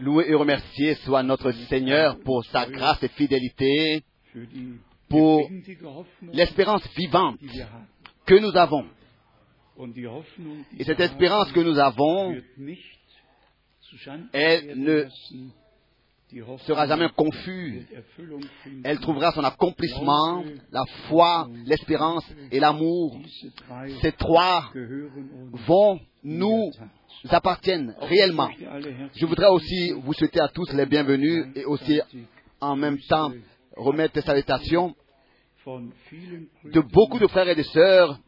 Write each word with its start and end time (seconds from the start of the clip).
Loué 0.00 0.24
et 0.28 0.34
remercié 0.34 0.94
soit 0.96 1.22
notre 1.22 1.52
Seigneur 1.68 2.18
pour 2.20 2.44
sa 2.46 2.66
grâce 2.66 3.02
et 3.02 3.08
fidélité, 3.08 4.02
pour 5.08 5.48
l'espérance 6.32 6.86
vivante 6.96 7.38
que 8.26 8.34
nous 8.34 8.56
avons. 8.56 8.86
Et 10.78 10.84
cette 10.84 11.00
espérance 11.00 11.52
que 11.52 11.60
nous 11.60 11.78
avons, 11.78 12.34
elle 14.32 14.78
ne 14.80 15.04
sera 16.66 16.86
jamais 16.86 17.08
confuse. 17.16 17.86
Elle 18.84 18.98
trouvera 19.00 19.32
son 19.32 19.44
accomplissement, 19.44 20.42
la 20.70 20.84
foi, 21.08 21.48
l'espérance 21.64 22.24
et 22.50 22.60
l'amour. 22.60 23.18
Ces 24.02 24.12
trois 24.12 24.70
vont 25.66 26.00
nous 26.24 26.70
appartiennent 27.28 27.94
réellement. 28.00 28.50
Je 29.14 29.26
voudrais 29.26 29.48
aussi 29.48 29.92
vous 29.92 30.12
souhaiter 30.12 30.40
à 30.40 30.48
tous 30.48 30.72
les 30.72 30.86
bienvenus 30.86 31.46
et 31.54 31.64
aussi 31.64 32.00
en 32.60 32.76
même 32.76 32.98
temps 33.08 33.32
remettre 33.76 34.14
des 34.14 34.22
salutations 34.22 34.94
de 35.66 36.80
beaucoup 36.92 37.18
de 37.18 37.26
frères 37.26 37.48
et 37.48 37.54
de 37.56 37.62
sœurs, 37.62 38.18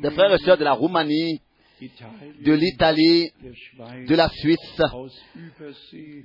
des 0.00 0.10
frères 0.10 0.32
et 0.32 0.38
sœurs 0.38 0.56
de 0.56 0.64
la 0.64 0.72
Roumanie, 0.72 1.40
de 1.80 2.52
l'Italie, 2.52 3.30
de 4.08 4.14
la 4.14 4.28
Suisse, 4.28 4.80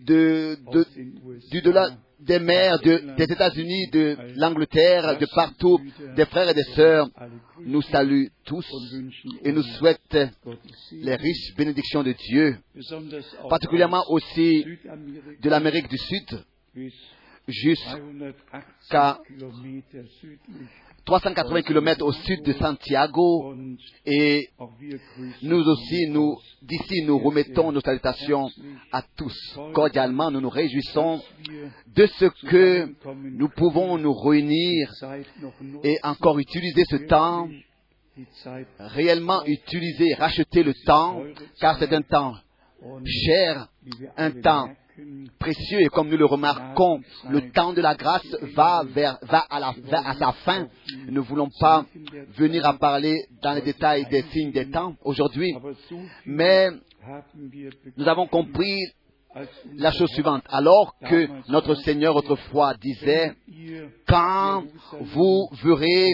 de, 0.06 0.58
du 1.52 1.62
des 2.20 2.40
mers, 2.40 2.80
de, 2.80 3.16
des 3.18 3.26
États-Unis, 3.26 3.90
de 3.92 4.18
l'Angleterre, 4.36 5.18
de 5.18 5.28
partout, 5.36 5.80
des 6.16 6.26
frères 6.26 6.50
et 6.50 6.54
des 6.54 6.64
sœurs, 6.76 7.10
nous 7.60 7.82
saluent 7.82 8.30
tous 8.46 8.66
et 9.44 9.52
nous 9.52 9.64
souhaitent 9.64 10.18
les 10.92 11.16
riches 11.16 11.56
bénédictions 11.56 12.04
de 12.04 12.14
Dieu, 12.14 12.58
particulièrement 13.50 14.04
aussi 14.10 14.66
de 15.42 15.50
l'Amérique 15.50 15.90
du 15.90 15.98
Sud 15.98 16.44
jusqu'à 17.48 19.20
380 21.06 21.64
km 21.64 22.06
au 22.06 22.14
sud 22.14 22.44
de 22.44 22.54
Santiago 22.54 23.56
et 24.06 24.50
nous 25.42 25.68
aussi, 25.68 26.08
nous, 26.10 26.38
d'ici, 26.62 27.04
nous 27.06 27.20
remettons 27.20 27.72
nos 27.74 27.82
salutations 27.82 28.50
à 28.92 29.04
tous. 29.18 29.36
Cordialement, 29.74 30.32
nous 30.32 30.40
nous 30.40 30.50
réjouissons 30.50 31.22
de 31.94 32.06
ce 32.06 32.26
que 32.48 32.94
nous 33.38 33.50
pouvons 33.50 33.98
nous 33.98 34.14
réunir 34.14 34.90
et 35.84 35.98
encore 36.04 36.40
utiliser 36.40 36.84
ce 36.90 36.96
temps, 36.96 37.50
réellement 38.80 39.44
utiliser, 39.46 40.14
racheter 40.14 40.64
le 40.64 40.74
temps, 40.86 41.22
car 41.60 41.78
c'est 41.80 41.92
un 41.92 42.02
temps 42.02 42.36
cher, 43.06 43.68
un 44.16 44.32
temps 44.32 44.70
précieux 45.40 45.82
et 45.82 45.88
comme 45.88 46.10
nous 46.10 46.18
le 46.18 46.26
remarquons, 46.26 47.02
le 47.30 47.52
temps 47.52 47.74
de 47.74 47.82
la 47.82 47.96
grâce 47.96 48.26
va 48.56 48.84
à, 49.50 49.74
à 50.10 50.16
sa 50.16 50.32
fin. 50.32 50.68
Nous 51.08 51.14
ne 51.14 51.20
voulons 51.20 51.50
pas 51.60 51.86
venir 52.36 52.66
à 52.66 52.74
parler 52.74 53.26
dans 53.42 53.54
les 53.54 53.62
détails 53.62 54.06
des 54.10 54.24
signes 54.24 54.52
des 54.52 54.70
temps 54.70 54.96
aujourd'hui, 55.04 55.56
mais 56.26 56.70
nous 57.98 58.08
avons 58.08 58.28
compris 58.28 58.80
la 59.76 59.92
chose 59.92 60.10
suivante. 60.12 60.44
Alors 60.48 60.96
que 61.10 61.28
notre 61.50 61.76
Seigneur 61.76 62.16
autrefois 62.16 62.76
disait, 62.76 63.34
quand 64.08 64.64
vous 65.02 65.50
verrez 65.64 66.08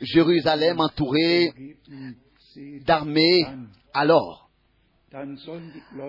Jérusalem 0.00 0.80
entourée 0.80 1.52
d'armées, 2.84 3.46
alors 3.94 4.45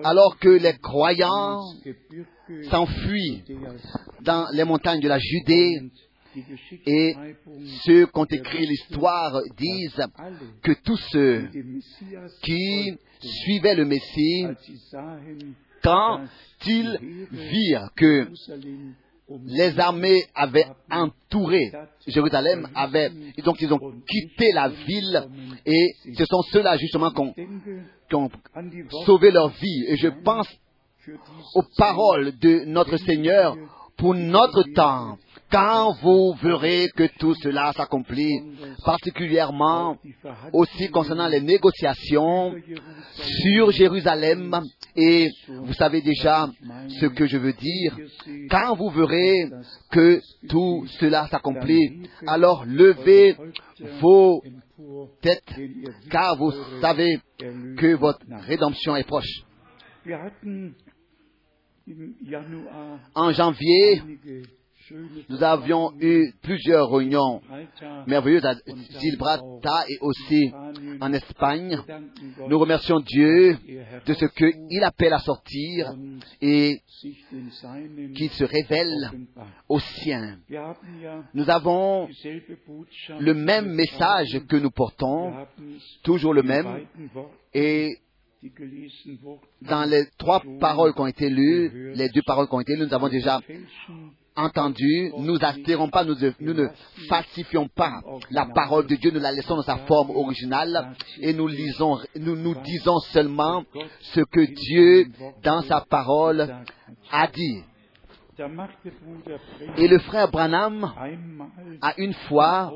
alors 0.04 0.38
que 0.38 0.48
les 0.48 0.76
croyants 0.78 1.62
s'enfuient 2.70 3.44
dans 4.22 4.46
les 4.52 4.64
montagnes 4.64 5.00
de 5.00 5.08
la 5.08 5.18
Judée 5.18 5.80
et 6.86 7.14
ceux 7.84 8.06
qui 8.06 8.18
ont 8.18 8.24
écrit 8.24 8.66
l'histoire 8.66 9.40
disent 9.56 10.06
que 10.62 10.72
tous 10.84 10.96
ceux 11.12 11.48
qui 12.42 12.98
suivaient 13.20 13.74
le 13.74 13.84
Messie, 13.84 14.46
quand 15.82 16.26
ils 16.66 17.26
virent 17.30 17.90
que 17.96 18.28
les 19.44 19.78
armées 19.78 20.24
avaient 20.34 20.66
entouré 20.90 21.70
Jérusalem, 22.06 22.68
avaient, 22.74 23.10
et 23.36 23.42
donc 23.42 23.60
ils 23.60 23.72
ont 23.72 23.92
quitté 24.08 24.52
la 24.52 24.68
ville, 24.68 25.28
et 25.66 25.94
ce 26.16 26.24
sont 26.24 26.42
ceux-là 26.52 26.76
justement 26.78 27.10
qui 27.10 28.14
ont 28.14 28.30
sauvé 29.04 29.30
leur 29.30 29.48
vie. 29.48 29.84
Et 29.88 29.96
je 29.96 30.08
pense 30.24 30.48
aux 31.54 31.64
paroles 31.76 32.38
de 32.38 32.64
notre 32.66 32.96
Seigneur 32.98 33.56
pour 33.96 34.14
notre 34.14 34.62
temps, 34.74 35.18
quand 35.50 35.92
vous 36.02 36.34
verrez 36.42 36.88
que 36.94 37.08
tout 37.18 37.34
cela 37.42 37.72
s'accomplit, 37.72 38.40
particulièrement 38.84 39.96
aussi 40.52 40.88
concernant 40.90 41.28
les 41.28 41.40
négociations 41.40 42.54
sur 43.42 43.70
Jérusalem, 43.70 44.60
et 44.94 45.28
vous 45.48 45.72
savez 45.72 46.02
déjà 46.02 46.48
ce 47.00 47.06
que 47.06 47.26
je 47.26 47.38
veux 47.38 47.54
dire, 47.54 47.96
quand 48.50 48.76
vous 48.76 48.90
verrez 48.90 49.48
que 49.90 50.20
tout 50.48 50.86
cela 51.00 51.28
s'accomplit, 51.28 52.08
alors 52.26 52.64
levez 52.66 53.36
vos 54.00 54.42
têtes, 55.22 55.54
car 56.10 56.36
vous 56.36 56.52
savez 56.80 57.20
que 57.38 57.94
votre 57.94 58.20
rédemption 58.46 58.96
est 58.96 59.06
proche. 59.06 59.44
En 63.14 63.32
janvier, 63.32 64.02
nous 65.28 65.42
avions 65.42 65.92
eu 66.00 66.32
plusieurs 66.42 66.90
réunions 66.90 67.40
merveilleuses 68.06 68.44
à 68.44 68.54
Silbrata 69.00 69.84
et 69.88 69.98
aussi 70.00 70.52
en 71.00 71.12
Espagne. 71.12 71.78
Nous 72.48 72.58
remercions 72.58 73.00
Dieu 73.00 73.56
de 74.06 74.14
ce 74.14 74.26
qu'il 74.26 74.84
appelle 74.84 75.12
à 75.12 75.18
sortir 75.18 75.94
et 76.40 76.80
qu'il 77.00 78.30
se 78.30 78.44
révèle 78.44 79.10
aux 79.68 79.80
siens. 79.80 80.38
Nous 81.34 81.48
avons 81.50 82.08
le 83.18 83.34
même 83.34 83.72
message 83.72 84.40
que 84.48 84.56
nous 84.56 84.70
portons, 84.70 85.34
toujours 86.02 86.34
le 86.34 86.42
même, 86.42 86.86
et 87.54 87.88
dans 89.62 89.88
les 89.88 90.06
trois 90.16 90.42
paroles 90.60 90.94
qui 90.94 91.00
ont 91.00 91.06
été 91.06 91.28
lues, 91.28 91.92
les 91.94 92.08
deux 92.08 92.22
paroles 92.22 92.48
qui 92.48 92.54
ont 92.54 92.60
été 92.60 92.76
lues, 92.76 92.86
nous 92.86 92.94
avons 92.94 93.08
déjà 93.08 93.40
entendu, 94.38 95.12
nous 95.18 95.38
pas, 95.38 96.04
nous, 96.04 96.14
nous, 96.40 96.54
ne 96.54 96.68
falsifions 97.08 97.68
pas 97.68 98.00
la 98.30 98.46
parole 98.46 98.86
de 98.86 98.94
Dieu, 98.94 99.10
nous 99.10 99.20
la 99.20 99.32
laissons 99.32 99.56
dans 99.56 99.62
sa 99.62 99.78
forme 99.78 100.10
originale 100.10 100.94
et 101.20 101.32
nous 101.32 101.48
lisons, 101.48 101.98
nous 102.16 102.36
nous 102.36 102.54
disons 102.62 102.98
seulement 103.12 103.64
ce 104.00 104.20
que 104.20 104.40
Dieu, 104.40 105.06
dans 105.42 105.62
sa 105.62 105.80
parole, 105.80 106.54
a 107.10 107.26
dit. 107.26 107.62
Et 109.76 109.88
le 109.88 109.98
frère 109.98 110.30
Branham 110.30 110.94
a 111.82 111.94
une 111.98 112.14
fois 112.14 112.72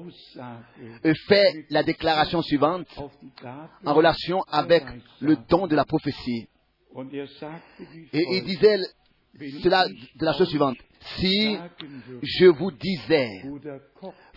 fait 1.28 1.66
la 1.70 1.84
déclaration 1.84 2.42
suivante 2.42 2.88
en 3.84 3.94
relation 3.94 4.42
avec 4.50 4.84
le 5.20 5.36
don 5.48 5.68
de 5.68 5.76
la 5.76 5.84
prophétie. 5.84 6.48
Et 8.12 8.24
il 8.32 8.44
disait 8.44 8.76
de 9.38 10.24
la 10.24 10.32
chose 10.34 10.48
suivante. 10.48 10.76
Si 11.18 11.58
je 12.22 12.46
vous 12.46 12.70
disais, 12.70 13.42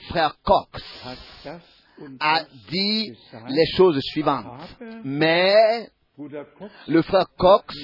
frère 0.09 0.35
Cox 0.43 0.81
a 2.19 2.43
dit 2.69 3.13
les 3.49 3.65
choses 3.75 3.99
suivantes, 4.01 4.77
mais 5.03 5.89
le 6.87 7.01
frère 7.01 7.27
Cox 7.37 7.75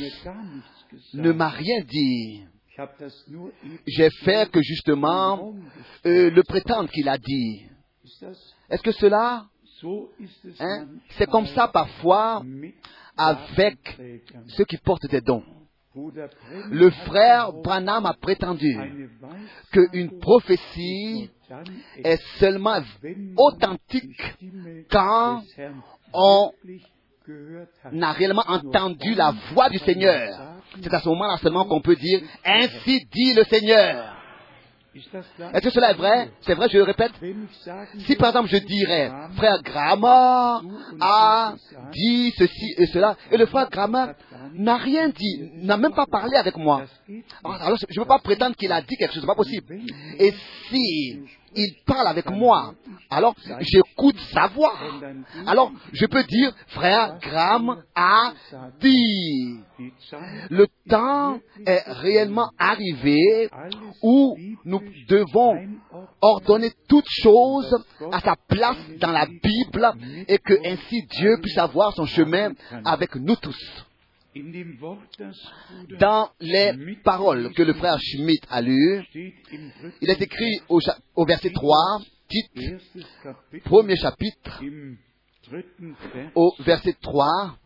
ne 1.13 1.31
m'a 1.31 1.49
rien 1.49 1.81
dit. 1.81 2.43
J'ai 3.85 4.09
fait 4.23 4.49
que 4.49 4.61
justement 4.61 5.53
euh, 6.05 6.31
le 6.31 6.43
prétendre 6.43 6.89
qu'il 6.89 7.07
a 7.09 7.17
dit. 7.17 7.65
Est-ce 8.69 8.81
que 8.81 8.91
cela, 8.93 9.45
hein, 10.59 10.87
c'est 11.17 11.29
comme 11.29 11.45
ça 11.47 11.67
parfois 11.67 12.43
avec 13.17 13.99
ceux 14.47 14.65
qui 14.65 14.77
portent 14.77 15.05
des 15.07 15.21
dons? 15.21 15.43
Le 15.93 16.89
frère 16.89 17.51
Branham 17.51 18.05
a 18.05 18.13
prétendu 18.13 18.77
qu'une 19.71 20.19
prophétie 20.19 21.29
est 22.03 22.21
seulement 22.39 22.81
authentique 23.35 24.21
quand 24.89 25.43
on 26.13 26.51
n'a 27.91 28.11
réellement 28.13 28.45
entendu 28.47 29.15
la 29.15 29.33
voix 29.53 29.69
du 29.69 29.79
Seigneur. 29.79 30.55
C'est 30.81 30.93
à 30.93 31.01
ce 31.01 31.09
moment-là 31.09 31.37
seulement 31.37 31.65
qu'on 31.65 31.81
peut 31.81 31.95
dire 31.95 32.21
Ainsi 32.45 33.05
dit 33.11 33.33
le 33.33 33.43
Seigneur. 33.43 34.20
Est-ce 34.93 35.61
que 35.61 35.69
cela 35.69 35.91
est 35.91 35.95
vrai? 35.95 36.31
C'est 36.41 36.53
vrai, 36.53 36.67
je 36.69 36.77
le 36.77 36.83
répète. 36.83 37.13
Si 37.99 38.15
par 38.17 38.29
exemple 38.29 38.49
je 38.49 38.57
dirais, 38.57 39.09
frère 39.37 39.61
Gramma 39.63 40.61
a 40.99 41.53
dit 41.93 42.33
ceci 42.37 42.73
et 42.77 42.87
cela, 42.87 43.15
et 43.31 43.37
le 43.37 43.45
frère 43.45 43.69
Gramma 43.69 44.15
n'a 44.53 44.75
rien 44.75 45.07
dit, 45.07 45.49
n'a 45.63 45.77
même 45.77 45.93
pas 45.93 46.07
parlé 46.07 46.35
avec 46.35 46.57
moi. 46.57 46.83
Alors 47.43 47.77
je 47.77 47.85
ne 47.85 48.03
peux 48.03 48.07
pas 48.07 48.19
prétendre 48.19 48.55
qu'il 48.57 48.71
a 48.71 48.81
dit 48.81 48.97
quelque 48.97 49.13
chose, 49.13 49.21
c'est 49.21 49.27
pas 49.27 49.35
possible. 49.35 49.79
Et 50.19 50.33
si 50.69 51.19
il 51.55 51.75
parle 51.85 52.07
avec 52.07 52.29
moi, 52.29 52.73
alors 53.09 53.35
j'écoute 53.59 54.17
sa 54.33 54.47
voix. 54.47 54.73
Alors 55.45 55.71
je 55.91 56.05
peux 56.05 56.23
dire, 56.23 56.53
frère 56.67 57.17
Graham 57.21 57.83
a 57.95 58.33
dit. 58.79 59.59
Le 60.49 60.67
temps 60.89 61.39
est 61.65 61.83
réellement 61.87 62.51
arrivé 62.57 63.49
où 64.01 64.37
nous 64.65 64.81
devons 65.07 65.57
ordonner 66.21 66.71
toutes 66.87 67.09
choses 67.09 67.83
à 68.11 68.19
sa 68.19 68.35
place 68.47 68.77
dans 68.99 69.11
la 69.11 69.25
Bible 69.25 69.93
et 70.27 70.37
que 70.37 70.53
ainsi 70.65 71.03
Dieu 71.17 71.37
puisse 71.41 71.57
avoir 71.57 71.93
son 71.93 72.05
chemin 72.05 72.51
avec 72.85 73.15
nous 73.15 73.35
tous. 73.35 73.57
Dans 75.99 76.29
les 76.39 76.95
paroles 77.03 77.51
que 77.53 77.63
le 77.63 77.73
frère 77.73 77.97
Schmidt 77.99 78.41
a 78.49 78.61
lues, 78.61 79.03
il 79.13 80.09
est 80.09 80.21
écrit 80.21 80.61
au, 80.69 80.79
au 81.15 81.25
verset 81.25 81.49
3, 81.49 82.01
titre, 82.29 83.61
premier 83.65 83.97
chapitre, 83.97 84.61
au 86.35 86.55
verset 86.59 86.95
3, 87.01 87.57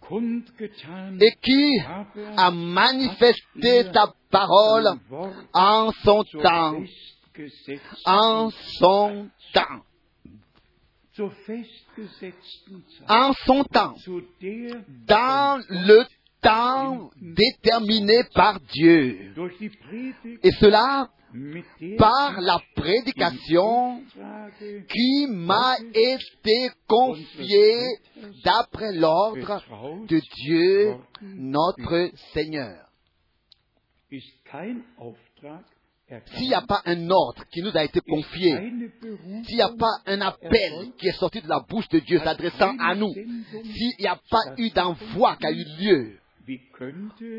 et 1.22 1.32
qui 1.42 1.80
a 2.36 2.52
manifesté 2.52 3.92
ta 3.92 4.14
parole 4.32 4.88
en 5.54 5.92
son 6.04 6.24
temps, 6.24 6.82
en 8.06 8.50
son 8.80 9.30
temps. 9.54 9.82
En 13.08 13.32
son 13.46 13.64
temps, 13.64 13.96
dans 15.08 15.64
le 15.70 16.06
déterminé 17.22 18.24
par 18.34 18.60
Dieu. 18.74 19.34
Et 20.44 20.52
cela 20.60 21.10
par 21.98 22.40
la 22.40 22.60
prédication 22.76 24.02
qui 24.90 25.28
m'a 25.28 25.76
été 25.94 26.70
confiée 26.88 27.80
d'après 28.44 28.94
l'ordre 28.94 29.62
de 30.08 30.22
Dieu 30.44 30.96
notre 31.22 32.12
Seigneur. 32.34 32.88
S'il 36.38 36.48
n'y 36.48 36.54
a 36.54 36.62
pas 36.62 36.82
un 36.86 37.10
ordre 37.10 37.44
qui 37.52 37.64
nous 37.64 37.76
a 37.76 37.84
été 37.84 38.00
confié, 38.00 38.72
s'il 39.46 39.56
n'y 39.56 39.62
a 39.62 39.74
pas 39.78 39.98
un 40.06 40.22
appel 40.22 40.92
qui 41.00 41.08
est 41.08 41.18
sorti 41.20 41.42
de 41.42 41.50
la 41.50 41.62
bouche 41.68 41.90
de 41.90 42.00
Dieu 42.00 42.20
s'adressant 42.20 42.78
à 42.80 42.94
nous, 42.94 43.12
s'il 43.12 43.94
n'y 44.00 44.08
a 44.08 44.20
pas 44.30 44.54
eu 44.58 44.70
d'envoi 44.70 45.36
qui 45.38 45.48
a 45.48 45.52
eu 45.52 45.66
lieu, 45.80 46.20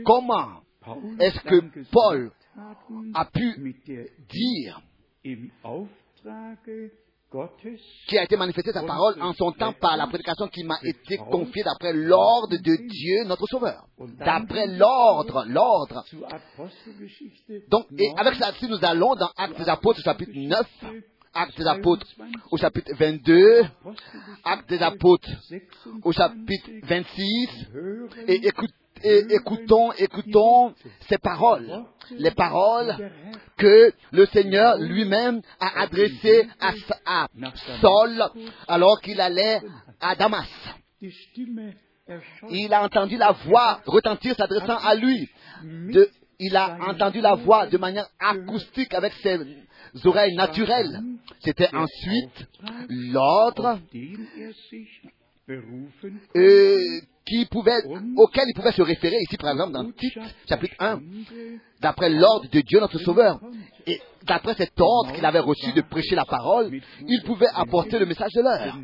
comment 0.05 0.63
est-ce 1.21 1.41
que 1.41 1.85
Paul 1.91 2.31
a 3.15 3.25
pu 3.27 3.77
dire 4.29 4.83
qui 8.09 8.19
a 8.19 8.23
été 8.23 8.37
manifesté 8.37 8.73
sa 8.73 8.83
parole 8.83 9.21
en 9.21 9.33
son 9.33 9.53
temps 9.53 9.73
par 9.73 9.97
la 9.97 10.07
prédication 10.07 10.47
qui 10.49 10.63
m'a 10.65 10.79
été 10.83 11.17
confiée 11.17 11.65
d'après 11.65 11.93
l'ordre 11.93 12.57
de 12.57 12.89
Dieu, 12.89 13.25
notre 13.27 13.47
Sauveur. 13.49 13.85
D'après 14.19 14.67
l'ordre, 14.69 15.45
l'ordre. 15.49 16.05
Donc, 17.69 17.87
et 17.99 18.13
avec 18.17 18.35
ça, 18.37 18.53
si 18.55 18.69
nous 18.69 18.79
allons 18.83 19.15
dans 19.17 19.31
Actes 19.37 19.59
des 19.59 19.69
Apôtres, 19.69 20.01
chapitre 20.03 20.33
9, 20.35 20.67
Actes 21.35 21.59
des 21.59 21.67
Apôtres 21.67 22.07
au 22.51 22.57
chapitre 22.57 22.93
22, 22.97 23.63
Actes 24.45 24.69
des 24.69 24.83
Apôtres 24.83 25.29
au 26.05 26.13
chapitre 26.13 26.71
26, 26.85 27.23
et 28.29 28.47
écoute, 28.47 28.71
et 28.71 28.86
écoutons, 29.03 29.93
écoutons 29.93 30.75
ces 31.09 31.19
paroles, 31.19 31.85
les 32.11 32.31
paroles 32.31 33.11
que 33.57 33.93
le 34.13 34.27
Seigneur 34.27 34.79
lui-même 34.79 35.41
a 35.61 35.83
adressées 35.83 36.49
à, 36.61 37.27
Saul 37.81 38.23
alors 38.69 39.01
qu'il 39.01 39.21
allait 39.21 39.61
à 40.01 40.15
Damas. 40.15 40.49
Il 42.51 42.73
a 42.73 42.85
entendu 42.85 43.17
la 43.17 43.33
voix 43.33 43.81
retentir 43.87 44.35
s'adressant 44.37 44.79
à 44.79 44.95
lui. 44.95 45.29
De, 45.65 46.09
il 46.39 46.57
a 46.57 46.79
entendu 46.89 47.21
la 47.21 47.35
voix 47.35 47.67
de 47.67 47.79
manière 47.79 48.09
acoustique 48.19 48.95
avec 48.95 49.13
ses 49.23 49.39
oreilles 50.05 50.35
naturelles. 50.35 51.01
C'était 51.41 51.75
ensuite 51.75 52.47
l'ordre 52.89 53.81
euh, 56.37 57.01
qui 57.27 57.45
pouvait, 57.47 57.83
auquel 58.17 58.45
il 58.49 58.55
pouvait 58.55 58.73
se 58.73 58.83
référer 58.83 59.17
ici, 59.23 59.37
par 59.37 59.51
exemple, 59.51 59.73
dans 59.73 59.91
Tite, 59.93 60.19
chapitre 60.49 60.75
1, 60.79 61.01
d'après 61.81 62.09
l'ordre 62.09 62.49
de 62.51 62.61
Dieu 62.61 62.81
notre 62.81 62.99
Sauveur. 62.99 63.41
Et 63.87 64.01
d'après 64.25 64.55
cet 64.55 64.73
ordre 64.81 65.13
qu'il 65.13 65.25
avait 65.25 65.39
reçu 65.39 65.73
de 65.73 65.81
prêcher 65.83 66.17
la 66.17 66.25
parole, 66.25 66.71
il 67.07 67.23
pouvait 67.25 67.47
apporter 67.55 67.99
le 67.99 68.07
message 68.07 68.33
de 68.35 68.43
l'heure. 68.43 68.77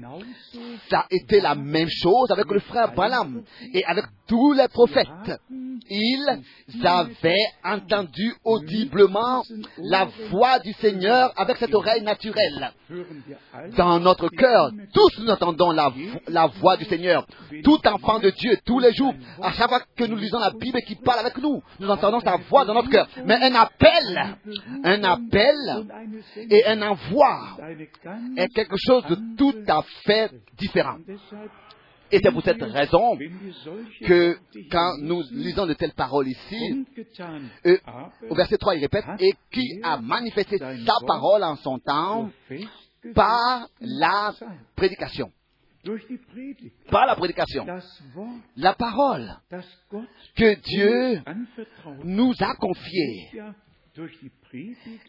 Ça 0.89 1.01
a 1.01 1.07
été 1.11 1.41
la 1.41 1.55
même 1.55 1.89
chose 1.89 2.31
avec 2.31 2.47
le 2.47 2.61
frère 2.61 2.95
Balaam 2.95 3.43
et 3.75 3.85
avec 3.85 4.05
tous 4.29 4.53
les 4.53 4.69
prophètes. 4.69 5.09
Ils 5.91 6.43
avaient 6.85 7.47
entendu 7.65 8.33
audiblement 8.45 9.43
la 9.79 10.09
voix 10.31 10.61
du 10.61 10.73
Seigneur 10.75 11.33
avec 11.37 11.57
cette 11.57 11.75
oreille 11.75 12.03
naturelle. 12.03 12.73
Dans 13.77 13.99
notre 13.99 14.29
cœur, 14.29 14.71
tous 14.95 15.23
nous 15.23 15.31
entendons 15.31 15.73
la, 15.73 15.93
la 16.29 16.47
voix 16.47 16.77
du 16.77 16.85
Seigneur. 16.85 17.27
Tout 17.65 17.81
enfant 17.89 18.21
de 18.21 18.31
Dieu, 18.39 18.59
tous 18.65 18.79
les 18.79 18.93
jours, 18.93 19.15
à 19.41 19.53
chaque 19.53 19.69
fois 19.69 19.81
que 19.97 20.05
nous 20.05 20.17
lisons 20.17 20.39
la 20.39 20.51
Bible 20.51 20.81
qui 20.87 20.97
parle 20.97 21.21
avec 21.21 21.39
nous, 21.39 21.63
nous 21.81 21.89
entendons 21.89 22.21
sa 22.21 22.37
voix 22.49 22.65
dans 22.65 22.75
notre 22.75 22.91
cœur. 22.91 23.09
Mais 23.25 23.35
un 23.35 23.55
appel, 23.55 24.39
un 24.85 25.05
appel 25.05 25.57
et 26.51 26.67
un 26.67 26.83
envoi 26.83 27.57
est 28.37 28.49
quelque 28.55 28.77
chose 28.77 29.05
de 29.07 29.19
tout 29.37 29.55
à 29.69 29.83
fait 30.05 30.31
différent. 30.59 30.99
Et 32.13 32.21
c'est 32.23 32.31
pour 32.31 32.43
cette 32.43 32.63
raison 32.63 33.17
que 34.05 34.37
quand 34.71 34.99
nous 35.01 35.23
lisons 35.33 35.67
de 35.67 35.73
telles 35.73 35.95
paroles 35.95 36.29
ici, 36.29 36.85
euh, 37.67 37.79
au 38.29 38.35
verset 38.35 38.59
3, 38.59 38.77
il 38.77 38.81
répète, 38.81 39.07
et 39.19 39.33
qui 39.51 39.81
a 39.83 39.97
manifesté 39.97 40.59
sa 40.59 40.95
parole 41.07 41.43
en 41.43 41.57
son 41.57 41.79
temps 41.79 42.29
par 43.15 43.67
la 43.81 44.35
prédication. 44.77 45.33
Par 46.91 47.07
la 47.07 47.17
prédication. 47.17 47.67
La 48.57 48.75
parole 48.75 49.29
que 50.37 50.55
Dieu 50.61 51.23
nous 52.05 52.33
a 52.41 52.55
confiée 52.55 53.31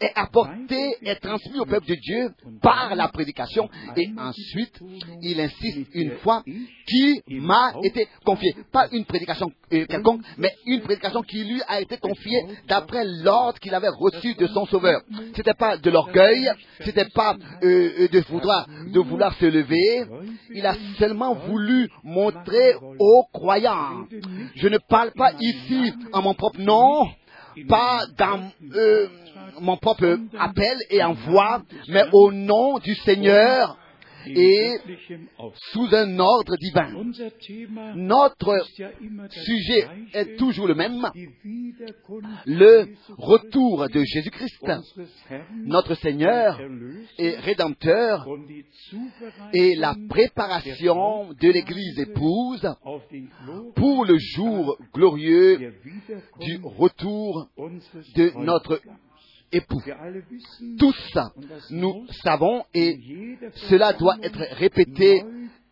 est 0.02 0.12
apporté, 0.16 0.96
est 1.06 1.16
transmis 1.16 1.60
au 1.60 1.66
peuple 1.66 1.88
de 1.88 1.96
Dieu 1.96 2.30
par 2.62 2.94
la 2.96 3.08
prédication 3.08 3.70
et 3.96 4.10
ensuite 4.18 4.78
il 5.22 5.40
insiste 5.40 5.88
une 5.94 6.18
fois 6.18 6.44
qui 6.86 7.22
m'a 7.30 7.74
été 7.84 8.08
confié. 8.26 8.54
Pas 8.72 8.88
une 8.92 9.06
prédication 9.06 9.50
euh, 9.72 9.86
quelconque, 9.86 10.22
mais 10.38 10.54
une 10.66 10.82
prédication 10.82 11.22
qui 11.22 11.44
lui 11.46 11.62
a 11.68 11.80
été 11.80 11.98
confiée 11.98 12.42
d'après 12.68 13.06
l'ordre 13.06 13.58
qu'il 13.60 13.74
avait 13.74 13.90
reçu 13.90 14.34
de 14.36 14.48
son 14.48 14.66
Sauveur. 14.66 15.02
C'était 15.36 15.54
pas 15.54 15.78
de 15.78 15.90
l'orgueil, 15.90 16.50
c'était 16.82 17.06
pas 17.06 17.36
euh, 17.64 17.92
euh, 18.00 18.08
de, 18.10 18.20
vouloir, 18.30 18.68
de 18.68 19.00
vouloir 19.00 19.34
se 19.36 19.46
lever. 19.46 20.06
Il 20.54 20.66
a 20.66 20.76
seulement 20.98 21.36
voulu 21.36 21.90
montrer 22.04 22.74
aux 23.00 23.24
croyants. 23.32 24.08
Je 24.56 24.68
ne 24.68 24.78
parle 24.78 25.12
pas 25.12 25.34
ici 25.40 25.94
en 26.12 26.22
mon 26.22 26.34
propre 26.34 26.60
nom, 26.60 27.08
pas 27.68 28.02
dans 28.18 28.52
euh, 28.76 29.08
mon 29.60 29.78
propre 29.78 30.18
appel 30.40 30.78
et 30.90 31.04
envoi, 31.04 31.62
mais 31.88 32.04
au 32.12 32.32
nom 32.32 32.80
du 32.80 32.96
Seigneur 32.96 33.78
et 34.28 34.70
sous 35.72 35.88
un 35.92 36.20
ordre 36.20 36.56
divin. 36.58 36.92
Notre 37.96 38.56
sujet 39.30 39.88
est 40.14 40.38
toujours 40.38 40.68
le 40.68 40.76
même, 40.76 41.10
le 42.46 42.88
retour 43.18 43.88
de 43.90 44.04
Jésus-Christ, 44.04 44.72
notre 45.66 45.96
Seigneur 45.96 46.60
et 47.18 47.36
Rédempteur, 47.36 48.28
et 49.54 49.76
la 49.76 49.96
préparation 50.10 51.34
de 51.34 51.50
l'Église 51.50 52.00
épouse 52.00 52.68
pour 53.76 54.06
le 54.06 54.18
jour 54.18 54.78
glorieux 54.94 55.74
du 56.40 56.60
retour 56.64 57.48
de 58.16 58.32
notre 58.44 58.80
époux. 59.54 59.82
Tout 60.80 60.94
ça, 61.14 61.32
nous 61.70 62.06
savons 62.24 62.66
et 62.74 63.00
cela 63.70 63.94
doit 63.94 64.18
être 64.22 64.40
répété 64.58 65.24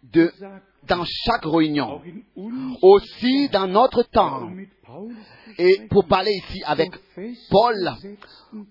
de, 0.03 0.31
dans 0.87 1.03
chaque 1.05 1.45
réunion. 1.45 2.01
Aussi 2.81 3.49
dans 3.49 3.67
notre 3.67 4.03
temps. 4.03 4.49
Et 5.57 5.87
pour 5.89 6.05
parler 6.07 6.31
ici 6.31 6.61
avec 6.65 6.91
Paul, 7.49 7.91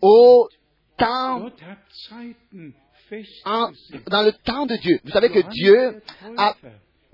au 0.01 0.49
temps, 0.97 1.51
dans 4.07 4.23
le 4.23 4.33
temps 4.45 4.67
de 4.67 4.77
Dieu. 4.77 5.01
Vous 5.05 5.11
savez 5.11 5.31
que 5.31 5.41
Dieu 5.49 6.03
a 6.37 6.55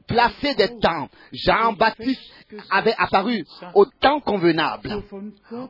placé 0.06 0.54
des 0.54 0.78
temps. 0.78 1.08
Jean-Baptiste 1.32 2.20
avait 2.70 2.94
apparu 2.96 3.44
au 3.74 3.84
temps 3.84 4.20
convenable, 4.20 5.02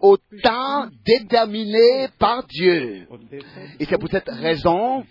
au 0.01 0.17
temps 0.43 0.87
déterminé 1.05 2.09
par 2.19 2.45
Dieu. 2.47 3.07
Et 3.81 3.87
c'est 3.87 3.99
pour 3.99 4.11
cette 4.11 4.29
raison 4.29 5.05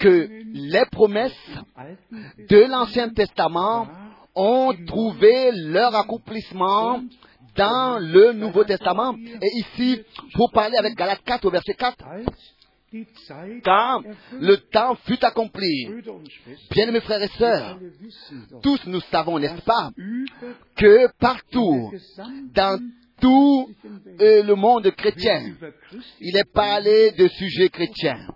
que 0.00 0.28
les 0.52 0.84
promesses 0.90 1.32
de 2.48 2.58
l'Ancien 2.64 3.10
Testament 3.10 3.88
ont 4.34 4.74
trouvé 4.86 5.50
leur 5.52 5.94
accomplissement 5.94 7.00
dans 7.56 7.98
le 7.98 8.32
Nouveau 8.32 8.64
Testament. 8.64 9.14
Et 9.14 9.58
ici, 9.58 10.02
pour 10.34 10.50
parler 10.52 10.76
avec 10.76 10.94
Galates 10.94 11.24
4 11.24 11.44
au 11.46 11.50
verset 11.50 11.74
4, 11.74 11.96
quand 13.64 14.02
le 14.32 14.56
temps 14.70 14.96
fut 15.06 15.24
accompli. 15.24 15.88
Bien 16.70 16.90
mes 16.90 17.00
frères 17.00 17.22
et 17.22 17.28
sœurs, 17.38 17.78
tous 18.62 18.80
nous 18.86 19.00
savons, 19.00 19.38
n'est-ce 19.38 19.62
pas, 19.62 19.90
que 20.76 21.08
partout, 21.18 21.92
dans 22.54 22.80
tout 23.20 23.70
euh, 24.20 24.42
le 24.42 24.54
monde 24.54 24.90
chrétien, 24.90 25.54
il 26.20 26.36
est 26.36 26.52
parlé 26.52 27.12
de 27.12 27.28
sujets 27.28 27.68
chrétiens. 27.68 28.28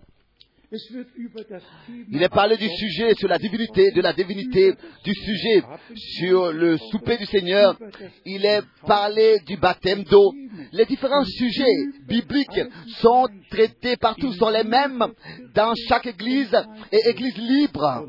Il 2.13 2.23
est 2.23 2.29
parlé 2.29 2.57
du 2.57 2.69
sujet 2.69 3.15
sur 3.15 3.29
la 3.29 3.39
divinité, 3.39 3.91
de 3.91 4.01
la 4.01 4.13
divinité, 4.13 4.73
du 5.05 5.13
sujet 5.15 5.63
sur 5.97 6.53
le 6.53 6.77
souper 6.77 7.17
du 7.17 7.27
Seigneur. 7.27 7.77
Il 8.25 8.45
est 8.47 8.63
parlé 8.87 9.39
du 9.47 9.57
baptême 9.57 10.05
d'eau. 10.05 10.33
Les 10.73 10.87
différents 10.87 11.25
sujets 11.25 11.65
bibliques 12.07 12.61
sont 12.99 13.27
traités 13.51 13.97
partout, 13.97 14.33
sont 14.35 14.51
les 14.51 14.63
mêmes 14.63 15.05
dans 15.55 15.75
chaque 15.89 16.07
église 16.07 16.57
et 16.93 17.09
église 17.09 17.37
libre. 17.37 18.07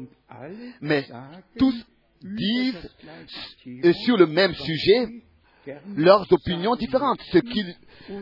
Mais 0.81 1.07
tous 1.57 1.75
disent 2.23 2.89
sur 4.05 4.17
le 4.17 4.27
même 4.27 4.53
sujet 4.53 5.07
leurs 5.95 6.31
opinions 6.31 6.75
différentes, 6.75 7.19
ce 7.31 7.37
qu'ils 7.39 7.75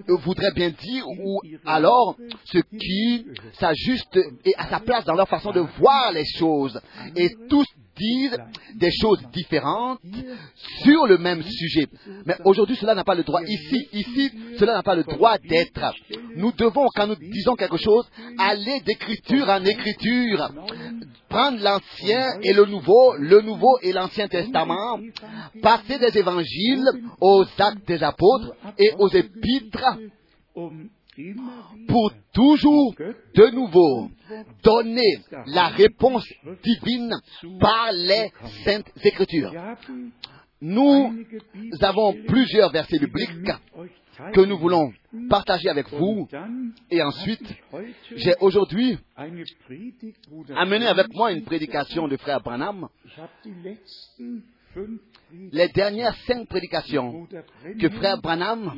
voudraient 0.08 0.54
bien 0.56 0.70
dire, 0.70 1.08
ou 1.08 1.42
alors 1.66 2.16
ce 2.46 2.58
qui 2.58 3.26
s'ajuste 3.54 4.20
et 4.46 4.54
à 4.58 4.68
sa 4.68 4.80
place 4.80 5.06
dans 5.06 5.16
leur 5.16 5.28
façon 5.28 5.52
de 5.52 5.62
voir 5.80 6.12
les 6.12 6.26
choses. 6.38 6.80
Et 7.16 7.30
tous 7.50 7.66
disent 8.00 8.38
des 8.76 8.92
choses 9.02 9.22
différentes 9.34 10.00
sur 10.84 11.06
le 11.06 11.18
même 11.18 11.44
sujet. 11.44 11.88
Mais 12.26 12.36
aujourd'hui, 12.46 12.76
cela 12.78 12.96
n'a 12.96 13.04
pas 13.04 13.16
le 13.16 13.24
droit. 13.24 13.42
Ici, 13.44 13.88
ici, 13.94 14.32
cela 14.58 14.74
n'a 14.74 14.84
pas 14.84 14.96
le 14.96 15.04
droit 15.04 15.38
d'être. 15.38 15.94
Nous 16.36 16.52
devons, 16.54 16.88
quand 16.96 17.08
nous 17.08 17.16
disons 17.16 17.56
quelque 17.56 17.78
chose, 17.78 18.10
aller 18.38 18.80
d'écriture 18.82 19.50
en 19.50 19.64
écriture, 19.66 20.50
prendre 21.30 21.62
l'ancien 21.62 22.40
et 22.42 22.54
le 22.54 22.66
nouveau, 22.66 23.16
le 23.18 23.42
nouveau 23.42 23.78
et 23.82 23.94
l'ancien 23.94 24.28
testament, 24.28 25.00
passer 25.62 25.98
des 26.00 26.18
évangiles 26.18 26.90
aux 27.22 27.46
actes 27.58 27.88
des 27.88 28.04
apôtres 28.04 28.56
et 28.78 28.92
aux 28.98 29.10
épîtres 29.10 29.98
pour 31.88 32.12
toujours 32.34 32.94
de 32.98 33.56
nouveau 33.56 34.10
donner 34.64 35.20
la 35.48 35.68
réponse 35.68 36.26
divine 36.64 37.14
par 37.60 37.92
les 37.92 38.32
saintes 38.64 38.90
écritures. 39.04 39.54
Nous 40.62 41.16
avons 41.82 42.16
plusieurs 42.28 42.72
versets 42.72 43.00
bibliques 43.00 43.52
que 44.34 44.42
nous 44.42 44.58
voulons 44.58 44.92
partager 45.30 45.70
avec 45.70 45.90
vous. 45.90 46.28
Et 46.90 47.02
ensuite, 47.02 47.56
j'ai 48.16 48.34
aujourd'hui 48.42 48.98
amené 50.56 50.88
avec 50.88 51.14
moi 51.14 51.32
une 51.32 51.44
prédication 51.44 52.08
de 52.08 52.18
frère 52.18 52.42
Branham 52.42 52.90
les 55.52 55.68
dernières 55.70 56.16
cinq 56.26 56.48
prédications 56.48 57.28
que 57.80 57.90
Frère 57.90 58.20
Branham, 58.22 58.72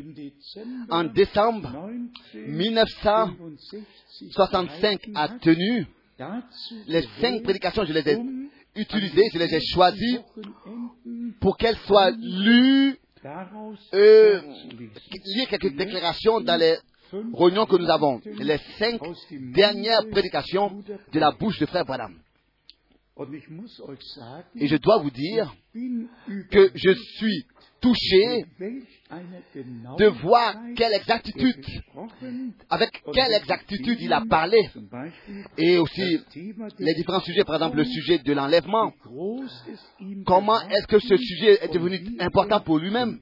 en 0.89 1.03
décembre 1.05 1.89
1965, 2.33 5.00
a 5.15 5.29
tenues, 5.39 5.88
les 6.88 7.01
cinq 7.19 7.41
prédications, 7.43 7.83
je 7.86 7.93
les 7.93 8.07
ai 8.10 8.19
utilisées, 8.75 9.29
je 9.33 9.39
les 9.39 9.55
ai 9.55 9.62
choisies 9.62 10.19
pour 11.39 11.55
qu'elles 11.57 11.79
soient 11.88 12.12
lues, 12.12 12.98
euh, 13.93 14.41
lire 15.35 15.47
quelques 15.49 15.75
déclarations 15.75 16.41
dans 16.41 16.59
les 16.59 16.77
réunions 17.11 17.65
que 17.65 17.75
nous 17.75 17.89
avons. 17.89 18.21
Les 18.25 18.57
cinq 18.79 18.99
dernières 19.53 20.07
prédications 20.09 20.83
de 21.11 21.19
la 21.19 21.31
bouche 21.31 21.59
de 21.59 21.65
Frère 21.65 21.85
Branham. 21.85 22.19
Et 24.55 24.67
je 24.67 24.77
dois 24.77 24.97
vous 24.99 25.11
dire 25.11 25.53
que 26.49 26.71
je 26.73 26.93
suis 27.17 27.45
touché 27.79 28.45
de 29.97 30.05
voir 30.05 30.55
quelle 30.75 30.93
exactitude, 30.93 31.65
avec 32.69 32.89
quelle 33.13 33.33
exactitude 33.33 33.97
il 33.99 34.13
a 34.13 34.21
parlé. 34.29 34.69
Et 35.57 35.77
aussi 35.77 36.19
les 36.79 36.93
différents 36.93 37.19
sujets, 37.21 37.43
par 37.43 37.55
exemple 37.55 37.77
le 37.77 37.85
sujet 37.85 38.19
de 38.19 38.33
l'enlèvement. 38.33 38.93
Comment 40.25 40.61
est-ce 40.69 40.87
que 40.87 40.99
ce 40.99 41.17
sujet 41.17 41.63
est 41.63 41.73
devenu 41.73 41.99
important 42.19 42.61
pour 42.61 42.79
lui-même? 42.79 43.19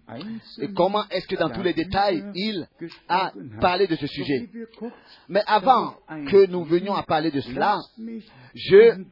Et 0.62 0.72
comment 0.74 1.04
est-ce 1.10 1.28
que 1.28 1.36
dans 1.36 1.50
tous 1.50 1.64
les 1.64 1.74
détails 1.74 2.24
il 2.36 2.68
a 3.08 3.32
parlé 3.60 3.88
de 3.88 3.96
ce 3.96 4.08
sujet? 4.08 4.50
Mais 5.28 5.42
avant 5.48 5.96
que 6.28 6.46
nous 6.48 6.64
venions 6.66 6.94
à 6.94 7.04
parler 7.04 7.32
de 7.32 7.42
cela, 7.42 7.78
je 8.54 9.04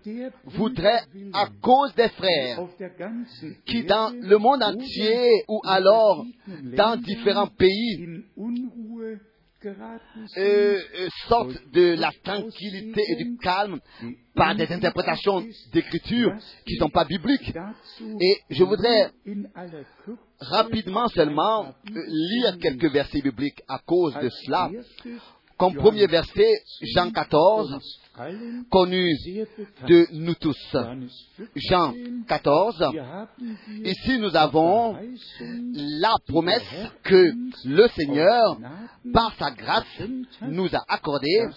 voudrais, 0.46 1.02
à 1.34 1.48
cause 1.62 1.94
des 1.96 2.10
frères 2.10 2.60
qui 3.66 3.84
dans 3.84 4.12
le 4.14 4.38
monde 4.38 4.64
entier 4.64 5.44
ou 5.48 5.62
alors 5.66 6.26
dans 6.76 6.98
différents 6.98 7.48
pays 7.48 8.24
euh, 10.38 10.80
sortent 11.28 11.58
de 11.74 11.96
la 12.00 12.12
tranquillité 12.24 13.02
et 13.10 13.16
du 13.16 13.38
calme 13.38 13.80
par 14.36 14.56
des 14.56 14.72
interprétations 14.72 15.44
d'écriture 15.74 16.34
qui 16.66 16.76
ne 16.76 16.80
sont 16.80 16.90
pas 16.90 17.06
bibliques. 17.06 17.54
Et 18.22 18.38
je 18.52 18.64
voudrais 18.64 19.12
rapidement 20.40 21.08
seulement 21.08 21.74
lire 21.86 22.58
quelques 22.60 22.92
versets 22.92 23.22
bibliques 23.22 23.62
à 23.68 23.80
cause 23.80 24.14
de 24.22 24.30
cela. 24.30 24.70
Comme 25.58 25.74
premier 25.74 26.06
verset, 26.06 26.54
Jean 26.94 27.10
14, 27.12 27.80
connu 28.70 29.12
de 29.88 30.08
nous 30.14 30.36
tous. 30.36 30.78
Jean 31.56 31.94
14. 32.28 32.86
Ici, 33.84 34.20
nous 34.20 34.36
avons 34.36 34.96
la 35.74 36.16
promesse 36.28 36.92
que 37.04 37.32
le 37.66 37.88
Seigneur, 37.90 38.60
par 39.12 39.34
sa 39.40 39.52
grâce, 39.52 40.02
nous 40.48 40.68
a 40.76 40.84
accordée 40.88 41.48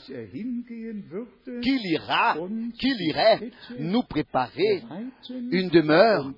qu'il 1.63 1.81
ira, 1.93 2.37
qu'il 2.79 2.97
irait 3.03 3.51
nous 3.79 4.03
préparer 4.05 4.83
une 5.51 5.69
demeure 5.69 6.31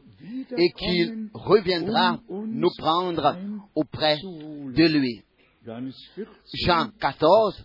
et 0.57 0.71
qu'il 0.73 1.29
reviendra 1.33 2.19
nous 2.29 2.71
prendre 2.77 3.37
auprès 3.75 4.17
de 4.17 4.87
lui. 4.87 5.23
Jean 6.65 6.89
14, 6.99 7.65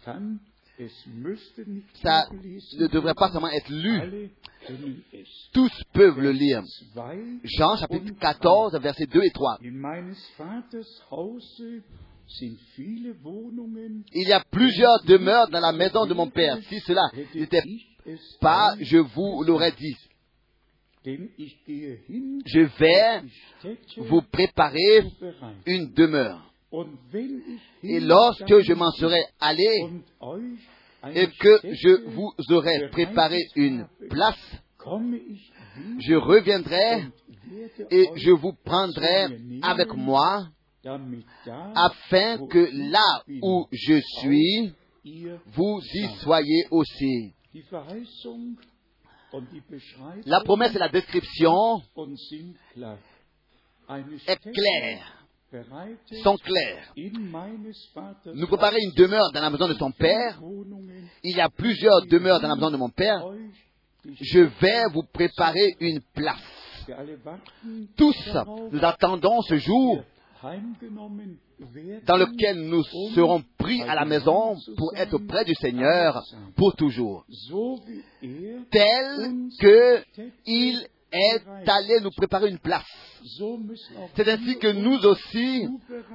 ça 2.03 2.27
ne 2.29 2.87
devrait 2.87 3.15
pas 3.15 3.31
seulement 3.31 3.49
être 3.49 3.69
lu. 3.69 4.29
Tous 5.53 5.71
peuvent 5.93 6.19
le 6.19 6.31
lire. 6.31 6.61
Jean 7.43 7.75
chapitre 7.77 8.13
14, 8.19 8.79
versets 8.79 9.07
2 9.07 9.23
et 9.23 9.31
3. 9.31 9.57
Il 14.13 14.27
y 14.27 14.33
a 14.33 14.43
plusieurs 14.51 15.03
demeures 15.05 15.47
dans 15.47 15.61
la 15.61 15.71
maison 15.71 16.05
de 16.05 16.13
mon 16.13 16.29
Père. 16.29 16.57
Si 16.69 16.79
cela 16.81 17.03
n'était 17.33 17.63
pas, 18.39 18.75
je 18.79 18.97
vous 18.97 19.43
l'aurais 19.43 19.71
dit. 19.71 19.95
Je 22.45 22.59
vais 22.77 23.21
vous 24.09 24.21
préparer 24.23 25.05
une 25.65 25.93
demeure. 25.93 26.46
Et 27.83 27.99
lorsque 27.99 28.59
je 28.59 28.73
m'en 28.73 28.91
serai 28.91 29.23
allé 29.39 29.89
et 31.13 31.27
que 31.27 31.59
je 31.63 32.09
vous 32.09 32.33
aurai 32.51 32.89
préparé 32.89 33.39
une 33.55 33.87
place, 34.09 34.35
je 35.99 36.15
reviendrai 36.15 37.05
et 37.89 38.09
je 38.15 38.31
vous 38.31 38.53
prendrai 38.65 39.39
avec 39.61 39.93
moi 39.93 40.47
afin 41.75 42.45
que 42.47 42.69
là 42.91 43.23
où 43.41 43.67
je 43.71 43.99
suis, 44.19 44.73
vous 45.47 45.79
y 45.93 46.07
soyez 46.21 46.65
aussi. 46.71 47.33
La 50.25 50.41
promesse 50.41 50.75
et 50.75 50.79
la 50.79 50.89
description 50.89 51.81
est 54.27 54.51
claire 54.51 55.26
sont 56.23 56.37
claires. 56.37 56.93
Nous 58.33 58.47
préparer 58.47 58.77
une 58.81 58.91
demeure 58.91 59.31
dans 59.33 59.41
la 59.41 59.49
maison 59.49 59.67
de 59.67 59.73
son 59.73 59.91
Père. 59.91 60.39
Il 61.23 61.35
y 61.35 61.41
a 61.41 61.49
plusieurs 61.49 62.05
demeures 62.05 62.39
dans 62.39 62.49
la 62.49 62.55
maison 62.55 62.71
de 62.71 62.77
mon 62.77 62.89
Père. 62.89 63.23
Je 64.05 64.39
vais 64.39 64.83
vous 64.93 65.03
préparer 65.03 65.75
une 65.79 66.01
place. 66.13 66.41
Tous, 67.97 68.29
nous 68.71 68.83
attendons 68.83 69.41
ce 69.41 69.57
jour 69.57 70.03
dans 72.05 72.17
lequel 72.17 72.61
nous 72.61 72.83
serons 73.15 73.43
pris 73.57 73.81
à 73.83 73.95
la 73.95 74.05
maison 74.05 74.55
pour 74.77 74.95
être 74.95 75.17
près 75.27 75.43
du 75.43 75.55
Seigneur 75.55 76.23
pour 76.55 76.75
toujours. 76.75 77.25
Tel 78.71 79.49
que 79.59 80.03
il 80.45 80.87
est 81.11 81.69
allé 81.69 81.99
nous 82.01 82.11
préparer 82.11 82.49
une 82.49 82.59
place. 82.59 82.85
C'est 84.15 84.27
ainsi 84.27 84.57
que 84.59 84.71
nous 84.71 85.05
aussi, 85.05 85.67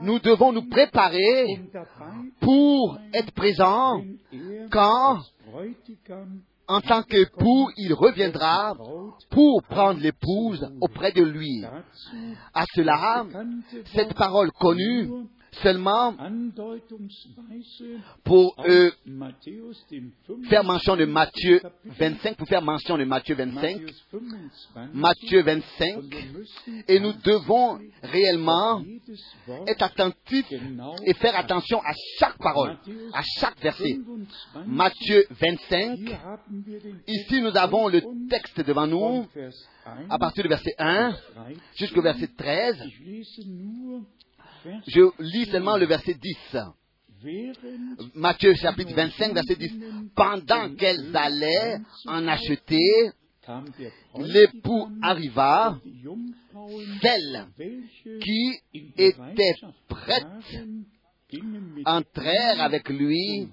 nous 0.02 0.18
devons 0.18 0.52
nous 0.52 0.68
préparer 0.68 1.60
pour 2.40 2.98
être 3.12 3.32
présents 3.32 4.02
quand, 4.70 5.18
en 6.68 6.80
tant 6.80 7.02
qu'époux, 7.02 7.70
il 7.76 7.92
reviendra 7.94 8.74
pour 9.30 9.62
prendre 9.64 10.00
l'épouse 10.00 10.70
auprès 10.80 11.12
de 11.12 11.22
lui. 11.22 11.64
À 12.54 12.64
cela, 12.74 13.26
cette 13.94 14.14
parole 14.14 14.50
connue 14.52 15.10
seulement 15.60 16.14
pour 18.24 18.54
euh, 18.66 18.90
faire 20.48 20.64
mention 20.64 20.96
de 20.96 21.04
Matthieu 21.04 21.60
25, 21.84 22.36
pour 22.36 22.48
faire 22.48 22.62
mention 22.62 22.96
de 22.96 23.04
Matthieu 23.04 23.34
25, 23.34 23.80
Matthieu 24.94 25.42
25, 25.42 26.04
et 26.88 27.00
nous 27.00 27.12
devons 27.24 27.78
réellement 28.02 28.82
être 29.66 29.82
attentifs 29.82 30.52
et 31.04 31.14
faire 31.14 31.36
attention 31.36 31.80
à 31.84 31.92
chaque 32.18 32.38
parole, 32.38 32.78
à 33.12 33.22
chaque 33.38 33.60
verset. 33.60 33.98
Matthieu 34.66 35.26
25, 35.30 35.98
ici 37.06 37.40
nous 37.40 37.56
avons 37.56 37.88
le 37.88 38.02
texte 38.28 38.60
devant 38.62 38.86
nous, 38.86 39.26
à 40.08 40.18
partir 40.18 40.42
du 40.44 40.48
verset 40.48 40.74
1 40.78 41.14
jusqu'au 41.76 42.02
verset 42.02 42.28
13. 42.36 42.82
Je 44.86 45.22
lis 45.22 45.46
seulement 45.46 45.76
le 45.76 45.86
verset 45.86 46.14
10. 46.14 46.56
Matthieu 48.14 48.54
chapitre 48.54 48.94
25, 48.94 49.32
verset 49.32 49.56
10. 49.56 49.72
Pendant 50.14 50.74
qu'elles 50.74 51.16
allaient 51.16 51.78
en 52.06 52.26
acheter, 52.26 53.10
l'époux 54.16 54.88
arriva, 55.02 55.78
celles 57.00 57.46
qui 58.20 58.52
étaient 58.98 59.54
prêtes 59.88 60.26
entrèrent 61.84 62.60
avec 62.60 62.88
lui 62.88 63.48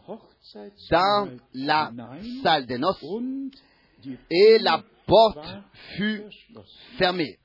dans 0.92 1.30
la 1.54 1.92
salle 2.44 2.66
des 2.66 2.78
noces 2.78 3.04
et 4.30 4.60
la 4.60 4.84
porte 5.06 5.48
fut 5.96 6.24
fermée. 6.98 7.38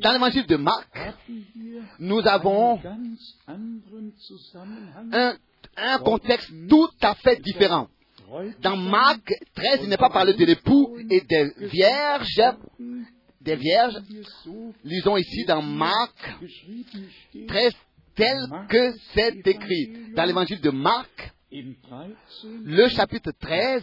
Dans 0.00 0.12
l'évangile 0.12 0.46
de 0.46 0.56
Marc, 0.56 0.98
nous 1.98 2.26
avons 2.26 2.80
un, 5.12 5.36
un, 5.76 5.98
contexte 5.98 6.50
tout 6.68 6.88
à 7.02 7.14
fait 7.16 7.38
différent. 7.42 7.88
Dans 8.62 8.76
Marc 8.76 9.30
13, 9.54 9.80
il 9.82 9.88
n'est 9.90 9.98
pas 9.98 10.08
parlé 10.08 10.32
de 10.32 10.44
l'époux 10.44 10.96
et 11.10 11.20
des 11.20 11.52
vierges. 11.66 12.40
Des 13.42 13.56
vierges. 13.56 13.98
Lisons 14.84 15.18
ici 15.18 15.44
dans 15.44 15.60
Marc 15.60 16.38
13 17.46 17.72
tel 18.14 18.38
que 18.70 18.92
c'est 19.14 19.46
écrit. 19.46 20.12
Dans 20.14 20.24
l'évangile 20.24 20.60
de 20.62 20.70
Marc, 20.70 21.34
le 21.50 22.88
chapitre 22.88 23.32
13, 23.40 23.82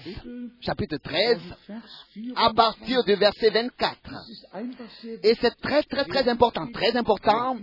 chapitre 0.62 0.98
13, 0.98 1.40
à 2.36 2.54
partir 2.54 3.04
du 3.04 3.16
verset 3.16 3.50
24. 3.50 3.98
Et 5.24 5.34
c'est 5.42 5.56
très, 5.62 5.82
très, 5.84 6.06
très 6.06 6.30
important, 6.30 6.68
très 6.72 6.96
important 6.96 7.58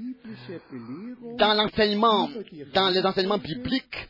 dans 1.38 1.54
l'enseignement, 1.54 2.28
dans 2.75 2.88
les 2.90 3.04
enseignements 3.06 3.38
bibliques, 3.38 4.09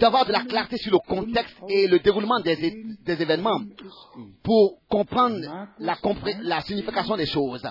d'avoir 0.00 0.26
de 0.26 0.32
la 0.32 0.44
clarté 0.44 0.76
sur 0.78 0.92
le 0.92 0.98
contexte 0.98 1.56
et 1.68 1.86
le 1.86 2.00
déroulement 2.00 2.40
des, 2.40 2.76
événements 3.06 3.60
pour 4.42 4.80
comprendre 4.88 5.38
la 5.78 6.60
signification 6.62 7.16
des 7.16 7.26
choses. 7.26 7.62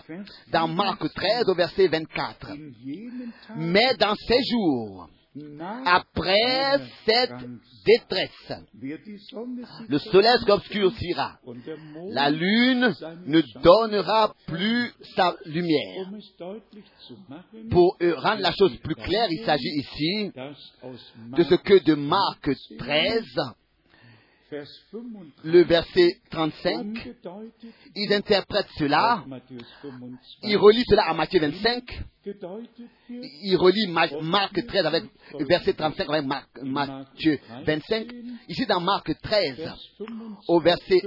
Dans 0.49 0.69
Marc 0.69 1.13
13, 1.13 1.49
au 1.49 1.55
verset 1.55 1.87
24. 1.89 2.53
Mais 3.57 3.95
dans 3.95 4.15
ces 4.15 4.39
jours, 4.49 5.09
après 5.85 6.77
cette 7.05 7.45
détresse, 7.85 8.53
le 9.87 9.97
soleil 9.97 10.37
s'obscurcira, 10.45 11.39
la 12.09 12.29
lune 12.29 12.93
ne 13.25 13.41
donnera 13.61 14.33
plus 14.47 14.93
sa 15.15 15.35
lumière. 15.45 16.09
Pour 17.69 17.97
rendre 18.17 18.41
la 18.41 18.51
chose 18.51 18.75
plus 18.77 18.95
claire, 18.95 19.27
il 19.29 19.45
s'agit 19.45 19.79
ici 19.79 20.31
de 21.37 21.43
ce 21.43 21.55
que 21.55 21.83
de 21.83 21.95
Marc 21.95 22.49
13, 22.77 23.23
le 25.43 25.63
verset 25.63 26.19
35, 26.29 27.09
ils 27.95 28.13
interprètent 28.13 28.69
cela, 28.77 29.23
ils 30.43 30.57
relient 30.57 30.83
cela 30.87 31.03
à 31.03 31.13
Matthieu 31.13 31.39
25, 31.39 32.03
ils 32.25 33.55
relient 33.55 33.87
Marc 34.21 34.65
13 34.67 34.85
avec 34.85 35.03
verset 35.47 35.73
35 35.73 36.09
avec 36.09 36.25
Matthieu 36.63 37.39
25. 37.65 38.07
Ici 38.49 38.65
dans 38.65 38.81
Marc 38.81 39.11
13, 39.21 39.73
au 40.47 40.59
verset 40.59 41.01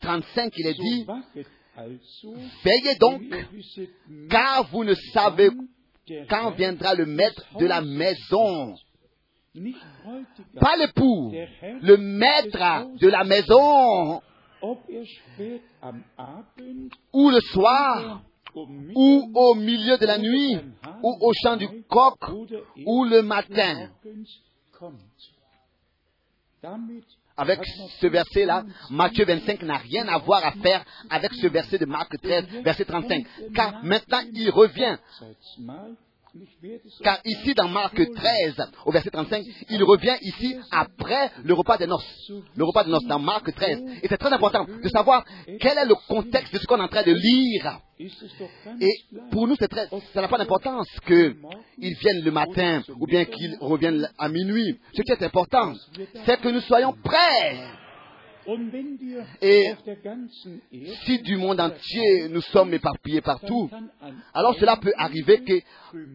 35, 0.00 0.52
il 0.56 0.66
est 0.66 0.74
dit, 0.74 1.06
Veillez 2.64 2.96
donc, 2.98 3.22
car 4.30 4.68
vous 4.70 4.84
ne 4.84 4.94
savez 5.12 5.50
quand 6.28 6.52
viendra 6.52 6.94
le 6.94 7.06
maître 7.06 7.44
de 7.58 7.66
la 7.66 7.80
maison 7.80 8.76
pas 10.60 10.76
l'époux, 10.76 11.32
le 11.82 11.96
maître 11.96 12.98
de 12.98 13.08
la 13.08 13.24
maison, 13.24 14.22
ou 17.12 17.30
le 17.30 17.40
soir, 17.40 18.22
ou 18.94 19.30
au 19.34 19.54
milieu 19.54 19.98
de 19.98 20.06
la 20.06 20.18
nuit, 20.18 20.58
ou 21.02 21.16
au 21.20 21.32
chant 21.34 21.56
du 21.56 21.68
coq, 21.88 22.18
ou 22.84 23.04
le 23.04 23.22
matin. 23.22 23.90
Avec 27.36 27.60
ce 28.00 28.06
verset-là, 28.06 28.64
Matthieu 28.90 29.26
25 29.26 29.62
n'a 29.62 29.76
rien 29.76 30.08
à 30.08 30.18
voir 30.18 30.44
à 30.44 30.52
faire 30.52 30.84
avec 31.10 31.34
ce 31.34 31.46
verset 31.48 31.78
de 31.78 31.84
Marc 31.84 32.18
13, 32.20 32.46
verset 32.64 32.86
35. 32.86 33.26
Car 33.54 33.84
maintenant 33.84 34.22
il 34.32 34.50
revient 34.50 34.96
car 37.02 37.20
ici, 37.24 37.54
dans 37.54 37.68
Marc 37.68 37.94
13, 37.94 38.54
au 38.84 38.92
verset 38.92 39.10
35, 39.10 39.44
il 39.70 39.82
revient 39.84 40.16
ici 40.22 40.56
après 40.70 41.30
le 41.44 41.54
repas 41.54 41.76
des 41.76 41.86
noces. 41.86 42.30
Le 42.54 42.64
repas 42.64 42.84
des 42.84 42.90
noces 42.90 43.06
dans 43.06 43.18
Marc 43.18 43.52
13. 43.54 43.82
Et 44.02 44.08
c'est 44.08 44.18
très 44.18 44.32
important 44.32 44.64
de 44.64 44.88
savoir 44.88 45.24
quel 45.60 45.78
est 45.78 45.86
le 45.86 45.94
contexte 46.08 46.52
de 46.52 46.58
ce 46.58 46.66
qu'on 46.66 46.78
est 46.78 46.82
en 46.82 46.88
train 46.88 47.02
de 47.02 47.12
lire. 47.12 47.80
Et 47.98 48.92
pour 49.30 49.46
nous, 49.48 49.56
c'est 49.58 49.68
très, 49.68 49.88
ça 50.12 50.20
n'a 50.20 50.28
pas 50.28 50.38
d'importance 50.38 50.88
qu'ils 51.06 51.94
viennent 52.00 52.22
le 52.22 52.30
matin 52.30 52.82
ou 52.98 53.06
bien 53.06 53.24
qu'ils 53.24 53.56
reviennent 53.60 54.08
à 54.18 54.28
minuit. 54.28 54.78
Ce 54.94 55.02
qui 55.02 55.12
est 55.12 55.22
important, 55.22 55.72
c'est 56.24 56.40
que 56.40 56.48
nous 56.48 56.60
soyons 56.60 56.94
prêts 57.02 57.56
et 59.42 59.74
si 61.04 61.18
du 61.22 61.36
monde 61.36 61.60
entier 61.60 62.28
nous 62.28 62.42
sommes 62.42 62.72
éparpillés 62.74 63.20
partout, 63.20 63.68
alors 64.32 64.54
cela 64.56 64.76
peut 64.76 64.92
arriver 64.96 65.42
que 65.42 65.60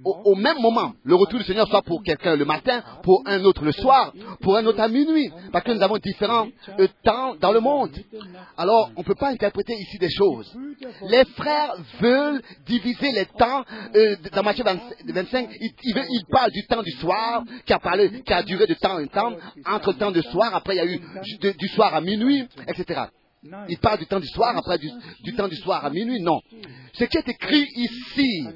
au, 0.05 0.35
même 0.35 0.59
moment, 0.59 0.93
le 1.03 1.15
retour 1.15 1.39
du 1.39 1.45
Seigneur 1.45 1.67
soit 1.67 1.81
pour 1.81 2.03
quelqu'un 2.03 2.35
le 2.35 2.45
matin, 2.45 2.83
pour 3.03 3.23
un 3.25 3.43
autre 3.43 3.63
le 3.63 3.71
soir, 3.71 4.13
pour 4.41 4.55
un 4.57 4.65
autre 4.65 4.79
à 4.79 4.87
minuit, 4.87 5.29
parce 5.51 5.65
que 5.65 5.71
nous 5.71 5.81
avons 5.81 5.97
différents 5.97 6.47
euh, 6.79 6.87
temps 7.03 7.35
dans 7.39 7.51
le 7.51 7.59
monde. 7.59 7.91
Alors, 8.57 8.91
on 8.95 9.01
ne 9.01 9.05
peut 9.05 9.15
pas 9.15 9.29
interpréter 9.29 9.73
ici 9.73 9.97
des 9.97 10.09
choses. 10.09 10.55
Les 11.09 11.25
frères 11.35 11.75
veulent 11.99 12.41
diviser 12.65 13.11
les 13.11 13.25
temps. 13.25 13.63
Euh, 13.95 14.15
dans 14.33 14.43
Matthieu 14.43 14.63
25, 14.63 15.49
ils, 15.59 15.73
ils, 15.83 16.25
parlent 16.31 16.51
du 16.51 16.65
temps 16.65 16.81
du 16.81 16.91
soir, 16.91 17.43
qui 17.65 17.73
a, 17.73 17.79
parlé, 17.79 18.21
qui 18.21 18.33
a 18.33 18.43
duré 18.43 18.67
de 18.67 18.73
temps 18.75 18.99
en 18.99 19.07
temps, 19.07 19.33
entre 19.65 19.93
temps 19.93 20.11
de 20.11 20.21
soir, 20.21 20.55
après 20.55 20.75
il 20.75 20.77
y 20.77 20.81
a 20.81 20.85
eu 20.85 20.99
du 21.57 21.67
soir 21.69 21.93
à 21.93 22.01
minuit, 22.01 22.21
minuit, 22.21 22.47
etc. 22.67 23.01
Il 23.69 23.79
parle 23.79 23.99
du 23.99 24.05
temps 24.05 24.19
du 24.19 24.27
soir, 24.27 24.55
après 24.55 24.77
du, 24.77 25.35
temps 25.35 25.47
du 25.47 25.55
soir 25.55 25.83
à 25.83 25.89
minuit. 25.89 26.21
Non. 26.21 26.39
Ce 26.93 27.05
qui 27.05 27.17
est 27.17 27.27
écrit 27.27 27.65
ici 27.75 28.47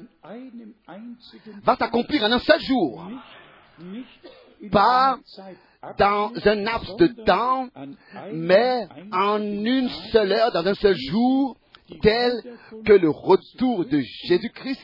va 1.62 1.76
s'accomplir 1.76 2.24
en 2.24 2.32
un 2.32 2.38
seul 2.38 2.60
jour. 2.60 3.10
Pas 4.70 5.18
dans 5.98 6.32
un 6.44 6.54
laps 6.54 6.96
de 6.96 7.06
temps, 7.24 7.68
mais 8.32 8.88
en 9.12 9.40
une 9.40 9.88
seule 10.12 10.32
heure, 10.32 10.52
dans 10.52 10.66
un 10.66 10.74
seul 10.74 10.96
jour, 10.96 11.56
tel 12.02 12.32
que 12.84 12.92
le 12.92 13.10
retour 13.10 13.84
de 13.84 14.00
Jésus-Christ 14.24 14.82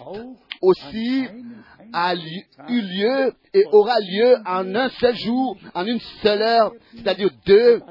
aussi 0.61 1.27
a 1.93 2.15
eu 2.15 2.81
lieu 2.81 3.35
et 3.53 3.65
aura 3.73 3.99
lieu 4.01 4.37
en 4.47 4.75
un 4.75 4.89
seul 4.89 5.15
jour, 5.17 5.57
en 5.75 5.87
une 5.87 6.01
seule 6.23 6.43
heure, 6.43 6.73
c'est-à-dire 6.95 7.31
deux 7.45 7.83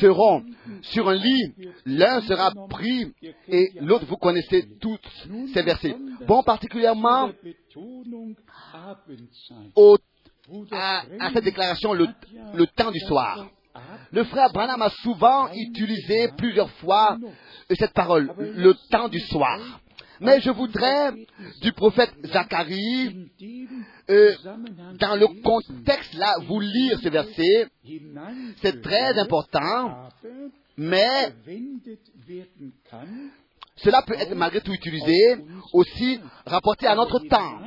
seront 0.00 0.42
sur 0.82 1.08
un 1.08 1.14
lit, 1.14 1.54
l'un 1.86 2.20
sera 2.22 2.52
pris 2.68 3.12
et 3.48 3.68
l'autre, 3.80 4.06
vous 4.06 4.16
connaissez 4.16 4.66
tous 4.80 4.98
ces 5.52 5.62
versets. 5.62 5.94
Bon, 6.26 6.42
particulièrement 6.42 7.30
à, 10.72 11.04
cette 11.32 11.44
déclaration, 11.44 11.92
le 11.92 12.66
temps 12.74 12.90
du 12.90 13.00
soir. 13.00 13.46
Le 14.12 14.24
frère 14.24 14.52
Branham 14.52 14.82
a 14.82 14.90
souvent 14.90 15.48
utilisé 15.52 16.28
plusieurs 16.36 16.70
fois 16.72 17.18
cette 17.76 17.92
parole, 17.92 18.32
le 18.38 18.74
temps 18.90 19.08
du 19.08 19.18
soir. 19.20 19.58
Mais 20.20 20.40
je 20.40 20.50
voudrais 20.50 21.12
du 21.60 21.72
prophète 21.72 22.12
Zacharie, 22.24 23.30
euh, 24.10 24.32
dans 24.98 25.16
le 25.16 25.26
contexte 25.42 26.14
là, 26.14 26.36
vous 26.46 26.60
lire 26.60 27.00
ce 27.00 27.08
verset. 27.08 27.66
C'est 28.62 28.80
très 28.80 29.18
important, 29.18 30.08
mais 30.76 31.32
cela 33.76 34.02
peut 34.02 34.14
être 34.14 34.34
malgré 34.34 34.60
tout 34.60 34.72
utilisé, 34.72 35.36
aussi 35.72 36.20
rapporté 36.46 36.86
à 36.86 36.94
notre 36.94 37.18
temps. 37.28 37.58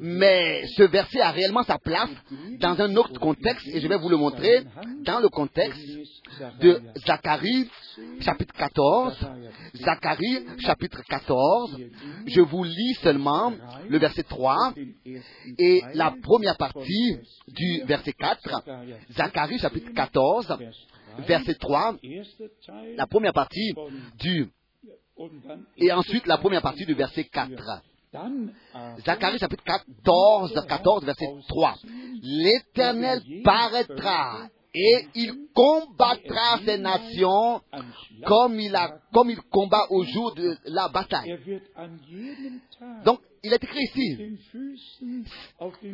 Mais 0.00 0.64
ce 0.76 0.82
verset 0.84 1.20
a 1.20 1.30
réellement 1.30 1.62
sa 1.62 1.78
place 1.78 2.10
dans 2.60 2.80
un 2.80 2.96
autre 2.96 3.18
contexte, 3.18 3.66
et 3.68 3.80
je 3.80 3.88
vais 3.88 3.96
vous 3.96 4.08
le 4.08 4.16
montrer 4.16 4.64
dans 5.04 5.20
le 5.20 5.28
contexte 5.28 5.80
de 6.60 6.80
Zacharie, 7.06 7.68
chapitre 8.20 8.54
14. 8.54 9.18
Zacharie, 9.74 10.46
chapitre 10.64 11.02
14. 11.08 11.78
Je 12.26 12.40
vous 12.40 12.64
lis 12.64 12.94
seulement 13.02 13.52
le 13.88 13.98
verset 13.98 14.22
3 14.22 14.74
et 15.58 15.82
la 15.94 16.14
première 16.22 16.56
partie 16.56 17.16
du 17.48 17.82
verset 17.84 18.12
4. 18.12 18.62
Zacharie, 19.12 19.58
chapitre 19.58 19.92
14, 19.94 20.58
verset 21.26 21.54
3. 21.54 21.96
La 22.96 23.06
première 23.06 23.32
partie 23.32 23.74
du 24.20 24.48
et 25.76 25.92
ensuite 25.92 26.26
la 26.26 26.38
première 26.38 26.62
partie 26.62 26.86
du 26.86 26.94
verset 26.94 27.24
4. 27.24 27.50
Zacharie 29.06 29.38
chapitre 29.38 29.64
14, 29.64 30.66
14, 30.68 31.04
verset 31.04 31.26
3. 31.48 31.74
L'Éternel 32.22 33.22
paraîtra 33.42 34.48
et 34.74 35.06
il 35.14 35.32
combattra 35.54 36.58
ces 36.64 36.78
nations 36.78 37.60
comme 38.26 38.60
il, 38.60 38.74
a, 38.76 38.98
comme 39.12 39.30
il 39.30 39.40
combat 39.50 39.86
au 39.90 40.04
jour 40.04 40.34
de 40.34 40.56
la 40.66 40.88
bataille. 40.88 41.38
Donc, 43.04 43.20
il 43.44 43.52
est 43.52 43.64
écrit 43.64 43.82
ici, 43.82 44.38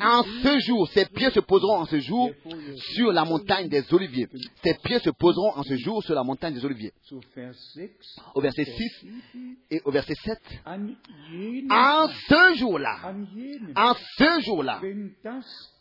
en 0.00 0.22
ce 0.22 0.60
jour, 0.60 0.88
ses 0.88 1.06
pieds 1.06 1.30
se 1.30 1.40
poseront 1.40 1.78
en 1.78 1.86
ce 1.86 1.98
jour 2.00 2.30
sur 2.94 3.10
la 3.10 3.24
montagne 3.24 3.68
des 3.68 3.82
Oliviers. 3.94 4.28
Ses 4.62 4.74
pieds 4.84 4.98
se 4.98 5.10
poseront 5.10 5.52
en 5.56 5.62
ce 5.62 5.76
jour 5.76 6.02
sur 6.04 6.14
la 6.14 6.22
montagne 6.22 6.52
des 6.54 6.64
Oliviers. 6.64 6.92
Au 8.34 8.40
verset 8.42 8.64
6 8.64 9.06
et 9.70 9.80
au 9.84 9.90
verset 9.90 10.14
7. 10.24 10.38
En 10.66 12.08
ce 12.08 12.54
jour-là, 12.58 13.14
en 13.76 13.94
ce 13.94 14.40
jour-là, 14.42 14.80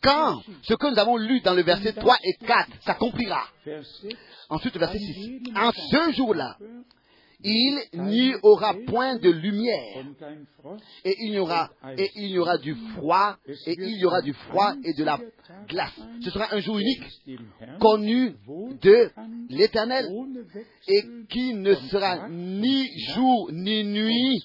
quand 0.02 0.40
ce 0.62 0.74
que 0.74 0.90
nous 0.90 0.98
avons 0.98 1.18
lu 1.18 1.40
dans 1.40 1.54
le 1.54 1.62
verset 1.62 1.92
3 1.92 2.16
et 2.24 2.44
4 2.46 2.70
s'accomplira. 2.84 3.44
Ensuite, 4.48 4.76
verset 4.78 4.98
6. 4.98 5.42
En 5.54 5.70
ce 5.72 6.12
jour-là, 6.12 6.56
il 7.44 7.78
n'y 7.94 8.34
aura 8.42 8.74
point 8.86 9.16
de 9.16 9.30
lumière 9.30 10.04
et 11.04 11.14
il 11.20 11.34
y 11.34 11.38
aura 11.38 11.70
et 11.96 12.10
il 12.16 12.30
y 12.30 12.38
aura 12.38 12.58
du 12.58 12.74
froid 12.94 13.36
et 13.66 13.76
il 13.78 13.98
y 13.98 14.04
aura 14.04 14.22
du 14.22 14.32
froid 14.32 14.74
et 14.84 14.92
de 14.94 15.04
la 15.04 15.20
glace. 15.68 16.00
Ce 16.20 16.30
sera 16.30 16.52
un 16.52 16.58
jour 16.58 16.78
unique 16.78 17.04
connu 17.78 18.34
de 18.82 19.10
l'Éternel 19.50 20.06
et 20.88 21.02
qui 21.28 21.54
ne 21.54 21.74
sera 21.74 22.28
ni 22.28 22.88
jour 23.14 23.50
ni 23.52 23.84
nuit, 23.84 24.42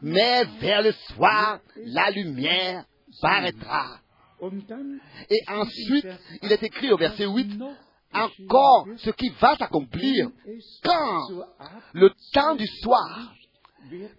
mais 0.00 0.44
vers 0.60 0.82
le 0.82 0.92
soir 0.92 1.60
la 1.84 2.10
lumière 2.10 2.84
paraîtra. 3.20 3.98
Et 5.28 5.40
ensuite, 5.48 6.06
il 6.42 6.52
est 6.52 6.62
écrit 6.62 6.90
au 6.92 6.96
verset 6.96 7.26
8, 7.26 7.60
encore 8.12 8.86
ce 8.98 9.10
qui 9.10 9.30
va 9.40 9.56
s'accomplir 9.56 10.30
quand 10.82 11.28
le 11.92 12.10
temps 12.32 12.54
du 12.54 12.66
soir, 12.66 13.32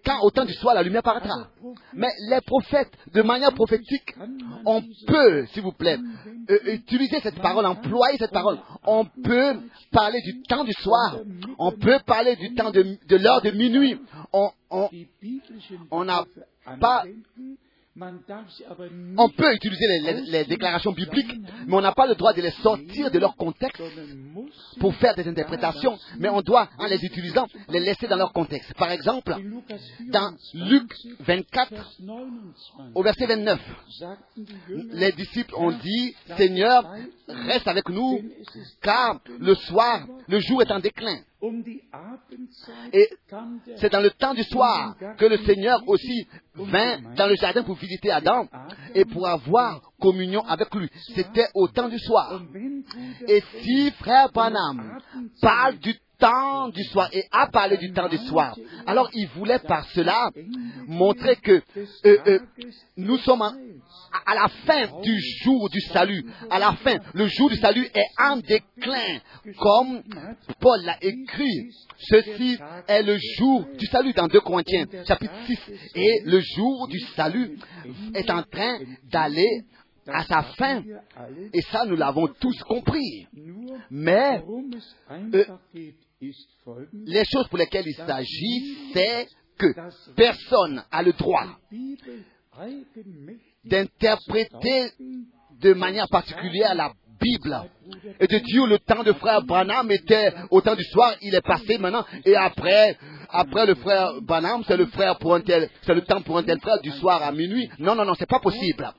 quand 0.04 0.20
au 0.22 0.30
temps 0.30 0.44
du 0.44 0.54
soir 0.54 0.74
la 0.74 0.82
lumière 0.82 1.02
paraîtra. 1.02 1.48
Mais 1.92 2.10
les 2.28 2.40
prophètes, 2.40 2.92
de 3.12 3.22
manière 3.22 3.52
prophétique, 3.52 4.14
on 4.64 4.82
peut, 5.06 5.46
s'il 5.46 5.62
vous 5.62 5.72
plaît, 5.72 5.98
euh, 6.50 6.58
utiliser 6.74 7.20
cette 7.20 7.40
parole, 7.40 7.66
employer 7.66 8.18
cette 8.18 8.32
parole. 8.32 8.58
On 8.84 9.04
peut 9.04 9.60
parler 9.90 10.20
du 10.22 10.42
temps 10.42 10.64
du 10.64 10.72
soir. 10.72 11.18
On 11.58 11.72
peut 11.72 12.00
parler 12.06 12.36
du 12.36 12.54
temps 12.54 12.70
de, 12.70 12.98
de 13.06 13.16
l'heure 13.16 13.42
de 13.42 13.50
minuit. 13.50 14.00
On 15.90 16.04
n'a 16.04 16.24
pas 16.80 17.04
on 17.94 19.28
peut 19.28 19.54
utiliser 19.54 19.86
les, 19.86 20.00
les, 20.00 20.20
les, 20.22 20.44
déclarations 20.44 20.92
bibliques, 20.92 21.34
mais 21.66 21.74
on 21.74 21.82
n'a 21.82 21.92
pas 21.92 22.06
le 22.06 22.14
droit 22.14 22.32
de 22.32 22.40
les 22.40 22.50
sortir 22.50 23.10
de 23.10 23.18
leur 23.18 23.36
contexte 23.36 23.82
pour 24.80 24.94
faire 24.94 25.14
des 25.14 25.28
interprétations, 25.28 25.98
mais 26.18 26.30
on 26.30 26.40
doit, 26.40 26.70
en 26.78 26.86
les 26.86 27.04
utilisant, 27.04 27.46
les 27.68 27.80
laisser 27.80 28.08
dans 28.08 28.16
leur 28.16 28.32
contexte. 28.32 28.72
Par 28.74 28.90
exemple, 28.90 29.36
dans 30.08 30.32
Luc 30.54 30.90
24, 31.20 31.72
au 32.94 33.02
verset 33.02 33.26
29, 33.26 33.60
les 34.92 35.12
disciples 35.12 35.54
ont 35.54 35.72
dit, 35.72 36.14
Seigneur, 36.38 36.90
reste 37.28 37.68
avec 37.68 37.90
nous, 37.90 38.22
car 38.80 39.20
le 39.38 39.54
soir, 39.54 40.06
le 40.28 40.38
jour 40.40 40.62
est 40.62 40.70
en 40.70 40.80
déclin. 40.80 41.18
Et 42.92 43.08
c'est 43.76 43.90
dans 43.90 44.00
le 44.00 44.10
temps 44.10 44.34
du 44.34 44.44
soir 44.44 44.94
que 45.18 45.24
le 45.24 45.38
Seigneur 45.38 45.82
aussi 45.88 46.26
vint 46.54 47.00
dans 47.16 47.26
le 47.26 47.34
jardin 47.34 47.62
pour 47.64 47.76
visiter 47.76 48.10
Adam 48.12 48.46
et 48.94 49.04
pour 49.04 49.26
avoir 49.26 49.80
communion 50.00 50.42
avec 50.46 50.72
lui. 50.74 50.88
C'était 51.14 51.48
au 51.54 51.68
temps 51.68 51.88
du 51.88 51.98
soir. 51.98 52.40
Et 53.26 53.42
si 53.60 53.90
frère 53.92 54.30
Panam 54.32 54.98
parle 55.40 55.78
du 55.78 55.94
temps 56.18 56.68
du 56.68 56.84
soir 56.84 57.08
et 57.12 57.24
a 57.32 57.48
parlé 57.48 57.76
du 57.76 57.92
temps 57.92 58.08
du 58.08 58.18
soir. 58.18 58.56
Alors 58.86 59.10
il 59.12 59.26
voulait 59.30 59.58
par 59.58 59.84
cela 59.90 60.30
montrer 60.86 61.36
que 61.36 61.60
euh, 62.06 62.18
euh, 62.26 62.38
nous 62.96 63.16
sommes 63.18 63.42
à, 63.42 63.52
à, 64.26 64.34
la 64.34 64.48
fin 64.48 65.00
du 65.02 65.18
jour 65.42 65.68
du 65.70 65.80
salut. 65.80 66.24
À 66.50 66.58
la 66.58 66.72
fin, 66.72 66.98
le 67.14 67.26
jour 67.26 67.50
du 67.50 67.56
salut 67.56 67.86
est 67.94 68.22
en 68.22 68.36
déclin, 68.36 69.20
comme 69.58 70.02
Paul 70.60 70.82
l'a 70.82 70.96
écrit. 71.00 71.70
Ceci 71.98 72.58
est 72.88 73.02
le 73.02 73.18
jour 73.38 73.66
du 73.78 73.86
salut 73.86 74.12
dans 74.12 74.26
2 74.26 74.40
Corinthiens, 74.40 74.86
chapitre 75.06 75.34
6. 75.46 75.58
Et 75.94 76.22
le 76.24 76.40
jour 76.40 76.88
du 76.88 76.98
salut 77.16 77.58
est 78.14 78.30
en 78.30 78.42
train 78.42 78.78
d'aller 79.10 79.64
à 80.06 80.24
sa 80.24 80.42
fin. 80.42 80.82
Et 81.52 81.62
ça, 81.62 81.84
nous 81.84 81.96
l'avons 81.96 82.28
tous 82.40 82.58
compris. 82.64 83.26
Mais 83.90 84.42
euh, 85.34 85.44
les 86.92 87.24
choses 87.24 87.48
pour 87.48 87.58
lesquelles 87.58 87.86
il 87.86 87.94
s'agit, 87.94 88.92
c'est 88.92 89.26
que 89.58 89.74
personne 90.14 90.82
n'a 90.90 91.02
le 91.02 91.12
droit 91.12 91.46
d'interpréter 93.64 94.90
de 95.60 95.74
manière 95.74 96.08
particulière 96.08 96.74
la 96.74 96.92
Bible 97.20 97.62
et 98.20 98.26
de 98.26 98.38
dire 98.38 98.66
le 98.66 98.78
temps 98.78 99.02
de 99.02 99.12
frère 99.12 99.42
Branham 99.42 99.90
était 99.90 100.32
au 100.50 100.60
temps 100.60 100.74
du 100.74 100.84
soir, 100.84 101.14
il 101.22 101.34
est 101.34 101.40
passé 101.40 101.78
maintenant, 101.78 102.04
et 102.24 102.34
après, 102.34 102.96
après 103.30 103.66
le 103.66 103.74
frère 103.76 104.20
Branham, 104.22 104.62
c'est 104.66 104.76
le 104.76 104.86
frère 104.86 105.18
pour 105.18 105.34
un 105.34 105.40
tel, 105.40 105.68
c'est 105.82 105.94
le 105.94 106.02
temps 106.02 106.20
pour 106.22 106.38
un 106.38 106.42
tel 106.42 106.60
frère 106.60 106.80
du 106.80 106.90
soir 106.92 107.22
à 107.22 107.32
minuit. 107.32 107.68
Non, 107.78 107.94
non, 107.94 108.04
non, 108.04 108.14
c'est 108.18 108.28
pas 108.28 108.40
possible. 108.40 108.90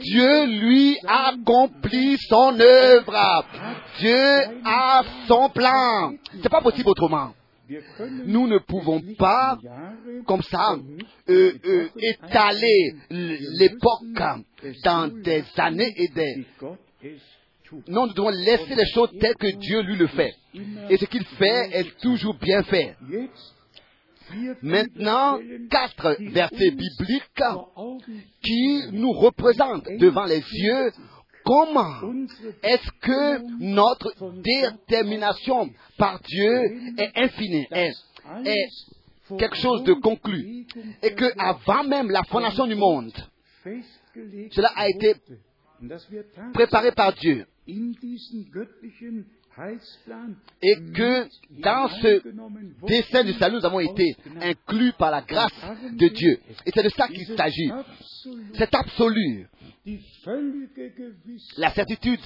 Dieu 0.00 0.46
lui 0.46 0.96
accomplit 1.06 2.16
son 2.28 2.58
œuvre. 2.58 3.44
Dieu 3.98 4.60
a 4.64 5.02
son 5.26 5.48
plan. 5.50 6.12
C'est 6.42 6.48
pas 6.48 6.62
possible 6.62 6.88
autrement. 6.88 7.32
Nous 8.24 8.46
ne 8.46 8.58
pouvons 8.58 9.02
pas, 9.18 9.58
comme 10.26 10.42
ça, 10.42 10.76
euh, 11.28 11.52
euh, 11.64 11.88
étaler 11.96 12.94
l'époque 13.10 14.44
dans 14.84 15.08
des 15.08 15.44
années 15.56 15.92
et 15.96 16.08
des... 16.08 16.46
Non, 17.86 18.06
nous 18.06 18.14
devons 18.14 18.30
laisser 18.30 18.74
les 18.74 18.86
choses 18.86 19.10
telles 19.20 19.34
que 19.34 19.54
Dieu 19.58 19.82
lui 19.82 19.96
le 19.96 20.06
fait. 20.06 20.34
Et 20.88 20.96
ce 20.96 21.04
qu'il 21.04 21.24
fait 21.24 21.70
est 21.72 21.98
toujours 22.00 22.36
bien 22.38 22.62
fait. 22.62 22.96
Maintenant, 24.62 25.38
quatre 25.70 26.16
versets 26.32 26.70
bibliques 26.70 27.42
qui 28.42 28.82
nous 28.92 29.12
représentent 29.12 29.88
devant 29.98 30.24
les 30.24 30.40
yeux 30.40 30.90
comment 31.44 32.00
est-ce 32.62 32.90
que 33.00 33.58
notre 33.60 34.12
détermination 34.42 35.70
par 35.96 36.20
Dieu 36.20 36.80
est 36.98 37.12
infinie, 37.16 37.66
est, 38.44 38.68
quelque 39.38 39.56
chose 39.56 39.82
de 39.84 39.94
conclu 39.94 40.66
et 41.02 41.14
que 41.14 41.26
avant 41.38 41.84
même 41.84 42.10
la 42.10 42.22
fondation 42.24 42.66
du 42.66 42.74
monde, 42.74 43.12
cela 43.64 44.72
a 44.74 44.88
été 44.88 45.14
préparé 46.54 46.92
par 46.92 47.12
Dieu 47.14 47.46
et 50.62 50.76
que 50.92 51.26
dans 51.62 51.88
ce 51.88 52.86
dessein 52.86 53.24
du 53.24 53.32
salut, 53.34 53.56
nous 53.56 53.66
avons 53.66 53.80
été 53.80 54.16
inclus 54.40 54.92
par 54.92 55.10
la 55.10 55.22
grâce 55.22 55.52
de 55.92 56.08
Dieu. 56.08 56.40
Et 56.66 56.70
c'est 56.74 56.82
de 56.82 56.88
ça 56.90 57.08
qu'il 57.08 57.26
s'agit. 57.26 57.70
C'est 58.54 58.74
absolu. 58.74 59.48
La 61.56 61.72
certitude 61.72 62.20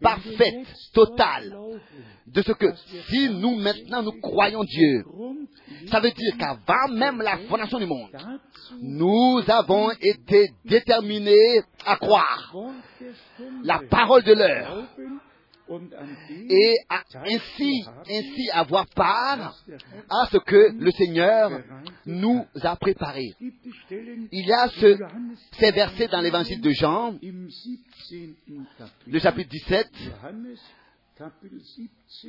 parfaite, 0.00 0.66
totale, 0.92 1.56
de 2.26 2.42
ce 2.42 2.52
que 2.52 2.66
si 3.08 3.28
nous 3.30 3.56
maintenant 3.56 4.02
nous 4.02 4.20
croyons 4.20 4.62
Dieu, 4.62 5.04
ça 5.90 6.00
veut 6.00 6.10
dire 6.10 6.36
qu'avant 6.38 6.88
même 6.92 7.20
la 7.20 7.38
fondation 7.48 7.78
du 7.78 7.86
monde, 7.86 8.10
nous 8.80 9.42
avons 9.48 9.90
été 10.00 10.50
déterminés 10.64 11.62
à 11.84 11.96
croire 11.96 12.54
la 13.64 13.80
parole 13.90 14.22
de 14.22 14.34
l'heure 14.34 14.86
et 16.48 16.76
à 16.88 17.02
ainsi, 17.24 17.84
ainsi 18.08 18.50
avoir 18.52 18.86
part 18.86 19.56
à 20.08 20.26
ce 20.30 20.38
que 20.38 20.72
le 20.72 20.90
Seigneur 20.90 21.50
nous 22.06 22.46
a 22.62 22.76
préparé. 22.76 23.34
Il 23.90 24.46
y 24.46 24.52
a 24.52 24.68
ce, 24.68 24.96
ces 25.58 25.70
versets 25.70 26.08
dans 26.08 26.20
l'évangile 26.20 26.60
de 26.60 26.70
Jean, 26.70 27.18
le 29.06 29.18
chapitre 29.18 29.50
17, 29.50 29.90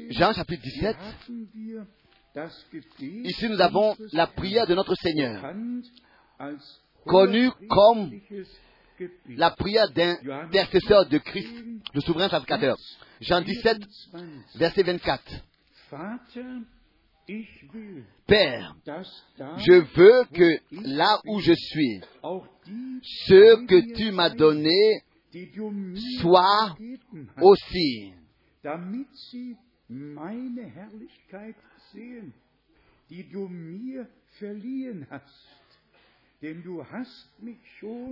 Jean 0.10 0.34
chapitre 0.34 0.64
17, 0.64 0.98
ici 3.02 3.50
nous 3.50 3.62
avons 3.62 3.96
la 4.14 4.28
prière 4.28 4.68
de 4.68 4.76
notre 4.76 4.96
Seigneur, 4.96 5.54
connue 7.06 7.52
comme 7.70 8.12
la 9.30 9.52
prière 9.52 9.90
d'un 9.92 10.18
intercesseur 10.44 11.06
de 11.08 11.18
Christ, 11.20 11.54
le 11.94 12.02
souverain 12.02 12.28
sacrificateur. 12.28 12.76
Jean 13.22 13.42
17, 13.42 13.78
verset 14.56 14.84
24. 14.84 15.24
Père, 18.26 18.76
je 19.58 19.74
veux 19.96 20.26
que 20.34 20.60
là 20.72 21.20
où 21.28 21.40
je 21.40 21.54
suis, 21.54 22.02
ce 23.02 23.66
que 23.66 23.96
tu 23.96 24.12
m'as 24.12 24.30
donné 24.30 25.02
soit 26.22 26.76
aussi. 27.42 28.14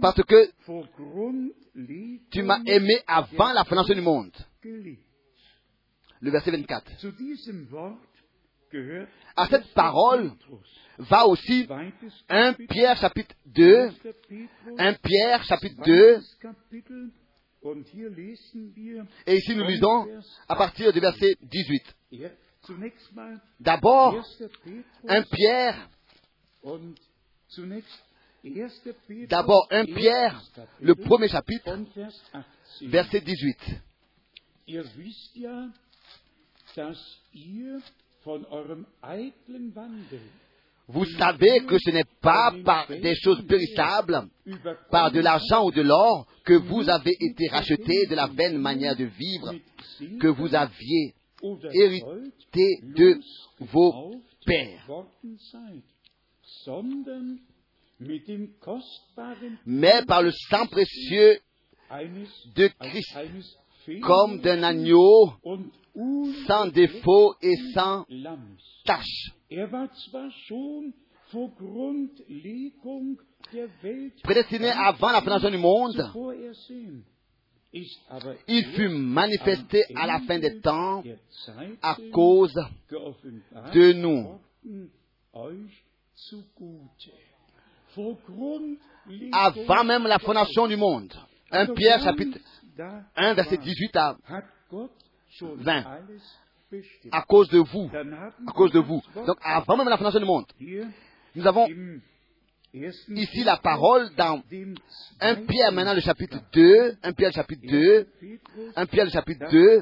Parce 0.02 0.22
que 0.24 0.52
tu 2.32 2.44
m'as 2.44 2.60
aimé 2.66 3.02
avant 3.08 3.54
la 3.54 3.64
fondation 3.64 3.96
du 3.96 4.02
monde. 4.02 4.36
Le 6.20 6.32
verset 6.32 6.52
24. 6.52 6.92
À 9.38 9.48
cette 9.48 9.74
parole 9.74 10.34
va 10.98 11.26
aussi 11.26 11.68
1 12.28 12.54
Pierre 12.54 12.98
chapitre 12.98 13.34
2, 13.46 13.92
1 14.78 14.94
Pierre 14.96 15.44
chapitre 15.46 15.82
2, 15.86 16.20
et 19.26 19.36
ici 19.38 19.56
nous 19.56 19.64
lisons 19.64 20.08
à 20.50 20.56
partir 20.58 20.92
du 20.92 21.00
verset 21.00 21.38
18. 21.42 21.96
D'abord, 23.62 24.22
1 25.08 25.22
Pierre 25.24 25.90
D'abord, 29.30 29.68
1 29.72 29.86
Pierre, 29.86 30.42
le 30.82 30.96
premier 30.96 31.28
chapitre, 31.28 31.78
verset 32.82 33.22
18. 33.22 33.58
Vous 40.90 41.06
savez 41.06 41.66
que 41.66 41.78
ce 41.80 41.90
n'est 41.92 42.04
pas 42.22 42.54
par 42.64 42.88
des 42.88 43.16
choses 43.16 43.46
périssables, 43.46 44.28
par 44.90 45.12
de 45.12 45.20
l'argent 45.20 45.66
ou 45.66 45.72
de 45.72 45.82
l'or, 45.82 46.28
que 46.46 46.54
vous 46.54 46.90
avez 46.90 47.16
été 47.20 47.48
rachetés 47.50 48.06
de 48.10 48.16
la 48.16 48.28
vaine 48.28 48.58
manière 48.58 48.96
de 48.96 49.06
vivre 49.06 49.54
que 50.20 50.28
vous 50.28 50.54
aviez 50.56 51.14
hérité 51.74 52.80
de 52.84 53.20
vos 53.60 54.12
pères 54.46 54.88
mais 59.66 60.06
par 60.06 60.22
le 60.22 60.32
sang 60.32 60.66
précieux 60.68 61.40
de 62.56 62.68
Christ, 62.80 63.18
comme 64.02 64.40
d'un 64.40 64.64
agneau 64.64 65.34
sans 66.48 66.68
défaut 66.68 67.36
et 67.42 67.56
sans 67.74 68.06
tache. 68.86 69.32
Prédestiné 74.24 74.70
avant 74.70 75.12
la 75.12 75.22
fondation 75.22 75.50
du 75.50 75.58
monde, 75.58 76.12
il 77.74 78.66
fut 78.76 78.90
manifesté 78.90 79.84
à 79.96 80.08
la 80.08 80.20
fin 80.22 80.40
des 80.40 80.60
temps 80.62 81.04
à 81.82 81.98
cause 82.12 82.54
de 83.74 83.94
nous 83.94 84.40
avant 89.32 89.84
même 89.84 90.04
la 90.08 90.20
fondation 90.20 90.68
du 90.68 90.76
monde. 90.76 91.14
1 91.52 91.68
Pierre 91.68 92.02
chapitre 92.04 92.38
1 93.16 93.34
verset 93.34 93.58
18 93.58 93.96
à 93.96 94.18
20. 95.42 95.84
À 97.12 97.22
cause 97.22 97.50
de 97.50 97.60
vous. 97.60 97.90
À 98.48 98.52
cause 98.52 98.72
de 98.72 98.80
vous. 98.80 99.02
Donc 99.16 99.38
avant 99.42 99.78
même 99.78 99.90
la 99.90 99.98
fondation 99.98 100.20
du 100.20 100.26
monde. 100.26 100.46
Nous 101.36 101.48
avons 101.48 101.68
ici 102.74 103.44
la 103.44 103.58
parole 103.58 104.14
dans 104.16 104.44
1 105.22 105.36
Pierre 105.46 105.72
maintenant 105.72 105.94
le 105.94 106.02
chapitre 106.02 106.40
2. 106.54 106.98
1 107.02 107.14
Pierre 107.14 107.30
le 107.30 107.36
chapitre 107.36 107.62
2. 107.68 108.08
1 108.76 108.86
Pierre 108.88 109.06
le 109.06 109.12
chapitre 109.12 109.48
2. 109.50 109.82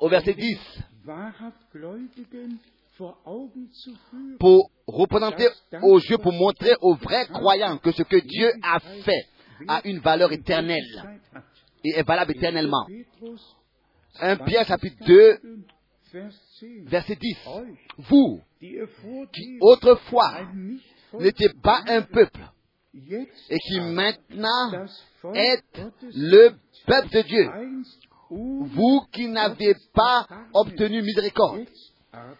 Au 0.00 0.08
verset 0.08 0.34
10 0.34 0.58
pour 4.38 4.70
représenter 4.86 5.48
aux 5.82 5.98
yeux, 5.98 6.18
pour 6.18 6.32
montrer 6.32 6.72
aux 6.80 6.94
vrais 6.94 7.26
croyants 7.26 7.78
que 7.78 7.92
ce 7.92 8.02
que 8.02 8.16
Dieu 8.16 8.50
a 8.62 8.80
fait 8.80 9.26
a 9.66 9.80
une 9.84 9.98
valeur 10.00 10.32
éternelle 10.32 11.18
et 11.84 11.90
est 11.90 12.02
valable 12.02 12.32
éternellement. 12.32 12.86
1 14.20 14.36
Pierre 14.38 14.66
chapitre 14.66 14.96
2, 15.04 15.38
verset 16.86 17.16
10. 17.16 17.36
Vous, 17.98 18.40
qui 18.60 19.58
autrefois 19.60 20.48
n'étiez 21.18 21.50
pas 21.62 21.82
un 21.86 22.02
peuple, 22.02 22.40
et 22.94 23.58
qui 23.58 23.80
maintenant 23.80 24.86
êtes 25.34 25.80
le 26.14 26.50
peuple 26.86 27.10
de 27.10 27.22
Dieu, 27.22 27.50
vous 28.30 29.02
qui 29.12 29.28
n'avez 29.28 29.74
pas 29.94 30.26
obtenu 30.52 31.02
miséricorde, 31.02 31.64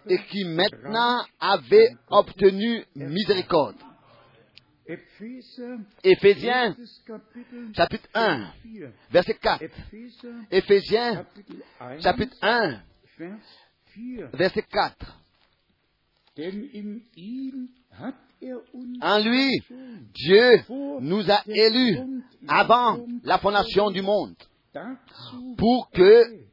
et 0.07 0.19
qui 0.31 0.45
maintenant 0.45 1.25
avait 1.41 1.97
obtenu 2.09 2.85
miséricorde. 2.95 3.77
Éphésiens, 6.03 6.75
chapitre 7.77 8.09
1, 8.14 8.53
verset 9.11 9.35
4. 9.35 9.64
Éphésiens, 10.51 11.27
chapitre 12.01 12.37
1, 12.41 12.81
verset 14.33 14.62
4. 14.62 15.19
En 19.03 19.19
lui, 19.19 19.62
Dieu 20.14 20.62
nous 21.01 21.31
a 21.31 21.43
élus 21.47 21.99
avant 22.47 23.05
la 23.25 23.38
fondation 23.38 23.91
du 23.91 24.01
monde 24.01 24.37
pour 25.59 25.91
que 25.91 26.49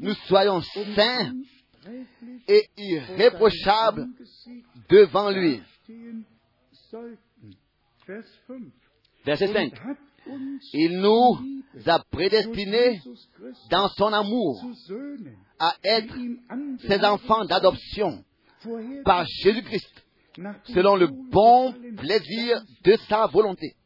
nous 0.00 0.14
soyons 0.26 0.60
saints 0.60 1.32
et 2.48 2.62
irréprochables 2.76 4.06
devant 4.88 5.30
lui. 5.30 5.62
Verset 9.24 9.52
5. 9.52 9.72
Il 10.72 11.00
nous 11.00 11.62
a 11.86 11.98
prédestinés 12.10 13.00
dans 13.70 13.88
son 13.90 14.12
amour 14.12 14.64
à 15.58 15.74
être 15.84 16.14
ses 16.86 17.04
enfants 17.04 17.44
d'adoption 17.44 18.24
par 19.04 19.24
Jésus-Christ, 19.42 20.04
selon 20.74 20.96
le 20.96 21.06
bon 21.06 21.72
plaisir 21.96 22.62
de 22.84 22.96
sa 23.08 23.26
volonté. 23.26 23.76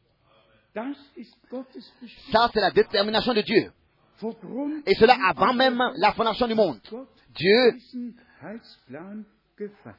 Ça, 2.31 2.49
c'est 2.53 2.61
la 2.61 2.71
détermination 2.71 3.33
de 3.33 3.41
Dieu. 3.41 3.71
Et 4.85 4.95
cela 4.95 5.17
avant 5.27 5.53
même 5.53 5.81
la 5.97 6.13
fondation 6.13 6.47
du 6.47 6.55
monde. 6.55 6.79
Dieu 7.35 7.73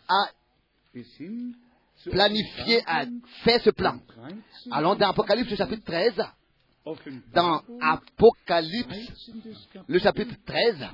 a 0.09 0.25
planifié, 2.11 2.83
a 2.87 3.05
fait 3.45 3.59
ce 3.61 3.71
plan. 3.71 3.99
Allons 4.71 4.95
dans 4.95 5.11
Apocalypse 5.11 5.55
chapitre 5.55 5.85
13. 5.85 6.23
Dans 7.33 7.63
Apocalypse, 7.81 9.31
le 9.87 9.99
chapitre 10.01 10.35
13, 10.45 10.89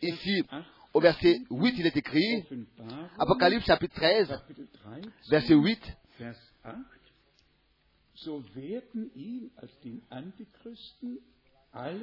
ici 0.00 0.42
au 0.94 1.00
verset 1.00 1.40
8, 1.50 1.74
il 1.78 1.86
est 1.86 1.96
écrit, 1.96 2.44
Apocalypse 3.18 3.66
chapitre 3.66 3.94
13, 3.94 4.40
verset 5.30 5.54
8, 5.54 5.80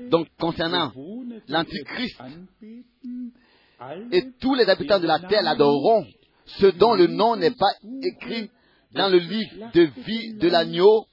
donc 0.10 0.28
concernant 0.40 0.92
l'Antichrist, 1.48 2.20
et 4.12 4.24
tous 4.42 4.56
les 4.56 4.70
habitants 4.70 5.00
de 5.00 5.08
la 5.08 5.20
terre 5.20 5.44
l'adoreront, 5.44 6.06
ce 6.46 6.68
dont 6.68 6.96
le 6.96 7.08
nom 7.08 7.36
n'est 7.36 7.52
pas 7.52 7.74
écrit 8.02 8.50
dans 8.94 9.10
le 9.10 9.20
livre 9.20 9.72
de 9.74 9.82
vie 10.06 10.34
de 10.34 10.50
l'agneau 10.50 11.06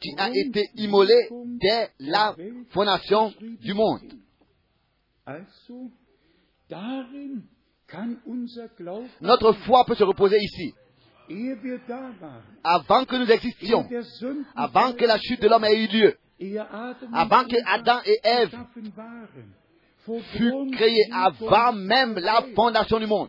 qui 0.00 0.10
a 0.18 0.30
été 0.32 0.68
immolé 0.76 1.14
dès 1.60 1.90
la 2.00 2.34
fondation 2.70 3.32
du 3.60 3.74
monde. 3.74 4.02
Notre 9.20 9.52
foi 9.64 9.84
peut 9.84 9.94
se 9.94 10.04
reposer 10.04 10.38
ici. 10.38 10.74
Avant 12.64 13.04
que 13.04 13.16
nous 13.16 13.30
existions, 13.30 13.88
avant 14.56 14.92
que 14.92 15.04
la 15.04 15.18
chute 15.18 15.42
de 15.42 15.48
l'homme 15.48 15.64
ait 15.64 15.84
eu 15.84 15.86
lieu, 15.88 16.16
avant 17.12 17.44
que 17.44 17.56
Adam 17.66 17.98
et 18.04 18.18
Ève 18.22 18.56
furent 20.36 20.66
créés, 20.72 21.08
avant 21.12 21.72
même 21.72 22.18
la 22.18 22.42
fondation 22.54 22.98
du 22.98 23.06
monde, 23.06 23.28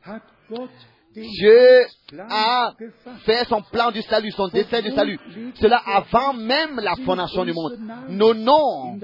Dieu 1.14 1.86
a 2.30 2.74
fait 3.26 3.44
son 3.46 3.62
plan 3.64 3.92
du 3.92 4.02
salut, 4.04 4.32
son 4.32 4.48
dessein 4.48 4.82
du 4.82 4.92
salut. 4.92 5.20
Cela 5.56 5.82
avant 5.86 6.34
même 6.34 6.80
la 6.80 6.96
fondation 6.98 7.44
du 7.46 7.54
monde. 7.54 7.80
Nos 8.10 8.34
noms 8.34 9.00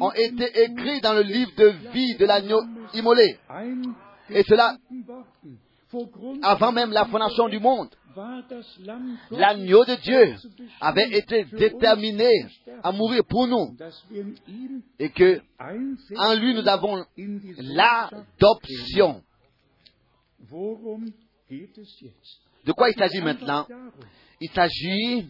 ont 0.00 0.12
été 0.12 0.64
écrits 0.64 1.00
dans 1.00 1.14
le 1.14 1.22
livre 1.22 1.50
de 1.56 1.72
vie 1.92 2.14
de 2.16 2.26
l'agneau 2.26 2.60
immolé. 2.94 3.38
Et 4.30 4.42
cela 4.44 4.76
avant 6.42 6.72
même 6.72 6.92
la 6.92 7.06
fondation 7.06 7.48
du 7.48 7.58
monde. 7.58 7.88
L'agneau 9.30 9.84
de 9.84 9.94
Dieu 10.00 10.36
avait 10.80 11.10
été 11.10 11.44
déterminé 11.44 12.30
à 12.82 12.92
mourir 12.92 13.22
pour 13.28 13.46
nous. 13.46 13.76
Et 14.98 15.10
que 15.10 15.40
en 16.16 16.34
lui 16.34 16.54
nous 16.54 16.66
avons 16.66 17.04
l'adoption. 17.58 19.22
De 22.64 22.72
quoi 22.72 22.90
il 22.90 22.98
s'agit 22.98 23.20
maintenant? 23.20 23.66
Il 24.40 24.50
s'agit 24.50 25.28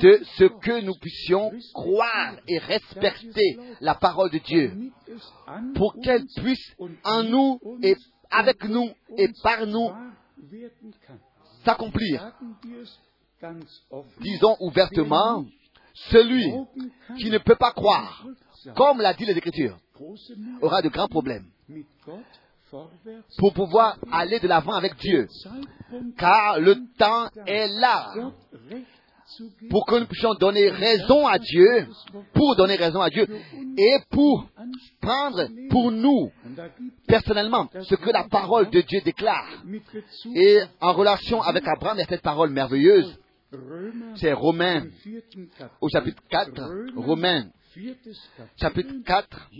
de 0.00 0.20
ce 0.36 0.44
que 0.60 0.80
nous 0.80 0.94
puissions 1.00 1.52
croire 1.72 2.36
et 2.48 2.58
respecter 2.58 3.58
la 3.80 3.94
parole 3.94 4.30
de 4.30 4.38
Dieu. 4.38 4.72
Pour 5.74 5.94
qu'elle 6.02 6.24
puisse 6.36 6.74
en 7.04 7.22
nous 7.24 7.60
et 7.82 7.96
avec 8.30 8.64
nous 8.64 8.90
et 9.16 9.28
par 9.42 9.66
nous 9.66 9.90
s'accomplir. 11.64 12.32
Disons 14.20 14.56
ouvertement, 14.60 15.44
celui 16.10 16.52
qui 17.18 17.30
ne 17.30 17.38
peut 17.38 17.56
pas 17.56 17.72
croire, 17.72 18.26
comme 18.74 19.00
l'a 19.00 19.14
dit 19.14 19.24
les 19.24 19.36
Écritures, 19.36 19.76
aura 20.60 20.82
de 20.82 20.88
grands 20.88 21.08
problèmes 21.08 21.46
pour 23.38 23.52
pouvoir 23.52 23.98
aller 24.10 24.40
de 24.40 24.48
l'avant 24.48 24.72
avec 24.72 24.96
Dieu. 24.96 25.28
Car 26.18 26.58
le 26.58 26.76
temps 26.98 27.28
est 27.46 27.68
là 27.68 28.12
pour 29.70 29.86
que 29.86 29.98
nous 29.98 30.06
puissions 30.06 30.34
donner 30.34 30.68
raison 30.70 31.26
à 31.26 31.38
Dieu, 31.38 31.86
pour 32.32 32.56
donner 32.56 32.76
raison 32.76 33.00
à 33.00 33.10
Dieu, 33.10 33.26
et 33.76 33.96
pour 34.10 34.48
prendre 35.00 35.48
pour 35.70 35.90
nous, 35.90 36.30
personnellement, 37.06 37.68
ce 37.82 37.94
que 37.94 38.10
la 38.10 38.24
parole 38.24 38.70
de 38.70 38.80
Dieu 38.80 39.00
déclare. 39.04 39.48
Et 40.34 40.60
en 40.80 40.92
relation 40.92 41.42
avec 41.42 41.66
Abraham, 41.66 41.96
il 41.98 42.00
y 42.00 42.04
a 42.04 42.08
cette 42.08 42.22
parole 42.22 42.50
merveilleuse. 42.50 43.18
C'est 44.16 44.32
Romains 44.32 44.86
au 45.80 45.88
chapitre 45.88 46.22
4. 46.28 46.52
Romains 46.96 47.46
chapitre 48.56 48.94
4. 49.04 49.50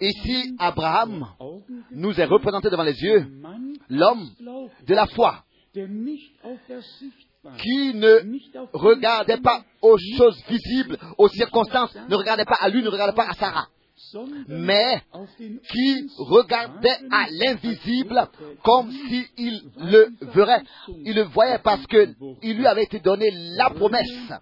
Ici, 0.00 0.56
Abraham 0.58 1.26
nous 1.92 2.20
est 2.20 2.24
représenté 2.24 2.70
devant 2.70 2.82
les 2.82 3.00
yeux, 3.00 3.26
l'homme 3.88 4.28
de 4.86 4.94
la 4.94 5.06
foi, 5.06 5.44
qui 7.58 7.94
ne 7.94 8.38
regardait 8.72 9.40
pas 9.40 9.64
aux 9.80 9.96
choses 10.18 10.42
visibles, 10.48 10.98
aux 11.16 11.28
circonstances, 11.28 11.94
ne 12.08 12.14
regardait 12.16 12.44
pas 12.44 12.58
à 12.60 12.68
lui, 12.68 12.82
ne 12.82 12.88
regardait 12.88 13.14
pas 13.14 13.28
à 13.28 13.34
Sarah, 13.34 13.66
mais 14.48 15.02
qui 15.72 16.06
regardait 16.18 16.98
à 17.10 17.26
l'invisible 17.30 18.28
comme 18.62 18.90
s'il 18.90 19.62
le 19.78 20.10
verrait. 20.34 20.62
Il 21.04 21.14
le 21.14 21.22
voyait 21.24 21.58
parce 21.58 21.86
qu'il 21.86 22.56
lui 22.56 22.66
avait 22.66 22.84
été 22.84 23.00
donné 23.00 23.30
la 23.56 23.70
promesse. 23.70 24.32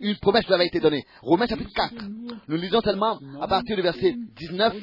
Une 0.00 0.16
promesse 0.16 0.46
lui 0.46 0.54
avait 0.54 0.66
été 0.66 0.80
donnée. 0.80 1.04
Romains 1.22 1.46
chapitre 1.46 1.72
4. 1.74 1.94
Nous 2.48 2.56
lisons 2.56 2.82
seulement 2.82 3.18
à 3.40 3.48
partir 3.48 3.74
du 3.76 3.82
verset 3.82 4.14
19 4.36 4.74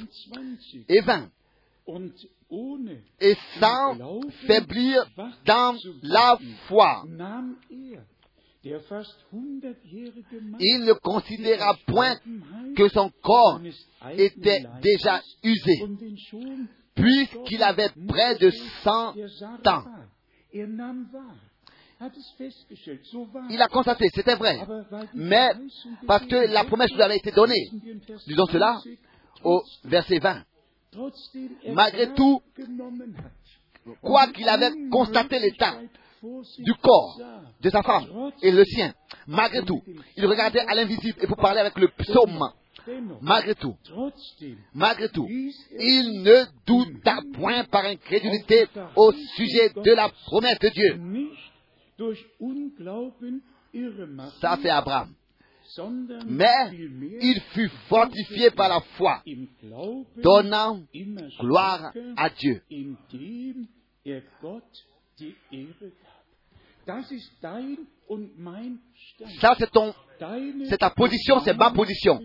et 0.90 1.02
20 1.02 1.30
et 3.20 3.36
sans 3.60 3.98
faiblir 4.48 5.06
dans 5.46 5.76
la 6.04 6.38
foi. 6.68 7.04
Il 8.64 8.76
ne 10.86 10.94
considéra 10.94 11.76
point 11.88 12.16
que 12.76 12.90
son 12.90 13.12
corps 13.24 13.60
était 14.18 14.64
déjà 14.82 15.22
usé, 15.44 15.84
puisqu'il 16.94 17.64
avait 17.64 17.90
près 18.08 18.36
de 18.36 18.52
cent 18.84 19.16
ans. 19.66 19.84
Il 23.50 23.62
a 23.62 23.68
constaté, 23.68 24.10
c'était 24.14 24.36
vrai. 24.36 24.60
Mais 25.14 25.50
parce 26.06 26.26
que 26.26 26.52
la 26.52 26.64
promesse 26.66 26.92
lui 26.92 27.02
avait 27.02 27.18
été 27.18 27.32
donnée, 27.32 27.70
disons 28.28 28.46
cela 28.48 28.80
au 29.44 29.64
verset 29.86 30.20
20. 30.20 30.44
Malgré 31.74 32.14
tout, 32.14 32.42
quoi 34.02 34.28
qu'il 34.28 34.48
avait 34.50 34.72
constaté 34.90 35.40
l'état 35.40 35.80
du 36.60 36.74
corps 36.76 37.20
de 37.62 37.70
sa 37.70 37.82
femme 37.82 38.32
et 38.42 38.52
le 38.52 38.66
sien, 38.66 38.94
malgré 39.26 39.64
tout, 39.64 39.82
il 40.18 40.26
regardait 40.26 40.60
à 40.60 40.76
l'invisible 40.76 41.18
et 41.22 41.28
pour 41.28 41.38
parler 41.38 41.62
avec 41.62 41.78
le 41.78 41.88
psaume, 41.88 42.52
malgré 43.22 43.56
tout, 43.56 43.76
malgré 44.74 45.08
tout, 45.10 45.28
il 45.30 46.24
ne 46.24 46.44
douta 46.66 47.20
point 47.34 47.64
par 47.66 47.86
incrédulité 47.86 48.68
au 48.96 49.14
sujet 49.14 49.70
de 49.70 49.92
la 49.94 50.10
promesse 50.10 50.60
de 50.60 50.70
Dieu. 50.70 51.00
Ça, 54.42 54.58
c'est 54.62 54.70
Abraham 54.70 55.14
mais 56.26 56.70
il 57.22 57.42
fut 57.54 57.70
fortifié 57.88 58.52
par 58.52 58.70
la 58.70 58.82
foi, 58.98 59.24
donnant 60.18 60.82
gloire 61.40 61.94
à 62.18 62.30
Dieu. 62.30 62.62
Ça, 69.40 69.56
c'est 69.58 69.72
ton, 69.72 69.94
c'est 70.68 70.78
ta 70.78 70.90
position, 70.90 71.40
c'est 71.40 71.54
ma 71.54 71.72
position. 71.72 72.20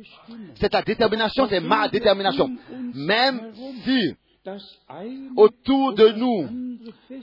C'est 0.54 0.70
ta 0.70 0.82
détermination, 0.82 1.46
c'est 1.48 1.60
ma 1.60 1.88
détermination. 1.88 2.50
Même 2.94 3.52
si 3.84 4.14
autour 5.36 5.94
de 5.94 6.08
nous, 6.10 6.48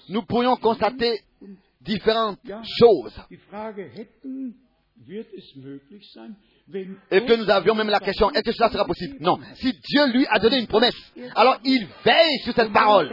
nous 0.09 0.21
pourrions 0.23 0.55
constater 0.57 1.21
différentes 1.81 2.39
choses 2.79 3.19
et 7.11 7.25
que 7.25 7.35
nous 7.35 7.49
avions 7.49 7.75
même 7.75 7.89
la 7.89 7.99
question, 7.99 8.31
est-ce 8.31 8.43
que 8.43 8.51
cela 8.53 8.69
sera 8.69 8.85
possible? 8.85 9.17
Non. 9.19 9.37
Si 9.55 9.73
Dieu 9.73 10.07
lui 10.13 10.25
a 10.29 10.39
donné 10.39 10.59
une 10.59 10.67
promesse, 10.67 10.95
alors 11.35 11.59
il 11.65 11.87
veille 12.05 12.39
sur 12.43 12.53
cette 12.53 12.71
parole. 12.71 13.11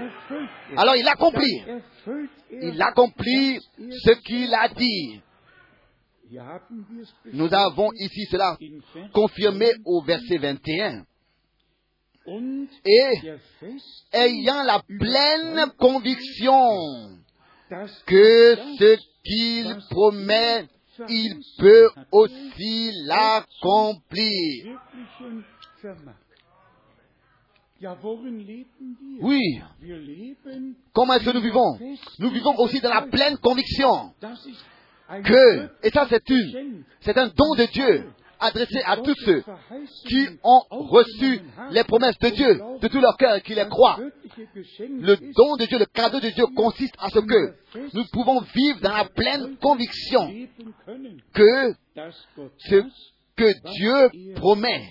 Alors 0.76 0.96
il 0.96 1.06
accomplit. 1.08 1.62
Il 2.50 2.80
accomplit 2.80 3.58
ce 3.78 4.12
qu'il 4.20 4.54
a 4.54 4.68
dit. 4.68 5.20
Nous 7.32 7.52
avons 7.52 7.90
ici 7.94 8.24
cela 8.30 8.56
confirmé 9.12 9.66
au 9.84 10.02
verset 10.02 10.38
21. 10.38 11.04
Et 12.84 13.32
ayant 14.12 14.62
la 14.62 14.80
pleine 14.86 15.72
conviction 15.76 17.18
que 18.06 18.56
ce 18.78 18.96
qu'il 19.24 19.76
promet 19.90 20.68
il 21.08 21.40
peut 21.58 21.90
aussi 22.12 22.90
l'accomplir. 23.04 24.78
Oui. 29.22 29.60
Comment 30.92 31.14
est-ce 31.14 31.24
que 31.24 31.30
nous 31.30 31.40
vivons? 31.40 31.78
Nous 32.18 32.30
vivons 32.30 32.58
aussi 32.58 32.80
dans 32.80 32.90
la 32.90 33.02
pleine 33.02 33.38
conviction 33.38 34.12
que, 35.24 35.70
et 35.82 35.90
ça 35.90 36.06
c'est 36.08 36.28
une, 36.28 36.84
c'est 37.00 37.16
un 37.16 37.28
don 37.28 37.54
de 37.56 37.64
Dieu 37.72 38.12
adressé 38.40 38.80
à 38.84 38.96
tous 38.96 39.14
ceux 39.24 39.44
qui 40.08 40.26
ont 40.42 40.62
reçu 40.70 41.40
les 41.70 41.84
promesses 41.84 42.18
de 42.18 42.28
Dieu 42.30 42.60
de 42.80 42.88
tout 42.88 43.00
leur 43.00 43.16
cœur 43.16 43.36
et 43.36 43.40
qui 43.42 43.54
les 43.54 43.66
croient. 43.66 43.98
Le 43.98 45.16
don 45.34 45.56
de 45.56 45.66
Dieu, 45.66 45.78
le 45.78 45.86
cadeau 45.86 46.20
de 46.20 46.30
Dieu 46.30 46.44
consiste 46.56 46.94
à 46.98 47.10
ce 47.10 47.18
que 47.18 47.54
nous 47.94 48.04
pouvons 48.12 48.40
vivre 48.54 48.80
dans 48.80 48.92
la 48.96 49.04
pleine 49.04 49.56
conviction 49.58 50.32
que 51.34 51.74
ce 52.68 52.82
que 53.36 53.52
Dieu 53.70 54.34
promet, 54.34 54.90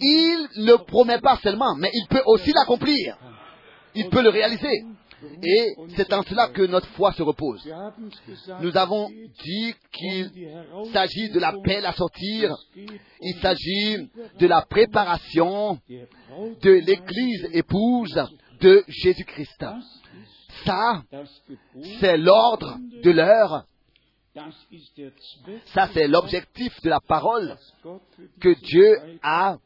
il 0.00 0.48
ne 0.64 0.74
promet 0.76 1.18
pas 1.20 1.38
seulement, 1.42 1.74
mais 1.76 1.90
il 1.92 2.06
peut 2.08 2.22
aussi 2.26 2.52
l'accomplir. 2.52 3.16
Il 3.96 4.08
peut 4.08 4.22
le 4.22 4.30
réaliser. 4.30 4.84
Et 5.42 5.74
c'est 5.96 6.12
en 6.12 6.22
cela 6.22 6.48
que 6.48 6.62
notre 6.62 6.88
foi 6.88 7.12
se 7.12 7.22
repose. 7.22 7.66
Nous 8.60 8.76
avons 8.76 9.08
dit 9.08 9.74
qu'il 9.92 10.30
s'agit 10.92 11.30
de 11.30 11.38
l'appel 11.38 11.84
à 11.86 11.92
sortir, 11.92 12.56
il 13.20 13.34
s'agit 13.40 14.08
de 14.38 14.46
la 14.46 14.62
préparation 14.62 15.78
de 15.88 16.70
l'Église 16.70 17.48
épouse 17.52 18.20
de 18.60 18.84
Jésus-Christ. 18.88 19.64
Ça, 20.64 21.02
c'est 22.00 22.16
l'ordre 22.16 22.78
de 23.02 23.10
l'heure. 23.10 23.64
Ça, 25.66 25.88
c'est 25.92 26.08
l'objectif 26.08 26.80
de 26.82 26.90
la 26.90 27.00
parole 27.00 27.56
que 28.40 28.60
Dieu 28.62 29.18
a, 29.22 29.56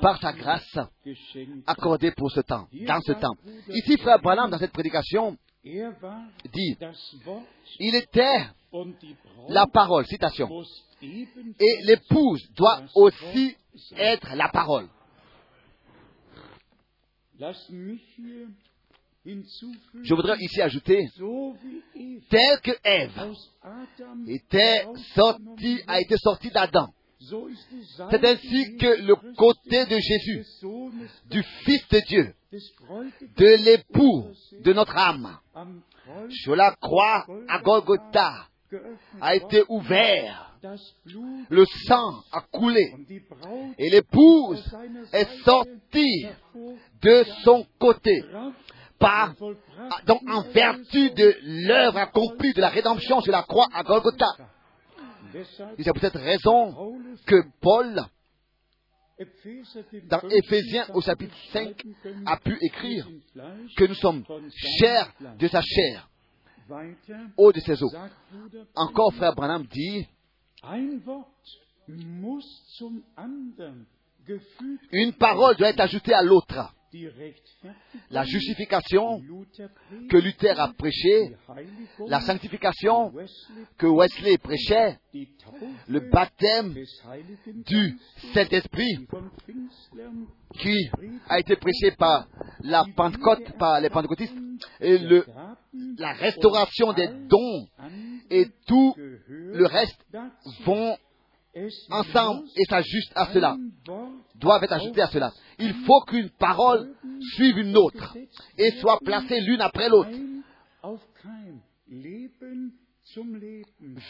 par 0.00 0.20
sa 0.20 0.32
grâce, 0.32 0.78
accordé 1.66 2.10
pour 2.10 2.30
ce 2.30 2.40
temps, 2.40 2.66
dans 2.72 3.00
ce 3.02 3.12
temps. 3.12 3.34
Ici, 3.68 3.96
Frère 3.98 4.18
Branham, 4.20 4.50
dans 4.50 4.58
cette 4.58 4.72
prédication, 4.72 5.36
dit, 5.64 6.76
il 7.78 7.94
était 7.94 8.46
la 9.48 9.66
parole, 9.66 10.06
citation, 10.06 10.48
et 11.00 11.82
l'épouse 11.84 12.42
doit 12.56 12.82
aussi 12.94 13.56
être 13.96 14.34
la 14.34 14.48
parole. 14.48 14.88
Je 19.26 20.14
voudrais 20.14 20.36
ici 20.38 20.60
ajouter, 20.60 21.08
tel 22.28 22.60
que 22.60 22.72
Ève 22.84 23.32
était 24.26 24.84
sortie, 25.14 25.80
a 25.86 26.00
été 26.00 26.16
sortie 26.18 26.50
d'Adam. 26.50 26.88
C'est 28.10 28.24
ainsi 28.24 28.76
que 28.76 29.02
le 29.02 29.14
côté 29.34 29.86
de 29.86 29.98
Jésus, 29.98 30.44
du 31.30 31.42
Fils 31.64 31.88
de 31.88 32.00
Dieu, 32.06 32.34
de 33.36 33.64
l'époux 33.64 34.26
de 34.60 34.72
notre 34.74 34.96
âme, 34.96 35.38
sur 36.42 36.54
la 36.54 36.72
croix 36.72 37.26
à 37.48 37.60
Golgotha, 37.60 38.48
a 39.20 39.36
été 39.36 39.62
ouvert. 39.68 40.50
Le 41.50 41.64
sang 41.86 42.22
a 42.32 42.40
coulé 42.40 42.92
et 43.78 43.90
l'épouse 43.90 44.64
est 45.12 45.28
sortie 45.44 46.26
de 47.02 47.24
son 47.44 47.66
côté 47.78 48.22
par, 49.04 49.34
donc 50.06 50.20
en 50.28 50.42
vertu 50.50 51.10
de 51.10 51.36
l'œuvre 51.42 51.98
accomplie 51.98 52.54
de 52.54 52.60
la 52.60 52.70
rédemption 52.70 53.20
sur 53.20 53.32
la 53.32 53.42
croix 53.42 53.68
à 53.72 53.82
Golgotha. 53.82 54.28
Et 55.76 55.82
c'est 55.82 55.92
pour 55.92 56.00
cette 56.00 56.16
raison 56.16 56.98
que 57.26 57.42
Paul, 57.60 58.02
dans 60.08 60.20
Éphésiens 60.28 60.86
au 60.94 61.00
chapitre 61.00 61.36
5, 61.52 61.82
a 62.26 62.36
pu 62.38 62.56
écrire 62.60 63.08
que 63.76 63.84
nous 63.84 63.94
sommes 63.94 64.24
chers 64.78 65.12
de 65.38 65.48
sa 65.48 65.60
chair, 65.60 66.08
haut 67.36 67.52
de 67.52 67.60
ses 67.60 67.82
os. 67.82 67.94
Encore, 68.74 69.12
frère 69.14 69.34
Branham 69.34 69.66
dit, 69.66 70.06
une 74.92 75.12
parole 75.18 75.56
doit 75.56 75.68
être 75.68 75.80
ajoutée 75.80 76.14
à 76.14 76.22
l'autre 76.22 76.74
la 78.10 78.24
justification 78.24 79.20
que 80.08 80.16
Luther 80.16 80.58
a 80.58 80.72
prêchée, 80.72 81.36
la 82.06 82.20
sanctification 82.20 83.12
que 83.78 83.86
Wesley 83.86 84.38
prêchait, 84.38 84.98
le 85.88 86.00
baptême 86.10 86.74
du 87.66 87.98
Saint-Esprit 88.32 89.06
qui 90.58 90.90
a 91.28 91.40
été 91.40 91.56
prêché 91.56 91.92
par 91.92 92.28
la 92.60 92.84
Pentecôte, 92.96 93.56
par 93.58 93.80
les 93.80 93.90
pentecôtistes, 93.90 94.36
et 94.80 94.98
la 95.98 96.12
restauration 96.12 96.92
des 96.92 97.08
dons 97.08 97.66
et 98.30 98.46
tout 98.66 98.94
le 98.96 99.66
reste 99.66 99.98
vont 100.64 100.96
ensemble 101.90 102.48
et 102.56 102.64
s'ajustent 102.64 103.12
à 103.14 103.32
cela, 103.32 103.56
doivent 104.36 104.64
être 104.64 104.72
ajoutés 104.72 105.02
à 105.02 105.08
cela. 105.08 105.32
Il 105.58 105.72
faut 105.86 106.00
qu'une 106.02 106.30
parole 106.30 106.94
suive 107.34 107.58
une 107.58 107.76
autre 107.76 108.16
et 108.58 108.70
soit 108.80 108.98
placée 109.04 109.40
l'une 109.40 109.60
après 109.60 109.88
l'autre. 109.88 110.10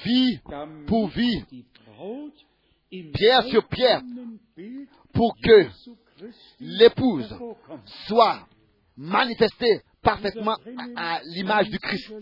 Vie 0.04 0.38
pour 0.86 1.08
vie, 1.08 1.44
pierre 3.12 3.44
sur 3.44 3.66
pierre, 3.68 4.02
pour 5.12 5.34
que 5.42 5.66
l'épouse 6.60 7.34
soit 8.06 8.46
manifestée 8.96 9.80
parfaitement 10.02 10.56
à 10.96 11.20
l'image 11.24 11.70
du 11.70 11.78
Christ. 11.78 12.12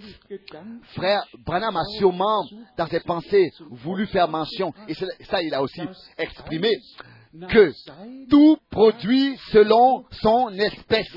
Frère 0.94 1.26
Branham 1.44 1.76
a 1.76 1.84
sûrement, 1.98 2.44
dans 2.78 2.86
ses 2.86 3.00
pensées, 3.00 3.50
voulu 3.70 4.06
faire 4.06 4.28
mention, 4.28 4.72
et 4.88 4.94
ça 4.94 5.42
il 5.42 5.52
a 5.52 5.62
aussi 5.62 5.82
exprimé, 6.16 6.70
que 7.48 7.72
tout 8.28 8.56
produit 8.70 9.36
selon 9.50 10.04
son 10.22 10.50
espèce. 10.50 11.16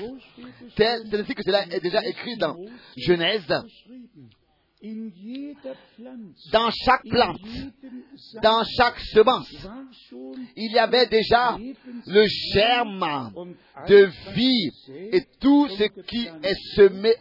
C'est 0.76 1.14
ainsi 1.14 1.34
que 1.34 1.42
cela 1.42 1.66
est 1.66 1.80
déjà 1.80 2.04
écrit 2.04 2.36
dans 2.36 2.56
Genèse. 2.96 3.46
Dans 6.52 6.70
chaque 6.70 7.02
plante, 7.08 7.40
dans 8.42 8.62
chaque 8.76 9.00
semence, 9.00 9.50
il 10.54 10.72
y 10.72 10.78
avait 10.78 11.06
déjà 11.06 11.56
le 12.06 12.26
germe 12.52 13.32
de 13.88 14.08
vie 14.34 14.70
et 15.12 15.22
tout 15.40 15.66
ce 15.68 15.84
qui 16.02 16.28
est 16.42 16.74
semé, 16.74 17.14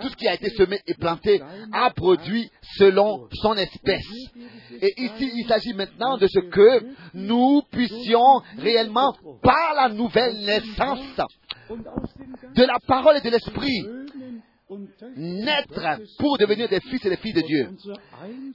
tout 0.00 0.08
ce 0.08 0.16
qui 0.16 0.28
a 0.28 0.34
été 0.34 0.48
semé 0.50 0.80
et 0.86 0.94
planté 0.94 1.42
a 1.72 1.90
produit 1.90 2.50
selon 2.78 3.28
son 3.34 3.54
espèce. 3.54 4.08
Et 4.80 4.92
ici, 4.96 5.30
il 5.34 5.46
s'agit 5.46 5.74
maintenant 5.74 6.16
de 6.16 6.26
ce 6.26 6.40
que 6.40 6.86
nous 7.12 7.62
puissions 7.70 8.40
réellement, 8.56 9.14
par 9.42 9.74
la 9.74 9.90
nouvelle 9.90 10.38
naissance 10.40 11.00
de 11.68 12.62
la 12.62 12.78
parole 12.86 13.18
et 13.18 13.20
de 13.20 13.30
l'esprit, 13.30 13.84
naître 15.16 16.00
pour 16.18 16.38
devenir 16.38 16.68
des 16.68 16.80
fils 16.80 17.04
et 17.04 17.10
des 17.10 17.16
filles 17.16 17.32
de 17.32 17.40
Dieu. 17.40 17.70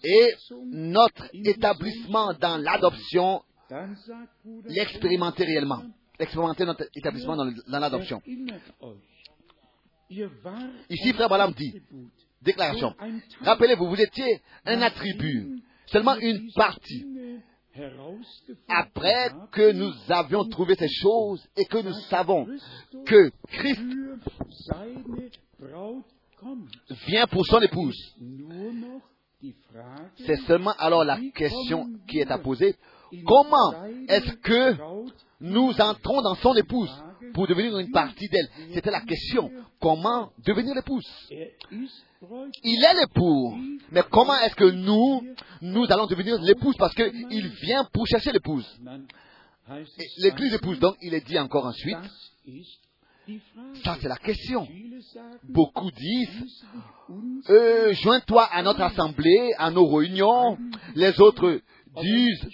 Et 0.04 0.34
notre 0.72 1.30
établissement 1.34 2.34
dans 2.34 2.58
l'adoption, 2.58 3.42
l'expérimenter 4.66 5.46
réellement. 5.46 5.84
Expérimenter 6.20 6.66
notre 6.66 6.86
établissement 6.96 7.36
dans, 7.36 7.80
l'adoption. 7.80 8.22
Ici, 10.90 11.14
Frère 11.14 11.30
Balaam 11.30 11.54
dit, 11.54 11.82
déclaration, 12.42 12.94
rappelez-vous, 13.42 13.90
vous 13.90 14.02
étiez 14.02 14.42
un 14.66 14.82
attribut, 14.82 15.64
seulement 15.88 16.16
une 16.18 16.52
partie. 16.54 17.06
Après 18.68 19.32
que 19.52 19.72
nous 19.72 19.92
avions 20.10 20.48
trouvé 20.48 20.76
ces 20.76 20.90
choses 20.90 21.44
et 21.58 21.66
que 21.66 21.80
nous 21.80 21.94
savons 22.10 22.46
que 23.06 23.32
Christ 23.48 23.82
vient 27.08 27.28
pour 27.28 27.46
son 27.46 27.60
épouse. 27.62 27.96
C'est 30.26 30.38
seulement 30.48 30.74
alors 30.78 31.04
la 31.04 31.20
question 31.36 31.88
qui 32.08 32.20
est 32.20 32.32
à 32.32 32.38
poser. 32.38 32.76
Comment 33.26 33.86
est-ce 34.08 34.34
que 34.38 34.78
nous 35.42 35.72
entrons 35.80 36.22
dans 36.22 36.36
son 36.36 36.56
épouse 36.56 36.92
pour 37.34 37.48
devenir 37.48 37.78
une 37.78 37.92
partie 37.92 38.28
d'elle? 38.30 38.50
C'était 38.74 38.92
la 38.92 39.02
question. 39.02 39.52
Comment 39.80 40.32
devenir 40.46 40.74
l'épouse? 40.76 41.06
Il 42.64 42.84
est 42.84 42.94
l'époux. 43.02 43.58
Mais 43.92 44.02
comment 44.10 44.36
est-ce 44.36 44.56
que 44.56 44.72
nous, 44.72 45.22
nous 45.62 45.86
allons 45.90 46.08
devenir 46.08 46.40
l'épouse? 46.42 46.76
Parce 46.78 46.96
qu'il 46.96 47.48
vient 47.64 47.84
pour 47.92 48.08
chercher 48.08 48.32
l'épouse. 48.32 48.66
L'église 50.20 50.54
épouse, 50.54 50.80
donc, 50.80 50.96
il 51.02 51.14
est 51.14 51.26
dit 51.26 51.38
encore 51.38 51.66
ensuite, 51.66 51.98
ça, 53.84 53.98
c'est 54.02 54.08
la 54.08 54.18
question. 54.18 54.68
Beaucoup 55.50 55.92
disent, 55.92 56.66
euh, 57.50 57.94
joins-toi 57.94 58.44
à 58.52 58.64
notre 58.64 58.82
assemblée, 58.82 59.52
à 59.58 59.72
nos 59.72 59.88
réunions. 59.88 60.58
Les 60.96 61.20
autres 61.20 61.60
disent 62.02 62.48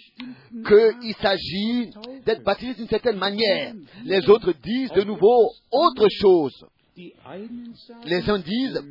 qu'il 0.52 1.16
s'agit 1.22 1.90
d'être 2.26 2.44
baptisés 2.44 2.74
d'une 2.76 2.88
certaine 2.88 3.18
manière. 3.18 3.74
Les 4.04 4.28
autres 4.30 4.54
disent 4.64 4.92
de 4.92 5.04
nouveau 5.04 5.52
autre 5.72 6.08
chose. 6.22 6.66
Les 8.06 8.30
uns 8.30 8.40
disent, 8.40 8.84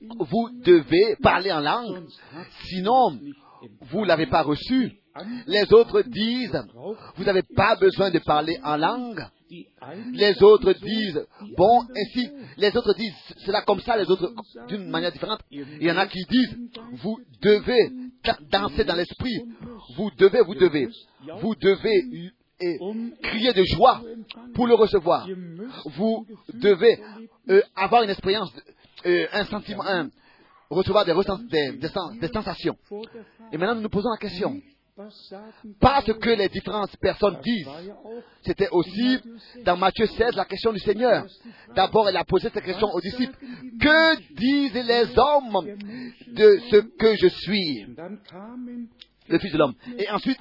vous 0.00 0.50
devez 0.64 1.16
parler 1.22 1.52
en 1.52 1.60
langue, 1.60 2.04
sinon 2.68 3.18
vous 3.82 4.00
ne 4.00 4.06
l'avez 4.06 4.26
pas 4.26 4.42
reçu. 4.42 4.92
Les 5.46 5.72
autres 5.72 6.02
disent, 6.02 6.64
vous 7.16 7.24
n'avez 7.24 7.42
pas 7.42 7.76
besoin 7.76 8.10
de 8.10 8.18
parler 8.18 8.58
en 8.64 8.76
langue. 8.76 9.24
Les 10.12 10.42
autres 10.42 10.72
disent, 10.72 11.26
bon, 11.56 11.82
ainsi, 11.96 12.30
les 12.56 12.76
autres 12.76 12.94
disent 12.94 13.14
cela 13.44 13.62
comme 13.62 13.80
ça, 13.80 13.96
les 13.96 14.10
autres 14.10 14.32
d'une 14.68 14.88
manière 14.88 15.12
différente. 15.12 15.40
Il 15.50 15.82
y 15.82 15.90
en 15.90 15.96
a 15.96 16.06
qui 16.06 16.24
disent, 16.28 16.56
vous 17.02 17.18
devez 17.42 17.90
danser 18.50 18.84
dans 18.84 18.96
l'esprit. 18.96 19.36
Vous 19.96 20.10
devez, 20.18 20.40
vous 20.42 20.54
devez, 20.54 20.88
vous 21.40 21.54
devez 21.54 22.30
crier 23.22 23.52
de 23.52 23.64
joie 23.64 24.02
pour 24.54 24.66
le 24.66 24.74
recevoir. 24.74 25.28
Vous 25.96 26.26
devez 26.52 26.98
euh, 27.50 27.60
avoir 27.76 28.02
une 28.02 28.10
expérience, 28.10 28.52
euh, 29.06 29.26
un 29.32 29.44
sentiment, 29.44 29.84
un, 29.84 30.08
recevoir 30.70 31.04
des 31.04 32.28
sensations. 32.32 32.76
Et 33.52 33.58
maintenant, 33.58 33.74
nous 33.74 33.82
nous 33.82 33.88
posons 33.88 34.10
la 34.10 34.18
question. 34.18 34.60
Pas 35.80 36.02
ce 36.06 36.12
que 36.12 36.30
les 36.30 36.48
différentes 36.48 36.96
personnes 36.98 37.38
disent. 37.42 37.68
C'était 38.42 38.68
aussi 38.70 39.18
dans 39.64 39.76
Matthieu 39.76 40.06
16 40.06 40.36
la 40.36 40.44
question 40.44 40.72
du 40.72 40.78
Seigneur. 40.78 41.26
D'abord, 41.74 42.08
elle 42.08 42.16
a 42.16 42.22
posé 42.24 42.48
cette 42.48 42.62
question 42.62 42.88
aux 42.92 43.00
disciples. 43.00 43.36
Que 43.80 44.16
disent 44.34 44.74
les 44.74 45.18
hommes 45.18 45.66
de 46.28 46.60
ce 46.70 46.76
que 46.76 47.16
je 47.16 47.26
suis? 47.26 47.86
Le 49.28 49.38
Fils 49.40 49.52
de 49.52 49.58
l'homme. 49.58 49.74
Et 49.98 50.08
ensuite, 50.10 50.38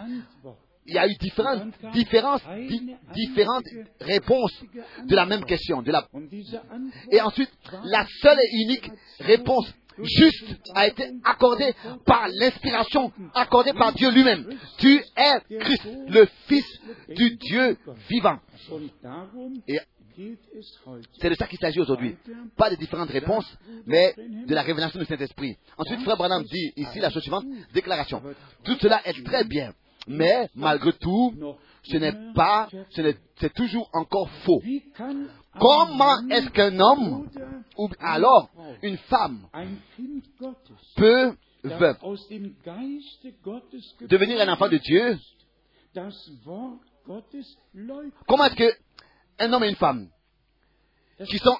il 0.85 0.93
y 0.93 0.99
a 0.99 1.07
eu 1.07 1.15
différentes, 1.15 1.63
réponses 4.01 4.63
de 5.03 5.15
la 5.15 5.25
même 5.25 5.45
question. 5.45 5.83
Et 7.11 7.21
ensuite, 7.21 7.51
la 7.85 8.05
seule 8.21 8.37
et 8.37 8.63
unique 8.65 8.91
réponse 9.19 9.73
juste 10.01 10.45
a 10.75 10.87
été 10.87 11.11
accordée 11.23 11.73
par 12.05 12.27
l'inspiration, 12.27 13.11
accordée 13.33 13.73
par 13.73 13.93
Dieu 13.93 14.11
lui-même. 14.11 14.47
Tu 14.77 15.01
es 15.15 15.57
Christ, 15.59 15.87
le 16.07 16.27
Fils 16.47 16.65
du 17.09 17.35
Dieu 17.37 17.77
vivant. 18.09 18.39
Et 19.67 19.79
c'est 21.19 21.29
de 21.29 21.35
ça 21.35 21.47
qu'il 21.47 21.57
s'agit 21.59 21.79
aujourd'hui. 21.79 22.15
Pas 22.55 22.69
de 22.69 22.75
différentes 22.75 23.09
réponses, 23.09 23.51
mais 23.85 24.13
de 24.17 24.53
la 24.53 24.61
révélation 24.61 24.99
du 24.99 25.05
Saint-Esprit. 25.05 25.57
Ensuite, 25.77 26.01
Frère 26.01 26.17
Branham 26.17 26.43
dit 26.43 26.71
ici 26.75 26.99
la 26.99 27.09
chose 27.09 27.23
suivante, 27.23 27.45
déclaration. 27.73 28.21
Tout 28.63 28.77
cela 28.79 29.01
est 29.05 29.23
très 29.25 29.43
bien, 29.43 29.73
mais 30.07 30.49
malgré 30.55 30.93
tout, 30.93 31.33
ce 31.83 31.97
n'est 31.97 32.33
pas, 32.35 32.69
c'est 33.39 33.53
toujours 33.53 33.89
encore 33.93 34.29
faux. 34.45 34.61
Comment 35.59 36.27
est-ce 36.29 36.49
qu'un 36.49 36.79
homme, 36.79 37.29
ou 37.77 37.89
alors 37.99 38.49
une 38.81 38.97
femme, 38.97 39.47
peut 40.95 41.35
devenir 44.01 44.41
un 44.41 44.53
enfant 44.53 44.67
de 44.69 44.77
Dieu? 44.77 45.17
Comment 48.27 48.45
est-ce 48.45 48.55
qu'un 48.55 49.53
homme 49.53 49.63
et 49.63 49.69
une 49.69 49.75
femme, 49.75 50.09
qui 51.27 51.37
sont 51.37 51.57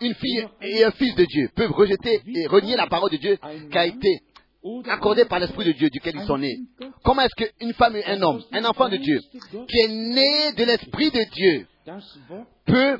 une 0.00 0.14
fille 0.14 0.48
et 0.60 0.84
un 0.84 0.90
fils 0.92 1.14
de 1.14 1.24
Dieu, 1.24 1.50
peuvent 1.54 1.72
rejeter 1.72 2.20
et 2.26 2.46
renier 2.46 2.76
la 2.76 2.88
parole 2.88 3.10
de 3.10 3.16
Dieu 3.16 3.38
qui 3.70 3.78
a 3.78 3.86
été 3.86 4.20
accordée 4.86 5.24
par 5.24 5.40
l'Esprit 5.40 5.64
de 5.64 5.72
Dieu 5.72 5.90
duquel 5.90 6.16
ils 6.16 6.26
sont 6.26 6.38
nés. 6.38 6.58
Comment 7.02 7.22
est-ce 7.22 7.34
qu'une 7.44 7.72
femme 7.74 7.96
et 7.96 8.04
un 8.04 8.20
homme, 8.22 8.42
un 8.52 8.64
enfant 8.64 8.88
de 8.88 8.96
Dieu, 8.96 9.18
qui 9.50 9.78
est 9.78 9.88
né 9.88 10.52
de 10.52 10.64
l'Esprit 10.64 11.10
de 11.10 11.24
Dieu, 11.32 11.66
peut 12.64 12.98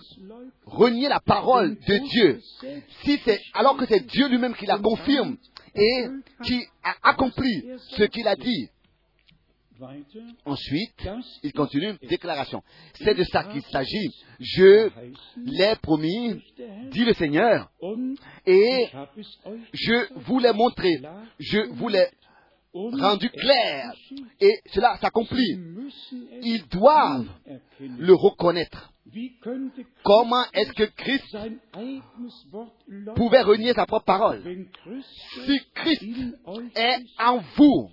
renier 0.67 1.09
la 1.09 1.21
parole 1.21 1.77
de 1.77 2.09
Dieu 2.09 2.41
si 3.03 3.19
c'est 3.25 3.41
alors 3.55 3.77
que 3.77 3.87
c'est 3.87 4.05
Dieu 4.07 4.29
lui-même 4.29 4.55
qui 4.55 4.67
la 4.67 4.79
confirme 4.79 5.37
et 5.75 6.07
qui 6.45 6.63
a 6.83 7.11
accompli 7.11 7.65
ce 7.97 8.05
qu'il 8.05 8.27
a 8.29 8.37
dit. 8.37 8.69
Ensuite, 10.45 11.09
il 11.43 11.53
continue, 11.53 11.95
déclaration. 12.09 12.63
C'est 12.95 13.15
de 13.15 13.25
ça 13.25 13.45
qu'il 13.45 13.63
s'agit. 13.63 14.11
Je 14.39 14.91
l'ai 15.45 15.75
promis, 15.83 16.41
dit 16.93 17.05
le 17.05 17.15
Seigneur, 17.15 17.71
et 18.47 18.89
je 19.73 20.21
vous 20.21 20.39
l'ai 20.39 20.53
montré, 20.53 21.01
je 21.41 21.69
vous 21.73 21.89
l'ai 21.89 22.07
rendu 22.75 23.31
clair, 23.31 23.93
et 24.41 24.61
cela 24.73 24.97
s'accomplit. 24.99 25.59
Ils 26.43 26.67
doivent 26.69 27.29
le 27.81 28.15
reconnaître. 28.15 28.93
Comment 30.05 30.45
est-ce 30.55 30.73
que 30.73 30.85
Christ 30.85 31.37
pouvait 33.15 33.43
renier 33.43 33.75
sa 33.75 33.87
propre 33.87 34.07
parole 34.07 34.43
Si 35.47 35.61
Christ 35.75 36.03
est 36.77 37.05
en 37.19 37.43
vous, 37.57 37.91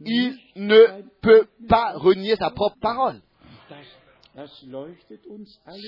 il 0.00 0.38
ne 0.56 1.02
peut 1.20 1.46
pas 1.68 1.92
renier 1.96 2.36
sa 2.36 2.50
propre 2.50 2.78
parole. 2.80 3.20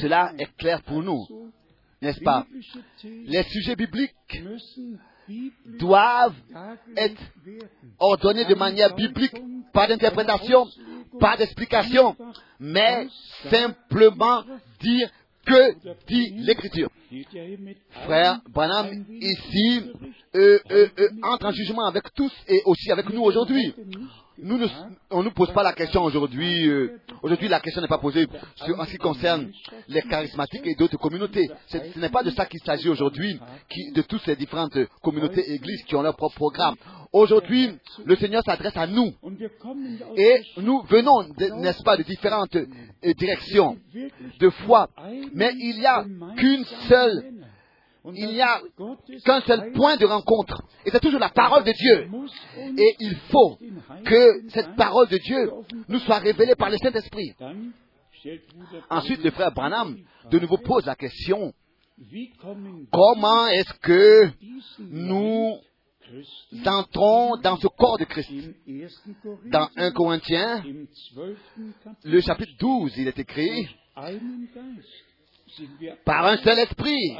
Cela 0.00 0.32
est 0.38 0.56
clair 0.56 0.82
pour 0.82 1.02
nous, 1.02 1.52
n'est-ce 2.02 2.20
pas? 2.20 2.46
Les 3.04 3.44
sujets 3.44 3.76
bibliques 3.76 4.42
doivent 5.78 6.34
être 6.96 7.20
ordonnés 7.98 8.44
de 8.44 8.54
manière 8.54 8.94
biblique, 8.94 9.34
pas 9.72 9.86
d'interprétation, 9.86 10.66
pas 11.18 11.36
d'explication, 11.36 12.16
mais 12.58 13.06
simplement 13.50 14.42
dire 14.80 15.10
que 15.44 15.74
dit 16.06 16.30
l'Écriture. 16.38 16.88
Frère 18.04 18.40
Branham, 18.48 19.04
ici, 19.20 19.82
euh, 20.34 20.58
euh, 20.70 20.88
euh, 20.98 21.08
entre 21.22 21.46
en 21.46 21.50
jugement 21.50 21.86
avec 21.86 22.04
tous 22.14 22.32
et 22.48 22.62
aussi 22.64 22.90
avec 22.90 23.08
nous 23.10 23.22
aujourd'hui. 23.22 23.74
Nous 24.38 24.58
on 25.10 25.18
ne 25.18 25.24
nous 25.24 25.30
pose 25.32 25.52
pas 25.52 25.62
la 25.62 25.72
question 25.72 26.02
aujourd'hui. 26.04 26.70
aujourd'hui, 27.22 27.48
la 27.48 27.60
question 27.60 27.82
n'est 27.82 27.88
pas 27.88 27.98
posée 27.98 28.26
en 28.76 28.84
ce 28.84 28.90
qui 28.90 28.96
concerne 28.96 29.50
les 29.88 30.02
charismatiques 30.02 30.66
et 30.66 30.74
d'autres 30.74 30.96
communautés. 30.96 31.50
Ce 31.66 31.98
n'est 31.98 32.08
pas 32.08 32.22
de 32.22 32.30
ça 32.30 32.46
qu'il 32.46 32.60
s'agit 32.60 32.88
aujourd'hui, 32.88 33.38
de 33.94 34.02
toutes 34.02 34.22
ces 34.22 34.36
différentes 34.36 34.78
communautés 35.02 35.50
et 35.50 35.54
églises 35.54 35.82
qui 35.84 35.94
ont 35.96 36.02
leur 36.02 36.16
propre 36.16 36.36
programme. 36.36 36.74
Aujourd'hui, 37.12 37.68
le 38.06 38.16
Seigneur 38.16 38.42
s'adresse 38.42 38.76
à 38.76 38.86
nous. 38.86 39.12
Et 40.16 40.40
nous 40.56 40.82
venons, 40.84 41.24
n'est-ce 41.58 41.82
pas, 41.82 41.98
de 41.98 42.02
différentes 42.02 42.56
directions 43.18 43.76
de 44.40 44.48
foi. 44.48 44.88
Mais 45.34 45.52
il 45.58 45.78
n'y 45.78 45.86
a 45.86 46.04
qu'une 46.36 46.64
seule 46.88 47.41
il 48.14 48.28
n'y 48.28 48.40
a 48.40 48.60
qu'un 49.24 49.40
seul 49.42 49.72
point 49.72 49.96
de 49.96 50.06
rencontre. 50.06 50.62
Et 50.84 50.90
c'est 50.90 51.00
toujours 51.00 51.20
la 51.20 51.28
parole 51.28 51.64
de 51.64 51.72
Dieu. 51.72 52.08
Et 52.78 52.96
il 53.00 53.16
faut 53.30 53.58
que 54.04 54.48
cette 54.48 54.74
parole 54.74 55.08
de 55.08 55.18
Dieu 55.18 55.50
nous 55.88 56.00
soit 56.00 56.18
révélée 56.18 56.56
par 56.56 56.70
le 56.70 56.78
Saint-Esprit. 56.78 57.34
Ensuite, 58.90 59.22
le 59.22 59.30
frère 59.30 59.52
Branham 59.52 59.96
de 60.30 60.38
nouveau 60.38 60.58
pose 60.58 60.86
la 60.86 60.94
question, 60.94 61.52
comment 62.92 63.46
est-ce 63.48 63.74
que 63.74 64.30
nous 64.80 65.58
entrons 66.66 67.36
dans 67.38 67.56
ce 67.56 67.66
corps 67.68 67.98
de 67.98 68.04
Christ? 68.04 68.30
Dans 69.46 69.68
1 69.76 69.90
Corinthiens, 69.92 70.62
le 72.04 72.20
chapitre 72.20 72.52
12, 72.58 72.92
il 72.98 73.08
est 73.08 73.18
écrit, 73.18 73.68
par 76.04 76.26
un 76.26 76.36
seul 76.38 76.58
esprit. 76.58 77.16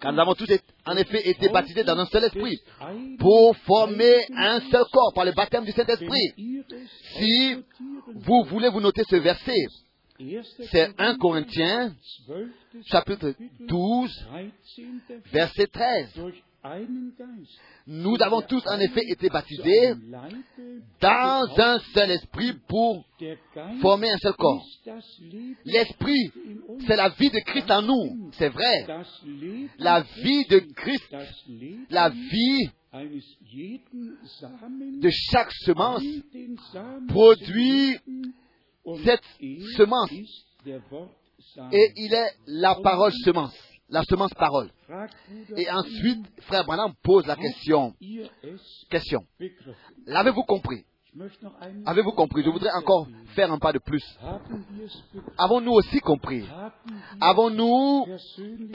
Car 0.00 0.12
nous 0.12 0.20
avons 0.20 0.34
tous 0.34 0.46
en 0.84 0.96
effet 0.96 1.28
été 1.28 1.48
baptisés 1.48 1.84
dans 1.84 1.98
un 1.98 2.06
seul 2.06 2.24
esprit 2.24 2.58
pour 3.18 3.56
former 3.58 4.26
un 4.36 4.60
seul 4.60 4.84
corps 4.92 5.12
par 5.14 5.24
le 5.24 5.32
baptême 5.32 5.64
du 5.64 5.72
Saint-Esprit. 5.72 6.64
Si 7.16 7.56
vous 8.14 8.44
voulez 8.44 8.68
vous 8.68 8.80
noter 8.80 9.02
ce 9.08 9.16
verset, 9.16 9.66
c'est 10.70 10.92
1 10.98 11.16
Corinthiens 11.16 11.94
chapitre 12.86 13.34
12 13.60 14.26
verset 15.32 15.66
13. 15.66 16.20
Nous 17.86 18.16
avons 18.20 18.40
tous 18.42 18.66
en 18.66 18.78
effet 18.80 19.02
été 19.06 19.28
baptisés 19.28 19.94
dans 21.00 21.48
un 21.58 21.78
seul 21.92 22.10
esprit 22.10 22.54
pour 22.68 23.04
former 23.82 24.10
un 24.10 24.18
seul 24.18 24.32
corps. 24.34 24.64
L'esprit, 25.64 26.30
c'est 26.86 26.96
la 26.96 27.10
vie 27.10 27.30
de 27.30 27.40
Christ 27.40 27.70
en 27.70 27.82
nous, 27.82 28.30
c'est 28.32 28.48
vrai. 28.48 28.86
La 29.78 30.00
vie 30.00 30.46
de 30.46 30.58
Christ, 30.74 31.14
la 31.90 32.08
vie 32.08 32.70
de 35.02 35.10
chaque 35.10 35.52
semence 35.52 36.02
produit 37.08 37.98
cette 39.04 39.24
semence. 39.76 40.10
Et 41.72 41.92
il 41.96 42.14
est 42.14 42.30
la 42.46 42.74
parole 42.76 43.12
semence 43.24 43.54
la 43.88 44.02
semence 44.04 44.34
parole. 44.34 44.70
Et 45.56 45.70
ensuite, 45.70 46.26
frère 46.42 46.64
Branham 46.64 46.92
pose 47.02 47.26
la 47.26 47.36
question. 47.36 47.94
Question. 48.90 49.20
L'avez-vous 50.06 50.42
compris? 50.42 50.84
Avez-vous 51.86 52.10
compris? 52.10 52.42
Je 52.42 52.50
voudrais 52.50 52.72
encore 52.72 53.06
faire 53.36 53.52
un 53.52 53.58
pas 53.58 53.72
de 53.72 53.78
plus. 53.78 54.02
Avons-nous 55.38 55.70
aussi 55.70 56.00
compris? 56.00 56.44
Avons-nous 57.20 58.06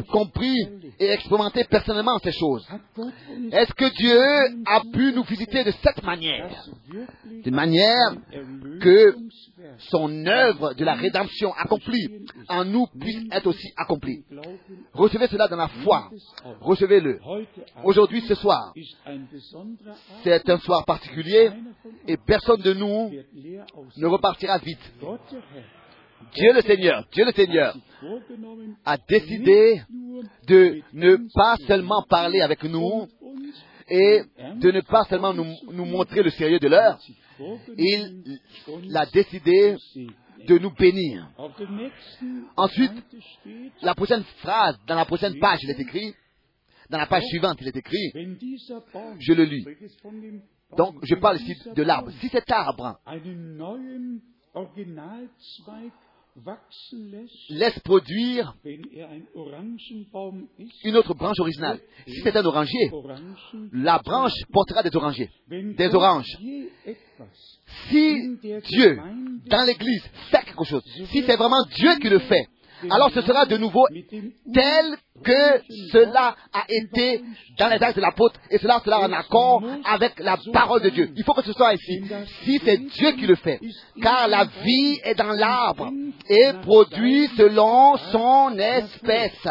compris 0.10 0.56
et 1.00 1.08
expérimenté 1.08 1.66
personnellement 1.66 2.18
ces 2.20 2.32
choses? 2.32 2.66
Est-ce 3.52 3.74
que 3.74 3.94
Dieu 3.94 4.62
a 4.66 4.82
pu 4.94 5.12
nous 5.14 5.24
visiter 5.24 5.66
de 5.66 5.72
cette 5.84 6.02
manière? 6.02 6.50
De 7.44 7.52
manière 7.52 8.16
que 8.80 9.16
son 9.80 10.26
œuvre 10.26 10.74
de 10.74 10.84
la 10.84 10.94
rédemption 10.94 11.54
accomplie 11.54 12.26
en 12.48 12.66
nous 12.66 12.88
puisse 13.00 13.24
être 13.32 13.48
aussi 13.48 13.72
accomplie. 13.78 14.24
Recevez 14.94 15.28
cela 15.28 15.48
dans 15.48 15.56
la 15.56 15.68
foi. 15.68 16.10
Recevez-le. 16.62 17.20
Aujourd'hui, 17.84 18.22
ce 18.22 18.36
soir, 18.36 18.74
c'est 20.24 20.50
un 20.50 20.60
soir 20.60 20.86
particulier 20.86 21.50
et 22.08 22.18
personne 22.18 22.62
de 22.62 22.74
nous 22.74 23.12
ne 23.98 24.08
repartira 24.08 24.58
vite. 24.58 24.94
Dieu 26.34 26.54
le 26.54 26.62
Seigneur, 26.62 27.06
Dieu 27.12 27.26
le 27.26 27.32
Seigneur 27.32 27.76
a 28.86 28.98
décidé 28.98 29.82
de 30.48 30.82
ne 30.94 31.18
pas 31.34 31.56
seulement 31.66 32.04
parler 32.10 32.42
avec 32.42 32.64
nous 32.64 33.08
et 33.90 34.22
de 34.58 34.72
ne 34.72 34.82
pas 34.82 35.04
seulement 35.06 35.34
nous, 35.34 35.86
montrer 35.86 36.24
le 36.24 36.30
sérieux 36.30 36.60
de 36.60 36.68
l'heure, 36.68 37.00
il 37.78 38.96
a 38.96 39.06
décidé 39.06 39.76
de 40.48 40.58
nous 40.58 40.72
bénir. 40.72 41.30
Ensuite, 42.56 42.92
la 43.82 43.96
prochaine 43.96 44.24
phrase, 44.42 44.78
dans 44.88 44.96
la 44.96 45.06
prochaine 45.06 45.38
page, 45.40 45.60
il 45.64 45.72
est 45.72 45.80
écrit, 45.80 46.14
dans 46.90 46.98
la 46.98 47.08
page 47.08 47.24
suivante, 47.26 47.58
il 47.62 47.68
est 47.68 47.76
écrit, 47.76 48.12
je 49.20 49.34
le 49.34 49.44
lis. 49.44 49.66
Donc, 50.78 50.96
je 51.04 51.16
parle 51.16 51.38
ici 51.38 51.54
de 51.76 51.84
l'arbre. 51.84 52.12
Si 52.20 52.30
cet 52.30 52.50
arbre 52.52 53.00
laisse 57.50 57.80
produire 57.80 58.56
une 60.84 60.96
autre 60.96 61.14
branche 61.14 61.40
originale. 61.40 61.80
Si 62.08 62.22
c'est 62.22 62.36
un 62.36 62.46
oranger, 62.46 62.92
la 63.74 64.00
branche 64.00 64.34
portera 64.52 64.84
des 64.84 64.96
orangers, 64.96 65.30
des 65.50 65.94
oranges. 65.94 66.38
Si 67.90 68.38
Dieu, 68.42 69.00
dans 69.48 69.64
l'Église, 69.66 70.04
fait 70.32 70.46
quelque 70.46 70.64
chose, 70.64 70.84
si 71.12 71.24
c'est 71.24 71.36
vraiment 71.36 71.64
Dieu 71.76 71.96
qui 72.02 72.10
le 72.10 72.20
fait, 72.20 72.48
alors 72.90 73.12
ce 73.12 73.22
sera 73.22 73.46
de 73.46 73.58
nouveau 73.58 73.86
tel 74.54 74.98
que 75.24 75.62
cela 75.92 76.36
a 76.54 76.64
été 76.70 77.22
dans 77.58 77.68
les 77.68 77.82
actes 77.82 77.98
de 77.98 78.02
l'apôtre 78.02 78.40
et 78.50 78.58
cela 78.58 78.82
sera 78.84 79.02
en 79.02 79.12
accord 79.12 79.64
avec 79.86 80.20
la 80.20 80.38
parole 80.54 80.82
de 80.82 80.90
Dieu. 80.90 81.12
Il 81.16 81.24
faut 81.24 81.34
que 81.34 81.44
ce 81.44 81.54
soit 81.54 81.74
ici. 81.74 82.02
Si 82.44 82.60
c'est 82.64 82.78
Dieu 82.78 83.12
qui 83.14 83.28
le 83.28 83.36
fait, 83.36 83.60
car 84.02 84.28
la 84.28 84.46
vie 84.64 85.00
est 85.04 85.16
dans 85.16 85.34
l'arbre 85.34 85.92
et 86.30 86.54
produit 86.62 87.28
selon 87.36 87.98
son 88.12 88.58
espèce. 88.58 89.48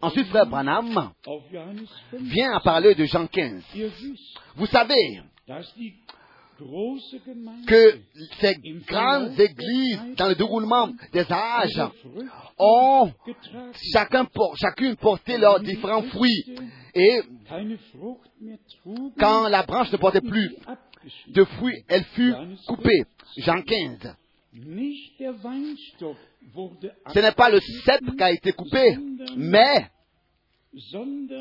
Ensuite, 0.00 0.26
frère 0.28 0.46
Branham 0.46 1.12
vient 2.12 2.52
à 2.52 2.60
parler 2.60 2.94
de 2.94 3.04
Jean 3.04 3.26
15. 3.26 3.62
Vous 4.56 4.66
savez 4.66 5.22
que 7.66 7.98
ces 8.40 8.54
grandes 8.86 9.38
églises, 9.38 10.00
dans 10.16 10.28
le 10.28 10.34
déroulement 10.34 10.90
des 11.12 11.26
âges, 11.30 11.82
ont 12.58 13.12
chacun, 13.92 14.26
chacune 14.56 14.96
porté 14.96 15.38
leurs 15.38 15.60
différents 15.60 16.02
fruits. 16.02 16.44
Et 16.94 17.20
quand 19.18 19.48
la 19.48 19.62
branche 19.64 19.90
ne 19.92 19.96
portait 19.96 20.20
plus 20.20 20.56
de 21.28 21.44
fruits, 21.44 21.84
elle 21.88 22.04
fut 22.04 22.34
coupée. 22.66 23.04
Jean 23.38 23.62
15. 23.62 24.16
Ce 27.12 27.18
n'est 27.18 27.32
pas 27.32 27.50
le 27.50 27.60
cèpe 27.84 28.16
qui 28.16 28.22
a 28.22 28.30
été 28.30 28.52
coupé, 28.52 28.96
mais, 29.36 29.88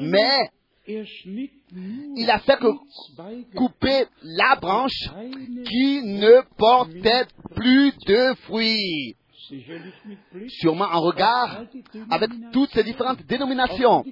mais 0.02 0.50
il 0.86 2.30
a 2.30 2.40
fait 2.40 2.58
que 2.58 3.56
couper 3.56 4.06
la 4.22 4.56
branche 4.56 5.10
qui 5.66 6.02
ne 6.04 6.42
portait 6.58 7.26
plus 7.56 7.94
de 8.06 8.36
fruits. 8.44 9.16
Sûrement 10.48 10.86
en 10.86 11.02
regard 11.02 11.64
avec 12.10 12.30
toutes 12.54 12.72
ces 12.72 12.84
différentes 12.84 13.24
dénominations, 13.26 14.04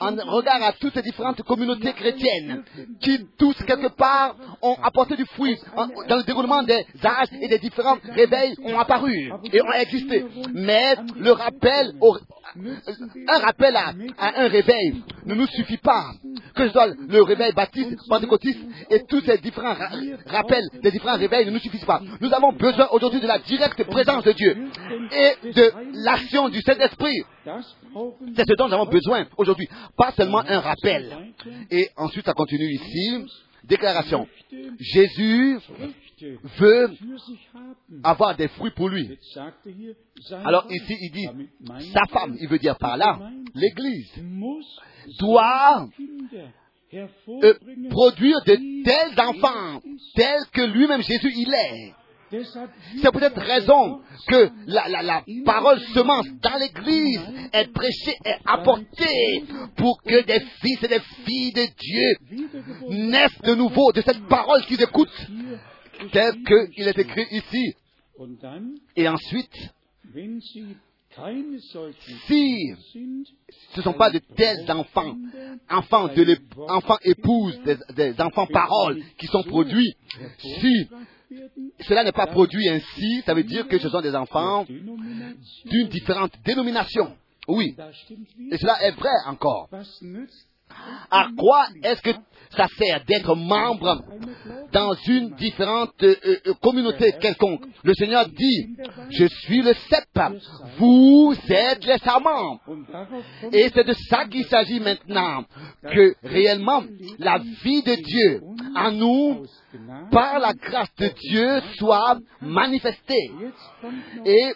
en 0.00 0.10
regard 0.10 0.62
à 0.62 0.72
toutes 0.72 0.94
ces 0.94 1.02
différentes 1.02 1.42
communautés 1.42 1.92
chrétiennes, 1.92 2.62
qui 3.00 3.26
tous 3.36 3.54
quelque 3.64 3.88
part 3.88 4.36
ont 4.62 4.76
apporté 4.82 5.16
du 5.16 5.26
fruit 5.26 5.58
dans 5.76 6.16
le 6.16 6.22
déroulement 6.22 6.62
des 6.62 6.86
âges 7.04 7.28
et 7.40 7.48
des 7.48 7.58
différents 7.58 7.98
réveils 8.14 8.54
ont 8.64 8.78
apparu 8.78 9.32
et 9.52 9.60
ont 9.60 9.72
existé. 9.72 10.24
Mais 10.54 10.94
le 11.16 11.32
rappel, 11.32 11.94
un 12.56 13.38
rappel 13.38 13.76
à, 13.76 13.92
un 14.18 14.48
réveil 14.48 15.02
ne 15.26 15.34
nous 15.34 15.46
suffit 15.46 15.76
pas. 15.78 16.12
Que 16.54 16.66
ce 16.66 16.72
soit 16.72 16.88
le 17.08 17.22
réveil 17.22 17.52
baptiste, 17.52 17.96
pentecôtiste 18.08 18.60
et 18.90 19.02
tous 19.08 19.20
ces 19.20 19.38
différents 19.38 19.76
rappels 20.26 20.64
des 20.82 20.90
différents 20.90 21.16
réveils 21.16 21.46
ne 21.46 21.50
nous 21.52 21.58
suffisent 21.58 21.84
pas. 21.84 22.02
Nous 22.20 22.32
avons 22.32 22.52
besoin 22.52 22.88
aujourd'hui 22.92 23.20
de 23.20 23.26
la 23.26 23.38
directe 23.38 23.82
présence 23.84 24.24
de 24.24 24.32
Dieu 24.32 24.56
et 25.12 25.52
de 25.52 25.72
l'action 26.04 26.48
du 26.48 26.60
Saint-Esprit. 26.62 27.22
C'est 28.36 28.48
ce 28.48 28.54
dont 28.56 28.68
nous 28.68 28.74
avons 28.74 28.86
besoin 28.86 29.26
aujourd'hui. 29.36 29.68
Pas 29.96 30.12
seulement 30.12 30.42
un 30.46 30.60
rappel. 30.60 31.16
Et 31.70 31.88
ensuite, 31.96 32.26
ça 32.26 32.32
continue 32.32 32.72
ici. 32.72 33.24
Déclaration. 33.64 34.26
Jésus 34.78 35.58
veut 36.58 36.90
avoir 38.02 38.36
des 38.36 38.48
fruits 38.48 38.72
pour 38.72 38.88
lui. 38.88 39.18
Alors 40.44 40.66
ici, 40.70 40.96
il 41.00 41.10
dit, 41.12 41.28
sa 41.92 42.02
femme, 42.10 42.36
il 42.40 42.48
veut 42.48 42.58
dire 42.58 42.76
par 42.78 42.96
là, 42.96 43.18
l'Église 43.54 44.12
doit 45.18 45.88
euh, 46.92 47.54
produire 47.90 48.40
de 48.46 48.82
tels 48.84 49.20
enfants, 49.20 49.80
tels 50.14 50.46
que 50.52 50.62
lui-même 50.62 51.02
Jésus 51.02 51.32
il 51.36 51.54
est. 51.54 51.94
C'est 53.02 53.10
peut-être 53.10 53.40
raison 53.40 54.00
que 54.28 54.50
la, 54.66 54.88
la, 54.88 55.02
la, 55.02 55.24
parole 55.44 55.80
semence 55.94 56.26
dans 56.40 56.56
l'Église 56.58 57.20
est 57.52 57.72
prêchée 57.72 58.16
et 58.24 58.34
apportée 58.46 59.44
pour 59.76 60.00
que 60.02 60.22
des 60.22 60.40
fils 60.60 60.82
et 60.84 60.88
des 60.88 61.00
filles 61.26 61.52
de 61.52 61.66
Dieu 61.76 63.08
naissent 63.08 63.40
de 63.42 63.54
nouveau 63.54 63.90
de 63.92 64.00
cette 64.00 64.24
parole 64.28 64.64
qu'ils 64.66 64.80
écoutent, 64.80 65.26
tel 66.12 66.42
qu'il 66.72 66.88
est 66.88 66.98
écrit 66.98 67.26
ici. 67.30 67.74
Et 68.96 69.08
ensuite, 69.08 69.56
si 72.26 72.74
ce 73.72 73.78
ne 73.78 73.82
sont 73.82 73.92
pas 73.94 74.10
de 74.10 74.18
tels 74.36 74.70
enfants, 74.70 75.16
enfants, 75.68 76.08
de 76.08 76.38
enfants 76.68 76.98
épouses, 77.02 77.58
des, 77.64 77.76
des 77.94 78.20
enfants 78.20 78.46
paroles 78.46 79.02
qui 79.18 79.26
sont 79.26 79.42
produits, 79.42 79.94
si 80.38 80.88
cela 81.88 82.04
n'est 82.04 82.12
pas 82.12 82.26
produit 82.26 82.68
ainsi, 82.68 83.22
ça 83.24 83.34
veut 83.34 83.44
dire 83.44 83.66
que 83.68 83.78
ce 83.78 83.88
sont 83.88 84.00
des 84.00 84.14
enfants 84.14 84.66
d'une 84.68 85.88
différente 85.88 86.32
dénomination. 86.44 87.16
Oui. 87.48 87.74
Et 88.50 88.58
cela 88.58 88.82
est 88.82 88.92
vrai 88.92 89.10
encore. 89.26 89.68
À 91.10 91.28
quoi 91.36 91.66
est-ce 91.82 92.02
que 92.02 92.10
ça 92.56 92.66
sert 92.78 93.04
d'être 93.06 93.34
membre 93.36 94.02
dans 94.72 94.94
une 95.06 95.30
différente 95.36 95.92
euh, 96.02 96.14
euh, 96.24 96.54
communauté 96.60 97.12
quelconque? 97.20 97.62
Le 97.84 97.94
Seigneur 97.94 98.26
dit, 98.28 98.76
je 99.10 99.26
suis 99.26 99.62
le 99.62 99.72
cep, 99.74 100.04
vous 100.78 101.34
êtes 101.48 101.84
les 101.84 101.98
serments. 101.98 102.60
Et 103.52 103.70
c'est 103.74 103.84
de 103.84 103.92
ça 104.08 104.24
qu'il 104.26 104.44
s'agit 104.46 104.80
maintenant, 104.80 105.44
que 105.82 106.14
réellement 106.24 106.82
la 107.18 107.38
vie 107.38 107.82
de 107.82 107.94
Dieu 107.94 108.40
en 108.76 108.92
nous, 108.92 109.46
par 110.10 110.38
la 110.38 110.52
grâce 110.52 110.94
de 110.98 111.08
Dieu, 111.28 111.60
soit 111.78 112.18
manifestée. 112.40 113.30
Et 114.24 114.52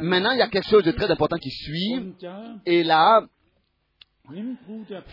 maintenant, 0.00 0.32
il 0.32 0.38
y 0.38 0.42
a 0.42 0.48
quelque 0.48 0.68
chose 0.68 0.84
de 0.84 0.92
très 0.92 1.10
important 1.10 1.36
qui 1.36 1.50
suit. 1.50 2.14
Et 2.66 2.82
là, 2.82 3.22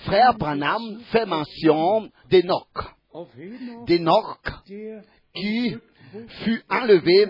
Frère 0.05 0.33
Branham 0.35 1.01
fait 1.11 1.25
mention 1.25 2.09
d'Enoch. 2.29 2.67
D'Enoch 3.85 4.39
qui 5.35 5.75
fut 6.43 6.63
enlevé. 6.69 7.27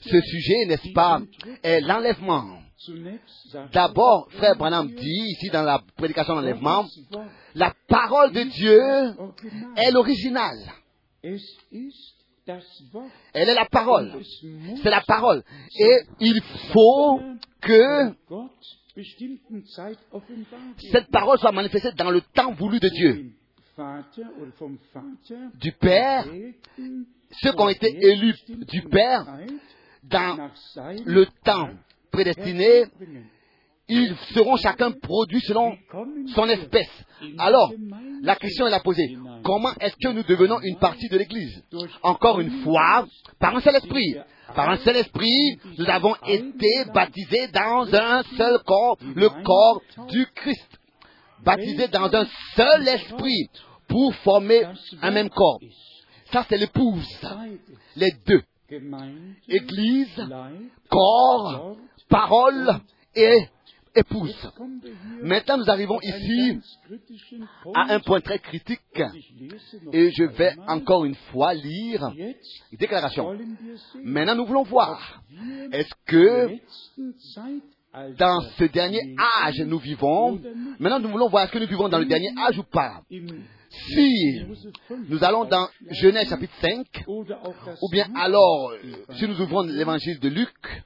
Ce 0.00 0.20
sujet, 0.20 0.64
n'est-ce 0.66 0.92
pas, 0.92 1.20
est 1.62 1.80
l'enlèvement. 1.80 2.60
D'abord, 3.72 4.28
Frère 4.32 4.56
Branham 4.56 4.88
dit, 4.88 5.24
ici 5.26 5.50
dans 5.50 5.62
la 5.62 5.82
prédication 5.96 6.34
d'enlèvement, 6.34 6.86
la 7.54 7.74
parole 7.88 8.32
de 8.32 8.42
Dieu 8.44 8.80
est 9.76 9.90
l'original. 9.90 10.56
Elle 13.34 13.48
est 13.48 13.54
la 13.54 13.66
parole. 13.66 14.22
C'est 14.82 14.90
la 14.90 15.02
parole. 15.02 15.42
Et 15.78 15.98
il 16.20 16.40
faut 16.72 17.20
que 17.60 18.14
cette 20.90 21.10
parole 21.10 21.38
soit 21.38 21.52
manifestée 21.52 21.92
dans 21.92 22.10
le 22.10 22.20
temps 22.20 22.52
voulu 22.52 22.80
de 22.80 22.88
Dieu. 22.88 23.32
du 25.54 25.72
Père, 25.72 26.26
ceux 27.40 27.52
qui 27.52 27.60
ont 27.60 27.68
été 27.68 27.88
élus 27.88 28.34
du 28.48 28.82
Père 28.82 29.26
dans 30.02 30.50
le 31.04 31.26
temps 31.44 31.70
prédestiné, 32.10 32.86
ils 33.88 34.14
seront 34.34 34.56
chacun 34.56 34.90
produits 34.92 35.40
selon 35.40 35.76
son 36.34 36.48
espèce. 36.48 36.90
Alors, 37.38 37.72
la 38.22 38.36
question 38.36 38.66
est 38.66 38.70
la 38.70 38.80
posée. 38.80 39.16
Comment 39.42 39.72
est-ce 39.80 39.96
que 39.96 40.12
nous 40.12 40.22
devenons 40.22 40.60
une 40.62 40.78
partie 40.78 41.08
de 41.08 41.16
l'Église? 41.16 41.62
Encore 42.02 42.40
une 42.40 42.62
fois, 42.62 43.06
par 43.38 43.56
un 43.56 43.60
seul 43.60 43.76
esprit. 43.76 44.16
Par 44.54 44.70
un 44.70 44.76
seul 44.78 44.96
esprit, 44.96 45.58
nous 45.78 45.88
avons 45.88 46.14
été 46.26 46.68
baptisés 46.94 47.48
dans 47.48 47.94
un 47.94 48.22
seul 48.36 48.58
corps, 48.64 48.96
le 49.14 49.28
corps 49.42 49.82
du 50.08 50.26
Christ. 50.34 50.78
Baptisés 51.44 51.88
dans 51.88 52.12
un 52.14 52.26
seul 52.56 52.88
esprit 52.88 53.48
pour 53.88 54.14
former 54.16 54.62
un 55.02 55.10
même 55.10 55.30
corps. 55.30 55.60
Ça, 56.32 56.44
c'est 56.48 56.58
l'épouse. 56.58 57.06
Les 57.96 58.10
deux. 58.26 58.42
Église, 59.48 60.26
corps, 60.90 61.76
parole 62.08 62.80
et 63.14 63.48
épouse. 63.98 64.50
Maintenant, 65.22 65.58
nous 65.58 65.70
arrivons 65.70 65.98
ici 66.02 66.58
à 67.74 67.94
un 67.94 68.00
point 68.00 68.20
très 68.20 68.38
critique 68.38 68.80
et 69.92 70.10
je 70.10 70.24
vais 70.24 70.54
encore 70.66 71.04
une 71.04 71.14
fois 71.30 71.54
lire 71.54 72.12
une 72.16 72.78
déclaration. 72.78 73.36
Maintenant, 74.02 74.34
nous 74.36 74.46
voulons 74.46 74.64
voir, 74.64 75.22
est-ce 75.72 75.92
que 76.06 76.50
dans 78.18 78.40
ce 78.58 78.64
dernier 78.64 79.16
âge 79.42 79.60
nous 79.60 79.78
vivons, 79.78 80.40
maintenant 80.78 81.00
nous 81.00 81.08
voulons 81.08 81.28
voir 81.28 81.44
est-ce 81.44 81.52
que 81.52 81.58
nous 81.58 81.66
vivons 81.66 81.88
dans 81.88 81.98
le 81.98 82.04
dernier 82.04 82.30
âge 82.38 82.58
ou 82.58 82.64
pas? 82.64 83.02
Si 83.70 84.42
nous 85.08 85.24
allons 85.24 85.44
dans 85.44 85.68
Genèse 85.90 86.28
chapitre 86.28 86.54
5, 86.60 87.04
ou 87.06 87.24
bien 87.90 88.08
alors, 88.14 88.72
si 89.14 89.26
nous 89.26 89.40
ouvrons 89.40 89.62
l'évangile 89.62 90.18
de 90.20 90.28
Luc, 90.28 90.84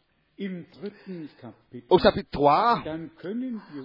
au 1.88 1.99
chapitre 1.99 2.30
3, 2.30 2.84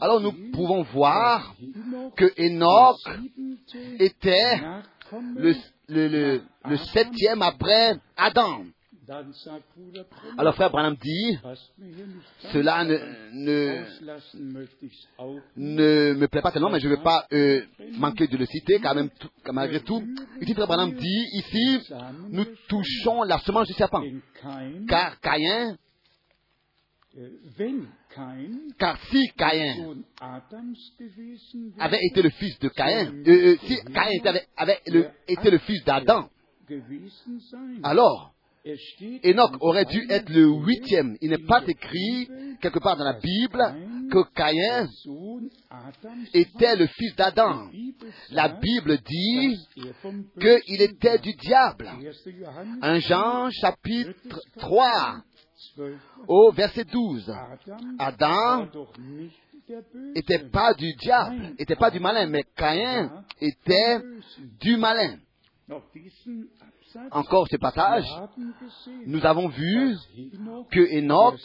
alors 0.01 0.21
nous 0.21 0.33
pouvons 0.51 0.83
voir 0.83 1.55
que 2.15 2.25
Enoch 2.37 2.97
était 3.99 4.59
le, 5.35 5.53
le, 5.89 6.41
le, 6.65 6.77
septième 6.77 7.41
après 7.41 7.95
Adam. 8.15 8.63
Alors 10.37 10.53
frère 10.55 10.69
Branham 10.69 10.95
dit, 11.01 11.39
cela 12.51 12.83
ne, 12.83 12.97
ne, 13.31 13.85
ne, 15.55 16.13
me 16.13 16.27
plaît 16.27 16.41
pas 16.41 16.51
tellement, 16.51 16.69
mais 16.69 16.81
je 16.81 16.89
ne 16.89 16.95
veux 16.95 17.01
pas 17.01 17.25
euh, 17.31 17.61
manquer 17.93 18.27
de 18.27 18.35
le 18.35 18.45
citer, 18.45 18.79
quand 18.79 18.93
même, 18.93 19.09
tout, 19.11 19.29
malgré 19.53 19.79
tout. 19.79 20.03
Ici, 20.41 20.53
frère 20.53 20.67
Branham 20.67 20.91
dit, 20.91 21.25
ici, 21.33 21.79
nous 22.31 22.45
touchons 22.67 23.23
la 23.23 23.39
semence 23.39 23.67
du 23.67 23.73
serpent. 23.73 24.03
Car 24.89 25.17
Caïn 25.21 25.77
car 28.77 28.99
si 29.09 29.31
Caïn 29.37 30.03
avait 31.79 31.99
été 32.03 32.21
le 32.21 32.29
fils 32.29 32.59
de 32.59 32.69
Caïn, 32.69 33.23
euh, 33.27 33.31
euh, 33.31 33.57
si 33.63 33.77
Caïn 33.91 34.21
avait, 34.25 34.47
avait 34.55 34.79
le, 34.87 35.09
été 35.27 35.49
le 35.49 35.57
fils 35.59 35.83
d'Adam, 35.83 36.29
alors 37.83 38.33
Enoch 39.23 39.55
aurait 39.61 39.85
dû 39.85 40.05
être 40.09 40.29
le 40.29 40.47
huitième. 40.47 41.15
Il 41.21 41.29
n'est 41.29 41.45
pas 41.45 41.63
écrit 41.65 42.27
quelque 42.61 42.79
part 42.79 42.97
dans 42.97 43.05
la 43.05 43.19
Bible 43.19 43.63
que 44.11 44.23
Caïn 44.33 44.87
était 46.33 46.75
le 46.75 46.87
fils 46.87 47.15
d'Adam. 47.15 47.69
La 48.31 48.49
Bible 48.49 48.97
dit 48.97 49.57
qu'il 50.39 50.81
était 50.81 51.19
du 51.19 51.33
diable. 51.33 51.89
Un 52.81 52.99
Jean 52.99 53.49
chapitre 53.51 54.41
3 54.57 55.23
au 56.27 56.51
verset 56.51 56.85
12. 56.85 57.33
Adam 57.99 58.67
n'était 60.15 60.49
pas 60.49 60.73
du 60.73 60.93
diable, 60.93 61.55
n'était 61.59 61.75
pas 61.75 61.91
du 61.91 61.99
malin, 61.99 62.27
mais 62.27 62.43
Caïn 62.55 63.23
était 63.39 63.99
du 64.59 64.77
malin. 64.77 65.17
Encore 67.11 67.47
ce 67.49 67.57
passage, 67.57 68.05
nous 69.05 69.25
avons 69.25 69.49
vu 69.49 69.95
que 70.71 70.97
Enoch 70.97 71.41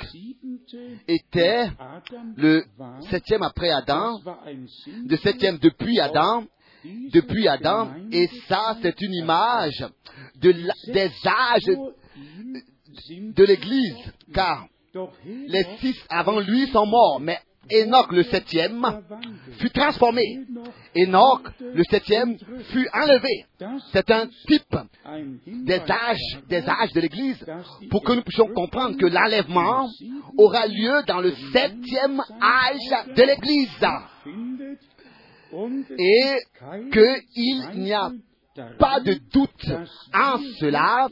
était 1.08 1.68
le 2.36 2.64
septième 3.10 3.42
après 3.42 3.70
Adam, 3.70 4.20
le 4.86 5.16
septième 5.16 5.58
depuis 5.58 5.98
Adam, 5.98 6.44
depuis 6.84 7.48
Adam, 7.48 7.90
et 8.12 8.28
ça 8.48 8.76
c'est 8.80 9.00
une 9.00 9.14
image 9.14 9.84
de 10.36 10.52
des 10.92 11.10
âges 11.26 11.76
de 13.10 13.44
l'Église, 13.44 14.12
car 14.34 14.66
les 15.24 15.64
six 15.78 15.96
avant 16.08 16.40
lui 16.40 16.66
sont 16.68 16.86
morts, 16.86 17.20
mais 17.20 17.38
Enoch 17.70 18.10
le 18.12 18.24
septième 18.24 19.02
fut 19.58 19.70
transformé. 19.70 20.40
Enoch 20.96 21.42
le 21.60 21.82
septième 21.84 22.36
fut 22.70 22.88
enlevé. 22.92 23.46
C'est 23.92 24.10
un 24.10 24.26
type 24.46 24.76
des 25.46 25.80
âges, 25.80 26.40
des 26.48 26.68
âges 26.68 26.92
de 26.92 27.00
l'Église. 27.00 27.44
pour 27.90 28.02
que 28.02 28.12
nous 28.12 28.22
puissions 28.22 28.48
comprendre 28.48 28.96
que 28.96 29.06
l'enlèvement 29.06 29.88
aura 30.36 30.66
lieu 30.66 31.02
dans 31.06 31.20
le 31.20 31.32
septième 31.52 32.20
âge 32.42 33.14
de 33.16 33.22
l'Église. 33.22 33.68
Et 35.98 36.38
qu'il 36.90 37.80
n'y 37.80 37.92
a 37.92 38.10
pas 38.78 39.00
de 39.00 39.14
doute 39.32 39.66
en 40.14 40.38
cela 40.58 41.08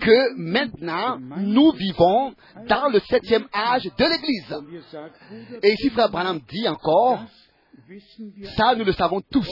que 0.00 0.36
maintenant 0.36 1.18
nous 1.38 1.72
vivons 1.72 2.34
dans 2.68 2.88
le 2.88 3.00
septième 3.00 3.46
âge 3.54 3.84
de 3.84 4.04
l'Église. 4.04 5.60
Et 5.62 5.72
ici, 5.72 5.90
Frère 5.90 6.10
Branham 6.10 6.40
dit 6.48 6.68
encore, 6.68 7.20
ça 8.56 8.74
nous 8.74 8.84
le 8.84 8.92
savons 8.92 9.20
tous. 9.30 9.48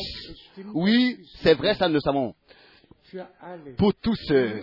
Oui, 0.75 1.19
c'est 1.43 1.55
vrai, 1.55 1.75
ça 1.75 1.89
nous 1.89 1.95
le 1.95 2.01
savons. 2.01 2.35
Pour 3.77 3.93
tous 3.95 4.17
ceux 4.27 4.63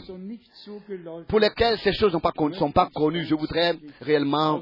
pour 1.27 1.39
lesquels 1.39 1.77
ces 1.79 1.93
choses 1.93 2.13
ne 2.13 2.53
sont 2.53 2.71
pas 2.71 2.89
connues, 2.93 3.25
je 3.25 3.35
voudrais 3.35 3.75
réellement 4.01 4.61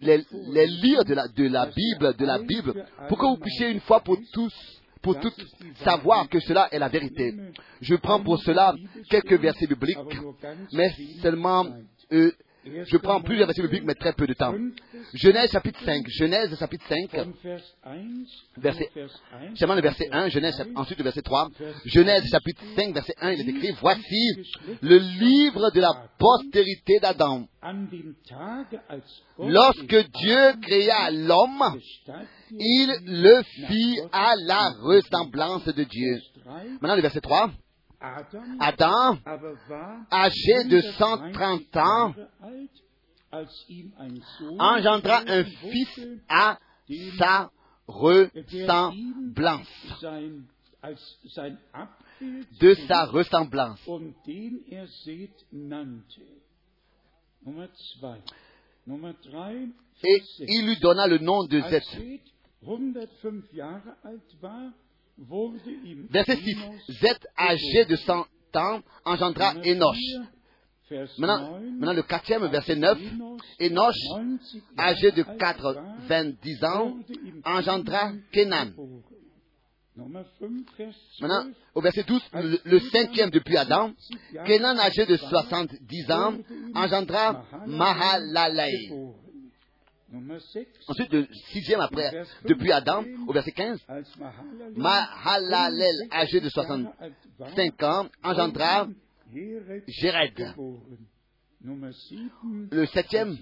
les, 0.00 0.24
lire 0.66 1.04
de 1.04 1.14
la, 1.14 1.26
Bible, 1.66 2.16
de 2.16 2.24
la 2.24 2.38
Bible, 2.38 2.86
pour 3.08 3.18
que 3.18 3.26
vous 3.26 3.38
puissiez 3.38 3.70
une 3.70 3.80
fois 3.80 4.00
pour 4.00 4.16
tous 4.32 4.54
pour 5.02 5.18
tout 5.20 5.32
savoir 5.84 6.28
que 6.28 6.40
cela 6.40 6.68
est 6.72 6.78
la 6.78 6.88
vérité. 6.88 7.34
Je 7.80 7.94
prends 7.94 8.20
pour 8.20 8.38
cela 8.42 8.74
quelques 9.10 9.38
versets 9.40 9.66
bibliques, 9.66 9.98
mais 10.72 10.94
seulement 11.22 11.66
euh, 12.12 12.32
je 12.86 12.96
prends 12.98 13.20
plusieurs 13.20 13.46
versets 13.46 13.62
bibliques, 13.62 13.84
mais 13.84 13.94
très 13.94 14.12
peu 14.12 14.26
de 14.26 14.34
temps. 14.34 14.54
Genèse 15.14 15.50
chapitre 15.50 15.80
5. 15.84 16.04
Genèse 16.08 16.58
chapitre 16.58 16.84
5, 16.88 17.10
verset, 18.56 18.90
seulement 19.54 19.74
le 19.74 19.82
verset 19.82 20.08
1, 20.10 20.28
Genèse, 20.28 20.64
ensuite 20.74 20.98
le 20.98 21.04
verset 21.04 21.22
3. 21.22 21.48
Genèse 21.86 22.28
chapitre 22.30 22.62
5, 22.76 22.94
verset 22.94 23.14
1, 23.20 23.32
il 23.32 23.40
est 23.40 23.50
écrit, 23.50 23.70
voici 23.80 24.28
le 24.80 24.98
livre 24.98 25.70
de 25.70 25.80
la 25.80 25.92
postérité 26.18 26.98
d'Adam. 27.00 27.46
Lorsque 29.38 30.10
Dieu 30.20 30.52
créa 30.62 31.10
l'homme, 31.10 31.80
il 32.50 32.94
le 33.06 33.42
fit 33.66 33.98
à 34.12 34.34
la 34.46 34.70
ressemblance 34.80 35.64
de 35.66 35.84
Dieu. 35.84 36.20
Maintenant 36.80 36.96
le 36.96 37.02
verset 37.02 37.20
3. 37.20 37.50
Adam, 38.00 39.18
âgé 40.10 40.64
de 40.64 40.80
130 40.80 41.76
ans, 41.76 42.14
engendra 44.58 45.22
un 45.26 45.44
fils 45.44 46.00
à 46.28 46.58
sa 47.18 47.50
ressemblance. 47.86 49.66
De 52.60 52.74
sa 52.86 53.04
ressemblance. 53.06 53.80
Et 60.04 60.22
il 60.40 60.66
lui 60.66 60.78
donna 60.80 61.06
le 61.06 61.18
nom 61.18 61.44
de 61.44 61.60
Zeth. 61.60 61.98
Verset 66.10 66.36
6. 66.36 66.56
Zeth, 67.00 67.26
âgé 67.36 67.84
de 67.86 67.96
100 67.96 68.26
ans, 68.54 68.80
engendra 69.04 69.54
Enoch. 69.64 69.96
Maintenant, 71.18 71.60
maintenant, 71.60 71.92
le 71.92 72.02
quatrième, 72.02 72.46
verset 72.46 72.76
9. 72.76 72.98
Enoch, 73.60 73.94
âgé 74.78 75.10
de 75.12 75.22
90 75.22 76.64
ans, 76.64 76.96
engendra 77.44 78.12
Kenan. 78.32 78.70
Maintenant, 81.20 81.50
au 81.74 81.80
verset 81.80 82.04
12, 82.04 82.22
le, 82.64 82.78
cinquième 82.78 83.30
depuis 83.30 83.56
Adam, 83.56 83.92
Kenan, 84.46 84.78
âgé 84.78 85.04
de 85.04 85.16
70 85.16 86.10
ans, 86.12 86.38
engendra 86.74 87.44
Mahalalel. 87.66 88.70
Ensuite, 90.86 91.12
le 91.12 91.26
sixième 91.50 91.80
après, 91.80 92.24
depuis 92.44 92.72
Adam, 92.72 93.04
au 93.26 93.32
verset 93.32 93.52
15, 93.52 93.78
Mahalalel, 94.76 96.08
âgé 96.10 96.40
de 96.40 96.48
65 96.48 97.82
ans, 97.82 98.08
engendra 98.22 98.88
Jéred. 99.86 100.54
Le 102.70 102.86
septième, 102.86 103.36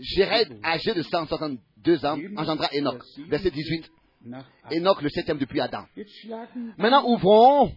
Jéred, 0.00 0.60
âgé 0.64 0.94
de 0.94 1.02
162 1.02 2.06
ans, 2.06 2.18
engendra 2.36 2.68
Enoch. 2.74 3.02
Verset 3.28 3.50
18. 3.50 3.90
Enoch, 4.72 5.02
le 5.02 5.08
septième 5.10 5.38
depuis 5.38 5.60
Adam. 5.60 5.84
Maintenant, 6.78 7.04
ouvrons 7.06 7.72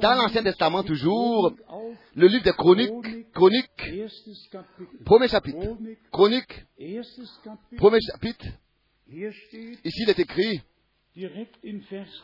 dans 0.00 0.14
l'Ancien 0.14 0.42
Testament 0.42 0.82
toujours 0.82 1.52
le 2.14 2.26
livre 2.26 2.44
des 2.44 2.52
Chroniques, 2.52 3.32
Chroniques, 3.32 3.92
premier 5.04 5.28
chapitre, 5.28 5.76
Chroniques, 6.10 6.64
premier 7.76 7.98
chapitre. 8.00 8.46
Ici, 9.08 10.02
il 10.02 10.10
est 10.10 10.18
écrit 10.18 10.62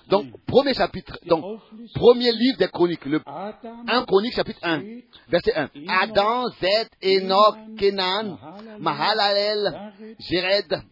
donc, 0.08 0.32
premier 0.46 0.72
chapitre, 0.72 1.18
donc, 1.26 1.60
premier 1.94 2.32
livre 2.32 2.56
des 2.56 2.68
chroniques, 2.68 3.04
le 3.04 3.20
1 3.26 4.04
chronique 4.06 4.32
chapitre 4.32 4.60
1, 4.62 4.82
verset 5.28 5.54
1. 5.54 5.68
Adam, 5.88 6.48
Zed, 6.58 6.88
Enoch, 7.02 7.56
Kenan, 7.76 8.38
Mahalalel, 8.80 9.92
Jéred, 10.18 10.82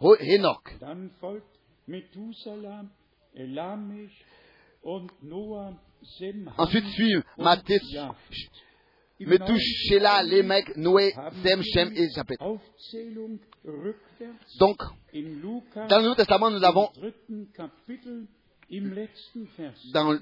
Enoch. 0.00 0.74
Ensuite 6.56 6.86
suivent 6.86 7.22
Mathis, 7.36 7.96
Methuselah, 9.20 10.22
Lémec, 10.22 10.76
Noé, 10.76 11.12
Sem, 11.42 11.62
Shem 11.62 11.92
et 11.94 12.08
Japhet. 12.14 12.36
Donc, 14.58 14.78
dans 15.88 15.98
le 15.98 16.02
Nouveau 16.02 16.14
Testament, 16.14 16.50
nous 16.50 16.64
avons 16.64 16.88
dans 19.92 20.12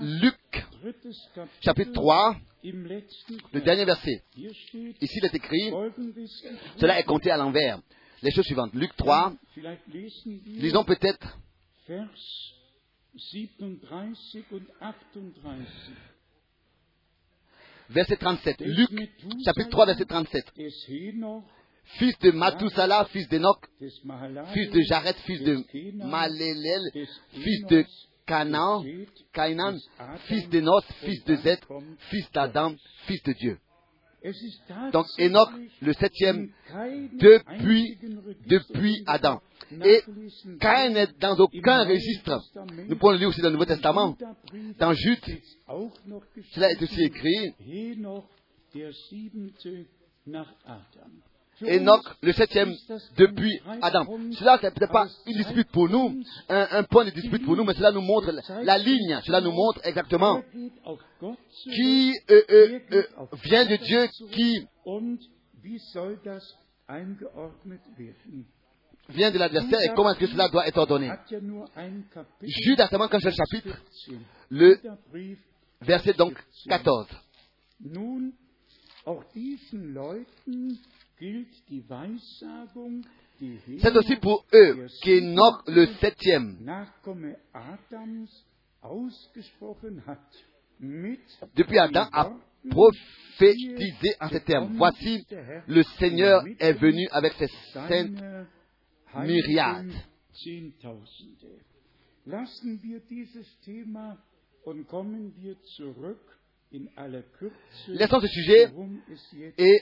Luc, 0.00 0.66
chapitre 1.60 1.92
3, 1.92 2.36
le 2.62 3.60
dernier 3.60 3.84
verset. 3.84 4.22
Ici, 4.36 5.18
il 5.18 5.24
est 5.24 5.34
écrit, 5.34 5.72
cela 6.78 6.98
est 7.00 7.04
compté 7.04 7.30
à 7.30 7.36
l'envers. 7.36 7.80
Les 8.22 8.30
choses 8.30 8.44
suivantes. 8.44 8.72
Luc 8.74 8.94
3, 8.96 9.32
lisons 10.46 10.84
peut-être 10.84 11.38
verset 17.90 18.16
37. 18.16 18.60
Luc, 18.60 18.90
chapitre 19.44 19.70
3, 19.70 19.86
verset 19.86 20.04
37. 20.06 20.44
Fils 21.98 22.18
de 22.20 22.30
Matusala, 22.30 23.04
fils 23.06 23.28
d'Enoch, 23.28 23.60
fils 24.52 24.70
de 24.70 24.80
Jared, 24.80 25.16
fils 25.26 25.42
de 25.42 25.62
Malélel, 26.04 26.80
fils 27.30 27.66
de 27.66 27.84
Canaan, 28.26 28.82
Cainan, 29.34 29.76
fils 30.26 30.48
d'Enos, 30.48 30.82
fils 31.04 31.22
de 31.24 31.36
Zeth, 31.36 31.62
fils 32.10 32.30
d'Adam, 32.32 32.74
fils 33.06 33.22
de 33.22 33.32
Dieu. 33.34 33.58
Donc 34.92 35.06
Enoch, 35.18 35.50
le 35.82 35.92
septième, 35.92 36.50
depuis, 37.14 37.98
depuis 38.46 39.02
Adam. 39.06 39.40
Et 39.84 40.02
Caïn 40.60 40.90
n'est 40.90 41.08
dans 41.20 41.36
aucun 41.36 41.84
registre. 41.84 42.40
Nous 42.88 42.96
pouvons 42.96 43.12
le 43.12 43.18
lire 43.18 43.28
aussi 43.28 43.40
dans 43.40 43.48
le 43.48 43.54
Nouveau 43.54 43.66
Testament. 43.66 44.16
Dans 44.78 44.92
Jude, 44.92 45.40
cela 46.52 46.70
est 46.70 46.82
aussi 46.82 47.02
écrit. 47.02 47.54
Enoch, 51.62 52.02
le 52.22 52.32
septième 52.32 52.74
depuis 53.16 53.60
Adam. 53.82 54.06
Cela, 54.38 54.58
n'est 54.62 54.70
peut-être 54.70 54.92
pas 54.92 55.06
une 55.26 55.36
dispute 55.36 55.70
pour 55.70 55.88
nous, 55.88 56.22
un, 56.48 56.82
point 56.84 57.04
de 57.04 57.10
dispute 57.10 57.44
pour 57.44 57.56
nous, 57.56 57.64
mais 57.64 57.74
cela 57.74 57.92
nous 57.92 58.00
montre 58.00 58.32
la, 58.62 58.78
ligne, 58.78 59.20
cela 59.24 59.40
nous 59.40 59.52
montre 59.52 59.80
exactement 59.84 60.42
qui 61.72 62.12
euh, 62.30 62.42
euh, 62.50 62.80
euh, 62.92 63.02
vient 63.44 63.64
de 63.64 63.76
Dieu, 63.76 64.06
qui 64.32 64.66
vient 69.08 69.30
de 69.30 69.38
l'adversaire 69.38 69.80
et 69.82 69.94
comment 69.94 70.10
est-ce 70.10 70.20
que 70.20 70.26
cela 70.26 70.48
doit 70.48 70.66
être 70.66 70.78
ordonné? 70.78 71.10
Jude 72.42 72.80
a 72.80 72.88
seulement 72.88 73.08
qu'un 73.08 73.20
seul 73.20 73.34
chapitre, 73.34 73.78
le 74.50 74.80
verset 75.80 76.14
donc 76.14 76.36
14. 76.68 77.06
C'est 83.78 83.96
aussi 83.96 84.16
pour 84.16 84.44
eux 84.52 84.86
qu'Enoch 85.02 85.62
le 85.68 85.86
septième, 86.00 86.58
depuis 91.54 91.78
Adam, 91.78 92.08
a 92.12 92.32
prophétisé 92.70 94.14
en 94.20 94.28
ces 94.28 94.40
termes. 94.40 94.76
Voici, 94.76 95.26
le 95.66 95.82
Seigneur 95.98 96.44
est 96.58 96.72
venu 96.72 97.06
avec 97.10 97.32
ses 97.34 97.48
saintes 97.72 98.22
myriades. 99.16 99.92
Laissons 107.88 108.20
ce 108.20 108.26
sujet 108.26 108.72
et 109.58 109.80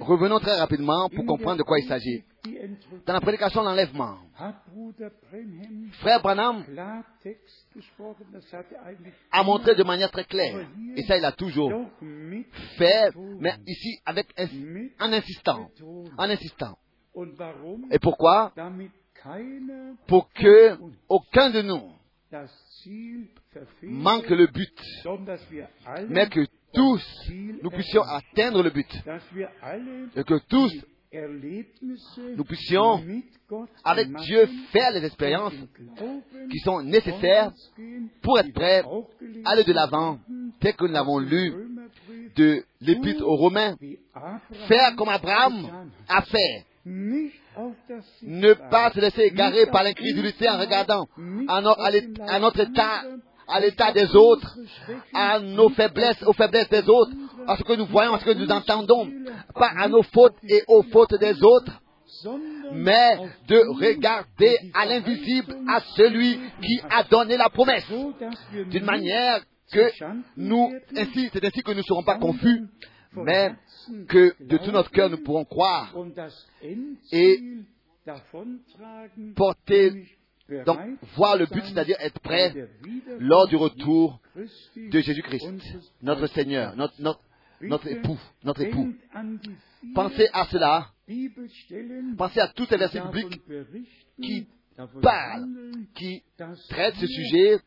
Revenons 0.00 0.38
très 0.38 0.58
rapidement 0.58 1.08
pour 1.08 1.26
comprendre 1.26 1.58
de 1.58 1.62
quoi 1.62 1.78
il 1.78 1.86
s'agit. 1.86 2.24
Dans 3.06 3.12
la 3.12 3.20
prédication 3.20 3.62
de 3.62 3.66
l'enlèvement, 3.66 4.18
Frère 6.00 6.20
Branham 6.22 6.64
a 9.30 9.42
montré 9.42 9.74
de 9.74 9.84
manière 9.84 10.10
très 10.10 10.24
claire, 10.24 10.66
et 10.96 11.02
ça 11.04 11.18
il 11.18 11.24
a 11.24 11.32
toujours 11.32 11.72
fait, 12.78 13.10
mais 13.38 13.54
ici 13.66 14.00
avec 14.04 14.26
en 15.00 15.12
insistant, 15.12 15.70
en 16.18 16.30
insistant. 16.30 16.78
Et 17.90 17.98
pourquoi 17.98 18.52
Pour 20.06 20.32
que 20.32 20.78
aucun 21.08 21.50
de 21.50 21.62
nous 21.62 21.92
manque 23.82 24.30
le 24.30 24.46
but, 24.46 24.80
mais 26.08 26.28
que 26.28 26.40
tous 26.72 27.02
nous 27.62 27.70
puissions 27.70 28.02
atteindre 28.02 28.62
le 28.62 28.70
but. 28.70 28.88
Et 30.16 30.24
que 30.24 30.38
tous 30.48 30.72
nous 32.36 32.44
puissions, 32.44 33.04
avec 33.84 34.08
Dieu, 34.08 34.48
faire 34.72 34.92
les 34.92 35.04
expériences 35.04 35.52
qui 36.50 36.58
sont 36.60 36.82
nécessaires 36.82 37.52
pour 38.22 38.38
être 38.38 38.52
prêts 38.52 38.82
à 39.44 39.50
aller 39.50 39.64
de 39.64 39.72
l'avant, 39.72 40.18
tel 40.60 40.74
que 40.74 40.86
nous 40.86 40.92
l'avons 40.92 41.18
lu 41.18 41.52
de 42.36 42.64
l'Épître 42.80 43.22
aux 43.26 43.36
Romains. 43.36 43.76
Faire 44.68 44.96
comme 44.96 45.10
Abraham 45.10 45.90
a 46.08 46.22
fait. 46.22 46.66
Ne 48.22 48.54
pas 48.70 48.90
se 48.90 48.98
laisser 48.98 49.22
égarer 49.22 49.66
par 49.66 49.84
l'incrédulité 49.84 50.48
en 50.48 50.58
regardant 50.58 51.06
à 51.48 52.38
notre 52.40 52.60
état 52.60 53.02
à 53.52 53.60
l'état 53.60 53.92
des 53.92 54.14
autres, 54.16 54.56
à 55.14 55.38
nos 55.38 55.68
faiblesses, 55.70 56.22
aux 56.22 56.32
faiblesses 56.32 56.68
des 56.70 56.88
autres, 56.88 57.12
à 57.46 57.56
ce 57.56 57.62
que 57.62 57.74
nous 57.74 57.86
voyons, 57.86 58.14
à 58.14 58.20
ce 58.20 58.24
que 58.24 58.32
nous 58.32 58.50
entendons, 58.50 59.10
pas 59.54 59.72
à 59.78 59.88
nos 59.88 60.02
fautes 60.02 60.36
et 60.48 60.62
aux 60.68 60.82
fautes 60.84 61.14
des 61.14 61.42
autres, 61.42 61.80
mais 62.72 63.18
de 63.48 63.58
regarder 63.78 64.56
à 64.74 64.86
l'invisible, 64.86 65.56
à 65.68 65.80
celui 65.96 66.38
qui 66.62 66.80
a 66.90 67.02
donné 67.04 67.36
la 67.36 67.48
promesse, 67.50 67.86
d'une 68.70 68.84
manière 68.84 69.42
que 69.72 69.90
nous, 70.36 70.72
ainsi, 70.96 71.30
c'est 71.32 71.44
ainsi 71.44 71.62
que 71.62 71.70
nous 71.70 71.78
ne 71.78 71.82
serons 71.82 72.04
pas 72.04 72.18
confus, 72.18 72.62
mais 73.14 73.52
que 74.08 74.34
de 74.40 74.56
tout 74.58 74.70
notre 74.70 74.90
cœur 74.90 75.10
nous 75.10 75.22
pourrons 75.22 75.44
croire 75.44 75.94
et 77.12 77.38
porter 79.36 80.06
donc, 80.64 80.78
voir 81.16 81.36
le 81.36 81.46
but, 81.46 81.64
c'est-à-dire 81.64 81.96
être 82.00 82.20
prêt 82.20 82.54
lors 83.18 83.48
du 83.48 83.56
retour 83.56 84.20
de 84.76 85.00
Jésus-Christ, 85.00 85.46
notre 86.02 86.26
Seigneur, 86.28 86.76
notre, 86.76 86.94
notre, 87.60 87.88
époux, 87.88 88.18
notre 88.44 88.62
époux. 88.62 88.92
Pensez 89.94 90.28
à 90.32 90.46
cela. 90.46 90.88
Pensez 92.16 92.40
à 92.40 92.48
tous 92.48 92.66
ces 92.66 92.76
versets 92.76 93.00
bibliques 93.00 93.40
qui 94.20 94.46
parlent, 95.02 95.46
qui 95.94 96.22
traitent 96.68 96.96
ce 96.96 97.06
sujet, 97.06 97.58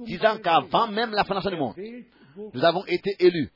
disant 0.00 0.38
qu'avant 0.38 0.88
même 0.88 1.10
la 1.12 1.24
fondation 1.24 1.50
du 1.50 1.56
monde, 1.56 1.74
nous 2.36 2.64
avons 2.64 2.84
été 2.86 3.16
élus 3.18 3.50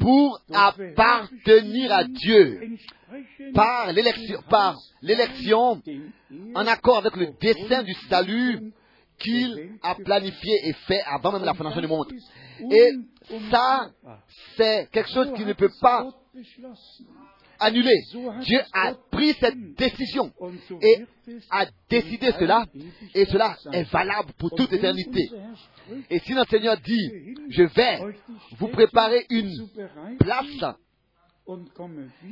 pour 0.00 0.40
appartenir 0.52 1.92
à 1.92 2.04
Dieu 2.04 2.60
par 3.54 3.92
l'élection, 3.92 4.42
par 4.48 4.76
l'élection 5.02 5.82
en 6.54 6.66
accord 6.66 6.98
avec 6.98 7.16
le 7.16 7.28
dessein 7.40 7.82
du 7.82 7.94
salut 8.08 8.72
qu'il 9.18 9.78
a 9.82 9.94
planifié 9.94 10.68
et 10.68 10.72
fait 10.72 11.02
avant 11.06 11.32
même 11.32 11.44
la 11.44 11.54
fondation 11.54 11.80
du 11.80 11.86
monde. 11.86 12.12
Et 12.70 12.90
ça, 13.50 13.90
c'est 14.56 14.88
quelque 14.90 15.10
chose 15.10 15.32
qui 15.34 15.44
ne 15.44 15.52
peut 15.52 15.70
pas 15.80 16.08
annuler. 17.62 18.02
Dieu 18.42 18.60
a 18.72 18.92
pris 19.10 19.32
cette 19.34 19.74
décision 19.76 20.32
et 20.80 21.04
a 21.50 21.66
décidé 21.88 22.32
cela, 22.38 22.64
et 23.14 23.24
cela 23.26 23.56
est 23.72 23.84
valable 23.90 24.32
pour 24.38 24.50
toute 24.50 24.72
éternité. 24.72 25.30
Et 26.10 26.18
si 26.20 26.34
notre 26.34 26.50
Seigneur 26.50 26.76
dit, 26.78 27.10
je 27.50 27.62
vais 27.62 27.98
vous 28.58 28.68
préparer 28.68 29.26
une 29.30 29.68
place, 30.18 30.76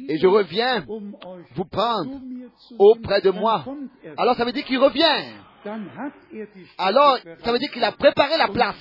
et 0.08 0.18
je 0.18 0.26
reviens 0.26 0.84
vous 1.54 1.64
prendre 1.64 2.20
auprès 2.78 3.20
de 3.20 3.30
moi, 3.30 3.64
alors 4.16 4.36
ça 4.36 4.44
veut 4.44 4.52
dire 4.52 4.64
qu'il 4.64 4.78
revient. 4.78 5.24
Alors, 6.78 7.18
ça 7.44 7.52
veut 7.52 7.58
dire 7.58 7.70
qu'il 7.70 7.84
a 7.84 7.92
préparé 7.92 8.38
la 8.38 8.48
place 8.48 8.76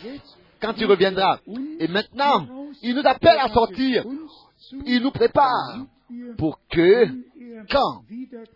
quand 0.61 0.73
il 0.77 0.85
reviendra. 0.85 1.39
Et 1.79 1.87
maintenant, 1.87 2.47
il 2.81 2.95
nous 2.95 3.05
appelle 3.05 3.37
à 3.39 3.49
sortir. 3.49 4.05
Il 4.85 5.01
nous 5.01 5.11
prépare 5.11 5.85
pour 6.37 6.59
que, 6.69 7.05
quand 7.69 8.03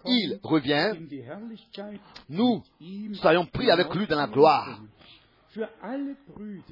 il 0.06 0.39
revient, 0.43 0.93
nous 2.30 2.64
soyons 3.14 3.45
pris 3.45 3.70
avec 3.70 3.93
lui 3.93 4.08
dans 4.08 4.18
la 4.18 4.28
gloire. 4.28 4.80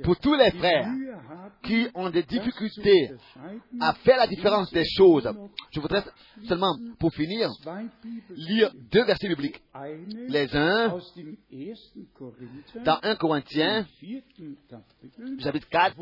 Pour 0.03 0.17
tous 0.17 0.33
les 0.33 0.49
frères 0.51 0.91
qui 1.63 1.87
ont 1.93 2.09
des 2.09 2.23
difficultés 2.23 3.11
à 3.79 3.93
faire 3.93 4.17
la 4.17 4.25
différence 4.25 4.71
des 4.71 4.85
choses, 4.97 5.31
je 5.71 5.79
voudrais 5.79 6.03
seulement, 6.47 6.75
pour 6.99 7.13
finir, 7.13 7.51
lire 8.29 8.71
deux 8.91 9.03
versets 9.03 9.27
bibliques. 9.27 9.61
Les 10.29 10.55
uns, 10.55 10.97
dans 12.83 12.99
1 13.03 13.15
Corinthiens, 13.17 13.85
chapitre 15.39 15.69
4, 15.69 15.95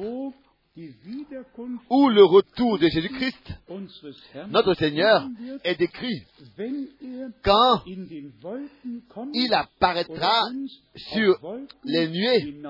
où 1.90 2.10
le 2.10 2.24
retour 2.24 2.80
de 2.80 2.88
Jésus-Christ, 2.88 3.54
notre 4.50 4.74
Seigneur, 4.76 5.28
est 5.64 5.76
décrit. 5.76 6.24
quand 7.44 7.84
il 9.34 9.54
apparaîtra 9.54 10.50
sur 10.96 11.40
les 11.84 12.08
nuées 12.08 12.62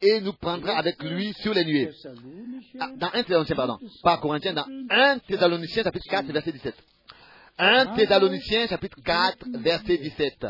et 0.00 0.20
nous 0.20 0.32
prendra 0.34 0.78
avec 0.78 1.02
lui 1.02 1.32
sur 1.34 1.54
les 1.54 1.64
nuées. 1.64 1.90
Ah, 2.78 2.90
dans 2.96 3.08
1 3.08 3.22
Thessaloniciens, 3.24 3.56
pardon, 3.56 3.78
pas 4.02 4.18
Corinthiens, 4.18 4.54
dans 4.54 4.66
1 4.90 5.18
Thessaloniciens 5.20 5.82
chapitre 5.84 6.08
4, 6.08 6.32
verset 6.32 6.52
17. 6.52 6.74
1 7.58 7.86
Thessaloniciens 7.96 8.66
chapitre 8.68 9.00
4, 9.02 9.46
verset 9.58 9.98
17. 9.98 10.46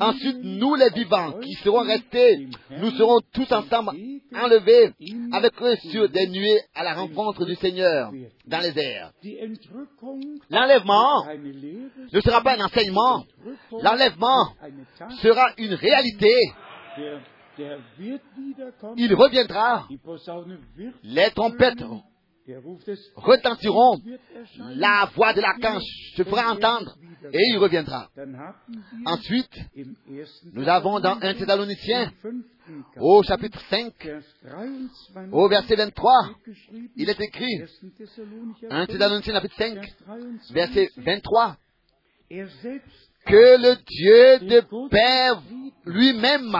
Ensuite, 0.00 0.38
nous 0.42 0.74
les 0.74 0.90
vivants 0.90 1.32
qui 1.40 1.52
serons 1.54 1.82
restés, 1.82 2.48
nous 2.78 2.90
serons 2.90 3.20
tous 3.32 3.50
ensemble 3.52 3.90
enlevés 4.34 4.92
avec 5.32 5.60
eux 5.62 5.76
sur 5.90 6.08
des 6.08 6.28
nuées 6.28 6.60
à 6.74 6.84
la 6.84 6.94
rencontre 6.94 7.44
du 7.44 7.54
Seigneur 7.56 8.12
dans 8.46 8.60
les 8.60 8.78
airs. 8.78 9.12
L'enlèvement 10.50 11.26
ne 12.12 12.20
sera 12.20 12.42
pas 12.42 12.56
un 12.56 12.64
enseignement, 12.64 13.24
l'enlèvement 13.82 14.54
sera 15.22 15.52
une 15.58 15.74
réalité. 15.74 16.34
Il 18.96 19.14
reviendra, 19.14 19.88
les 21.02 21.30
trompettes 21.30 21.84
retentiront, 23.16 24.00
la 24.76 25.10
voix 25.14 25.32
de 25.32 25.40
l'archange 25.40 25.82
se 26.16 26.22
fera 26.24 26.52
entendre 26.52 26.96
et 27.32 27.40
il 27.50 27.58
reviendra. 27.58 28.10
Ensuite, 29.06 29.56
nous 30.52 30.68
avons 30.68 31.00
dans 31.00 31.18
1 31.20 31.34
Thessaloniciens, 31.34 32.12
au 32.98 33.22
chapitre 33.22 33.60
5, 33.68 33.92
au 35.30 35.48
verset 35.48 35.76
23, 35.76 36.12
il 36.96 37.08
est 37.08 37.20
écrit, 37.20 37.62
1 38.70 38.86
Thessaloniciens 38.86 39.34
chapitre 39.34 39.56
5, 39.56 39.78
verset 40.50 40.90
23, 40.96 41.56
que 43.26 43.56
le 43.62 43.76
Dieu 43.86 44.48
de 44.48 44.88
Père 44.88 45.42
lui-même 45.84 46.56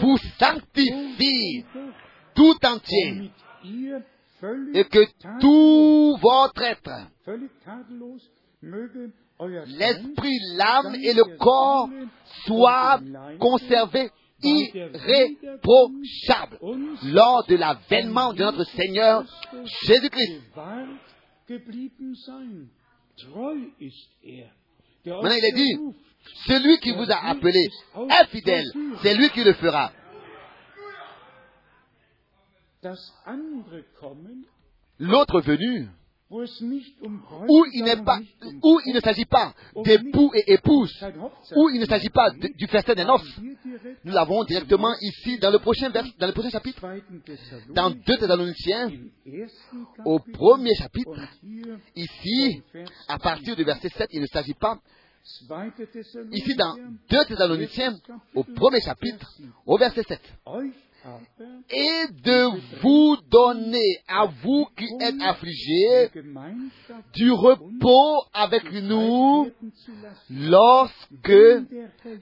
vous 0.00 0.18
sanctifie 0.38 1.64
tout 2.34 2.54
entier 2.64 3.30
et 4.74 4.84
que 4.84 5.06
tout 5.40 6.16
votre 6.20 6.62
être, 6.62 6.90
l'esprit, 9.66 10.38
l'âme 10.56 10.94
et 10.94 11.12
le 11.12 11.36
corps 11.36 11.90
soient 12.46 13.00
conservés 13.38 14.10
irréprochables 14.42 16.58
lors 17.04 17.44
de 17.46 17.56
l'avènement 17.56 18.32
de 18.32 18.42
notre 18.42 18.64
Seigneur 18.64 19.22
Jésus-Christ. 19.86 20.40
Maintenant, 25.06 25.36
il 25.36 25.44
est 25.44 25.52
dit, 25.52 25.78
celui 26.46 26.78
qui 26.78 26.92
vous 26.92 27.10
a 27.10 27.26
appelé 27.28 27.68
est 27.94 28.26
fidèle, 28.28 28.64
c'est 29.02 29.14
lui 29.14 29.28
qui 29.30 29.44
le 29.44 29.52
fera. 29.54 29.92
L'autre 34.98 35.40
venu, 35.40 35.88
où 36.30 37.64
il, 37.72 37.84
n'est 37.84 38.02
pas, 38.04 38.20
où 38.62 38.80
il 38.86 38.94
ne 38.94 39.00
s'agit 39.00 39.24
pas 39.24 39.52
d'époux 39.84 40.30
et 40.34 40.52
épouses, 40.52 41.04
où 41.56 41.68
il 41.70 41.80
ne 41.80 41.86
s'agit 41.86 42.08
pas 42.08 42.30
du 42.30 42.66
festin 42.68 42.94
des 42.94 43.04
noces. 43.04 43.40
Nous 44.04 44.12
l'avons 44.12 44.44
directement 44.44 44.94
ici 45.00 45.38
dans 45.38 45.50
le 45.50 45.58
prochain, 45.58 45.88
vers, 45.90 46.04
dans 46.18 46.26
le 46.28 46.32
prochain 46.32 46.50
chapitre, 46.50 46.86
dans 47.70 47.90
2 47.90 47.98
Thessaloniciens, 48.16 48.90
au 50.04 50.20
premier 50.20 50.74
chapitre, 50.74 51.20
ici, 51.96 52.62
à 53.08 53.18
partir 53.18 53.56
du 53.56 53.64
verset 53.64 53.88
7, 53.88 54.08
il 54.12 54.20
ne 54.20 54.26
s'agit 54.26 54.54
pas. 54.54 54.78
Ici, 56.32 56.54
dans 56.54 56.76
2 57.10 57.24
Thessaloniciens, 57.26 57.98
au 58.34 58.44
premier 58.44 58.80
chapitre, 58.80 59.26
au 59.66 59.76
verset 59.76 60.04
7 60.04 60.20
et 61.70 62.06
de 62.22 62.80
vous 62.82 63.16
donner 63.30 63.98
à 64.08 64.26
vous 64.42 64.66
qui 64.76 64.86
êtes 65.00 65.20
affligés 65.22 66.10
du 67.14 67.30
repos 67.32 68.24
avec 68.32 68.70
nous 68.72 69.50
lorsque 70.30 71.28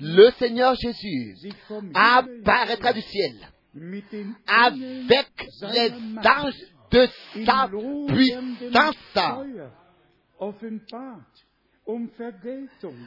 le 0.01 0.31
Seigneur 0.39 0.74
Jésus 0.76 1.37
apparaîtra 1.95 2.93
du 2.93 3.03
ciel 3.03 3.49
avec 4.47 5.49
les 5.72 5.93
anges 6.26 6.55
de 6.91 7.09
sa 7.45 7.68
puissance 8.09 8.97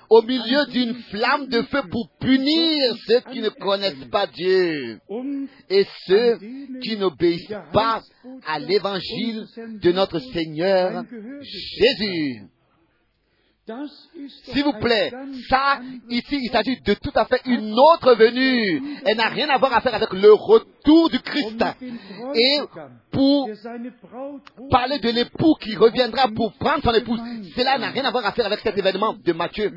au 0.09 0.21
milieu 0.23 0.65
d'une 0.71 0.95
flamme 1.11 1.47
de 1.47 1.61
feu 1.63 1.82
pour 1.89 2.09
punir 2.19 2.95
ceux 3.07 3.19
qui 3.32 3.39
ne 3.41 3.49
connaissent 3.49 4.09
pas 4.11 4.25
Dieu 4.27 4.99
et 5.69 5.86
ceux 6.07 6.39
qui 6.82 6.97
n'obéissent 6.97 7.53
pas 7.71 8.01
à 8.47 8.59
l'évangile 8.59 9.45
de 9.82 9.91
notre 9.91 10.19
Seigneur 10.19 11.03
Jésus. 11.41 12.41
S'il 14.45 14.64
vous 14.64 14.74
plaît, 14.74 15.12
ça, 15.47 15.80
ici, 16.09 16.39
il 16.41 16.49
s'agit 16.51 16.82
de 16.82 16.93
tout 16.95 17.12
à 17.14 17.26
fait 17.26 17.41
une 17.45 17.74
autre 17.74 18.16
venue. 18.16 18.82
Elle 19.05 19.18
n'a 19.18 19.30
rien 19.30 19.49
à 19.49 19.57
voir 19.59 19.74
à 19.74 19.82
faire 19.82 19.93
avec 19.93 20.12
le 20.14 20.34
retour 20.34 21.09
du 21.09 21.20
Christ. 21.20 21.64
Et 22.34 22.57
pour 23.12 23.49
parler 24.72 24.97
de 24.97 25.09
l'époux 25.09 25.53
qui 25.62 25.76
reviendra 25.76 26.28
pour 26.36 26.53
prendre 26.53 26.84
son 26.84 26.93
épouse, 26.93 27.22
cela 27.55 27.78
n'a 27.78 27.91
rien 27.91 28.03
à 28.05 28.12
voir 28.12 28.26
à 28.26 28.32
faire 28.32 28.47
avec 28.47 28.62
cet 28.62 28.78
événement 28.78 29.16
de 29.24 29.34
Matthieu 29.34 29.72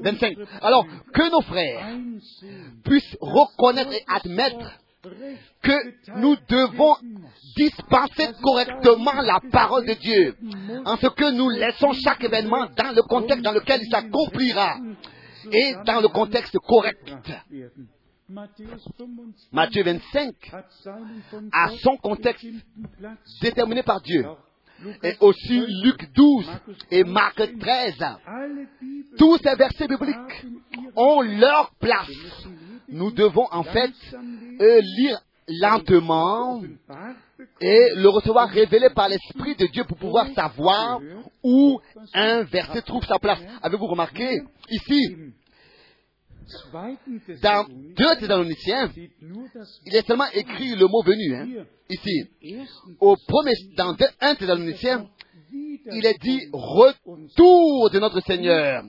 25. 0.00 0.36
Alors, 0.62 0.86
que 1.12 1.30
nos 1.30 1.42
frères 1.42 1.96
puissent 2.84 3.16
reconnaître 3.20 3.92
et 3.92 4.04
admettre 4.06 4.78
que 5.62 6.18
nous 6.20 6.36
devons 6.48 6.96
dispenser 7.56 8.28
correctement 8.42 9.20
la 9.22 9.40
parole 9.50 9.86
de 9.86 9.94
Dieu, 9.94 10.36
en 10.84 10.96
ce 10.96 11.06
que 11.08 11.30
nous 11.30 11.48
laissons 11.48 11.92
chaque 11.92 12.22
événement 12.22 12.66
dans 12.76 12.94
le 12.94 13.02
contexte 13.02 13.42
dans 13.42 13.52
lequel 13.52 13.80
il 13.82 13.90
s'accomplira 13.90 14.76
et 15.52 15.74
dans 15.86 16.00
le 16.00 16.08
contexte 16.08 16.56
correct. 16.58 17.12
Matthieu 19.52 19.82
25 19.82 20.34
a 21.52 21.68
son 21.82 21.96
contexte 21.96 22.46
déterminé 23.40 23.82
par 23.82 24.00
Dieu. 24.02 24.24
et 25.02 25.14
aussi 25.20 25.62
Luc 25.82 26.12
12 26.14 26.46
et 26.90 27.04
Marc 27.04 27.36
13. 27.58 27.94
Tous 29.18 29.36
ces 29.38 29.54
versets 29.56 29.88
bibliques 29.88 30.46
ont 30.96 31.22
leur 31.22 31.72
place. 31.78 32.08
Nous 32.90 33.10
devons 33.12 33.46
en 33.50 33.62
fait 33.62 33.92
euh, 34.60 34.80
lire 34.80 35.20
lentement 35.48 36.62
et 37.60 37.88
le 37.96 38.08
recevoir 38.08 38.48
révélé 38.48 38.90
par 38.90 39.08
l'Esprit 39.08 39.56
de 39.56 39.66
Dieu 39.66 39.84
pour 39.84 39.96
pouvoir 39.96 40.28
savoir 40.34 41.00
où 41.42 41.80
un 42.14 42.42
verset 42.42 42.82
trouve 42.82 43.04
sa 43.04 43.18
place. 43.18 43.40
Avez-vous 43.62 43.86
remarqué 43.86 44.42
ici 44.70 45.32
dans 47.42 47.64
2 47.68 47.94
Thessaloniciens, 48.18 48.90
il 49.86 49.94
est 49.94 50.06
seulement 50.06 50.28
écrit 50.32 50.74
le 50.74 50.86
mot 50.86 51.02
venu, 51.02 51.34
hein, 51.34 51.64
ici. 51.88 52.24
Au 52.98 53.16
premier, 53.16 53.52
dans 53.76 53.96
1 54.20 54.34
Thessaloniciens, 54.34 55.06
il 55.52 56.06
est 56.06 56.18
dit 56.22 56.40
retour 56.52 57.90
de 57.90 57.98
notre 57.98 58.20
Seigneur. 58.20 58.84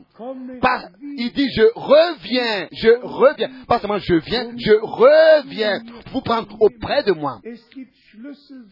Il 1.17 1.31
dit 1.33 1.49
je 1.55 1.63
reviens, 1.75 2.67
je 2.71 2.89
reviens. 3.01 3.49
Pas 3.67 3.79
seulement 3.79 3.97
je 3.99 4.15
viens, 4.15 4.51
je 4.57 4.73
reviens. 4.73 5.81
Vous 6.11 6.21
prendre 6.21 6.55
auprès 6.59 7.03
de 7.03 7.13
moi. 7.13 7.39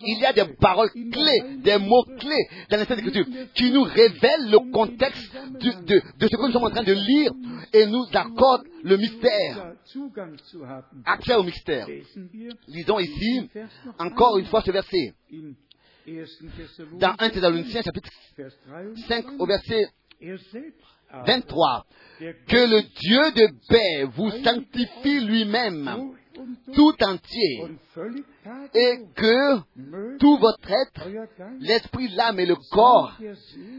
Il 0.01 0.19
y 0.19 0.25
a 0.25 0.33
des 0.33 0.45
paroles 0.59 0.89
clés, 0.91 1.57
des 1.59 1.77
mots 1.77 2.03
clés 2.19 2.47
dans 2.69 2.77
les 2.77 2.83
Écritures 2.83 3.25
qui 3.53 3.71
nous 3.71 3.83
révèlent 3.83 4.51
le 4.51 4.71
contexte 4.71 5.33
de, 5.33 5.85
de, 5.85 6.01
de, 6.19 6.27
ce 6.27 6.35
que 6.35 6.45
nous 6.45 6.51
sommes 6.51 6.65
en 6.65 6.69
train 6.69 6.83
de 6.83 6.93
lire 6.93 7.31
et 7.73 7.85
nous 7.85 8.05
accordent 8.13 8.65
le 8.83 8.97
mystère, 8.97 9.73
accès 11.05 11.35
au 11.35 11.43
mystère. 11.43 11.87
Lisons 12.67 12.99
ici 12.99 13.49
encore 13.97 14.37
une 14.37 14.45
fois 14.45 14.61
ce 14.61 14.71
verset 14.71 15.13
dans 16.99 17.15
1 17.19 17.29
Thessaloniciens 17.29 17.81
chapitre 17.81 18.09
5 19.07 19.25
au 19.39 19.45
verset 19.45 19.87
23, 21.25 21.85
que 22.47 22.57
le 22.57 22.81
Dieu 22.81 23.31
de 23.31 23.49
paix 23.67 24.03
vous 24.15 24.31
sanctifie 24.43 25.21
lui-même 25.21 26.13
tout 26.73 26.95
entier 27.03 27.67
et 28.73 28.99
que 29.15 30.17
tout 30.17 30.37
votre 30.37 30.71
être, 30.71 31.07
l'esprit, 31.59 32.09
l'âme 32.09 32.39
et 32.39 32.45
le 32.45 32.55
corps 32.71 33.17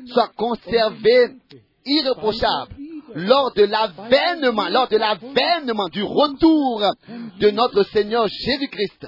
soient 0.07 0.33
conservés 0.37 1.37
irréprochables 1.85 2.75
lors 3.15 3.53
de 3.55 3.65
l'avènement, 3.65 4.69
lors 4.69 4.89
de 4.89 4.97
l'avènement 4.97 5.89
du 5.89 6.03
retour 6.03 6.85
de 7.39 7.51
notre 7.51 7.83
Seigneur 7.85 8.27
Jésus-Christ. 8.29 9.07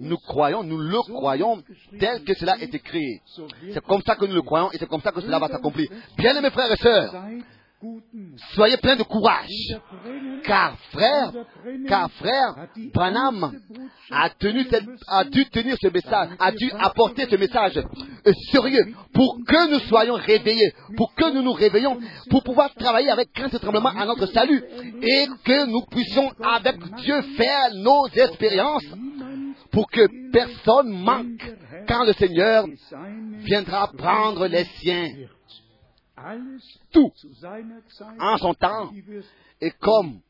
Nous 0.00 0.16
croyons, 0.16 0.64
nous 0.64 0.78
le 0.78 0.98
croyons 1.14 1.62
tel 1.98 2.24
que 2.24 2.34
cela 2.34 2.56
est 2.58 2.74
écrit. 2.74 3.20
C'est 3.72 3.84
comme 3.84 4.02
ça 4.02 4.16
que 4.16 4.24
nous 4.24 4.34
le 4.34 4.42
croyons 4.42 4.72
et 4.72 4.78
c'est 4.78 4.88
comme 4.88 5.00
ça 5.00 5.12
que 5.12 5.20
cela 5.20 5.38
va 5.38 5.48
s'accomplir. 5.48 5.88
Bien 6.16 6.36
aimés 6.36 6.50
frères 6.50 6.72
et 6.72 6.76
sœurs, 6.76 7.14
soyez 8.54 8.76
pleins 8.76 8.96
de 8.96 9.02
courage. 9.02 9.48
Car 10.44 10.76
frère, 10.90 11.32
car 11.88 12.10
frère, 12.12 12.68
Branham 12.92 13.52
a, 14.10 14.30
tenu 14.30 14.66
a 15.08 15.24
dû 15.24 15.44
tenir 15.46 15.76
ce 15.80 15.88
message, 15.88 16.28
a 16.38 16.52
dû 16.52 16.70
apporter 16.78 17.26
ce 17.30 17.36
message. 17.36 17.82
Euh, 18.26 18.32
sérieux 18.50 18.94
pour 19.12 19.38
que 19.46 19.72
nous 19.72 19.80
soyons 19.80 20.14
réveillés, 20.14 20.72
pour 20.96 21.14
que 21.14 21.32
nous 21.32 21.42
nous 21.42 21.52
réveillons, 21.52 21.98
pour 22.30 22.42
pouvoir 22.42 22.72
travailler 22.74 23.10
avec 23.10 23.32
crainte 23.32 23.54
et 23.54 23.58
tremblement 23.58 23.90
à 23.90 24.06
notre 24.06 24.26
salut 24.26 24.62
et 25.02 25.26
que 25.44 25.66
nous 25.66 25.82
puissions 25.90 26.30
avec 26.42 26.76
Dieu 26.96 27.20
faire 27.36 27.74
nos 27.74 28.06
expériences 28.08 28.86
pour 29.70 29.90
que 29.90 30.30
personne 30.30 30.90
manque 30.90 31.52
quand 31.88 32.04
le 32.04 32.12
Seigneur 32.12 32.66
viendra 33.38 33.90
prendre 33.96 34.46
les 34.46 34.64
siens. 34.80 35.08
Tout 36.92 37.12
en 38.18 38.36
son 38.38 38.54
temps. 38.54 38.90
Et 39.60 39.70
comme 39.72 40.20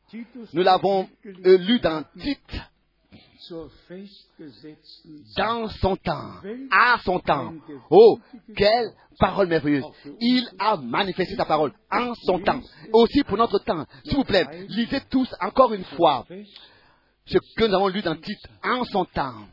nous 0.53 0.63
l'avons 0.63 1.09
lu 1.23 1.79
dans 1.79 2.03
Tite, 2.19 2.61
dans 5.35 5.67
son 5.67 5.95
temps, 5.97 6.31
à 6.71 6.97
son 7.03 7.19
temps. 7.19 7.53
Oh, 7.89 8.19
quelle 8.55 8.93
parole 9.19 9.47
merveilleuse. 9.47 9.83
Il 10.21 10.49
a 10.59 10.77
manifesté 10.77 11.35
sa 11.35 11.45
parole 11.45 11.73
en 11.91 12.13
son 12.15 12.39
temps. 12.39 12.61
Aussi 12.93 13.23
pour 13.23 13.37
notre 13.37 13.59
temps. 13.59 13.85
S'il 14.05 14.15
vous 14.15 14.23
plaît, 14.23 14.65
lisez 14.69 15.01
tous 15.09 15.29
encore 15.41 15.73
une 15.73 15.83
fois 15.83 16.25
ce 17.25 17.37
que 17.55 17.65
nous 17.65 17.75
avons 17.75 17.87
lu 17.87 18.01
dans 18.01 18.15
Tite 18.15 18.47
en 18.63 18.83
son 18.85 19.05
temps. 19.05 19.47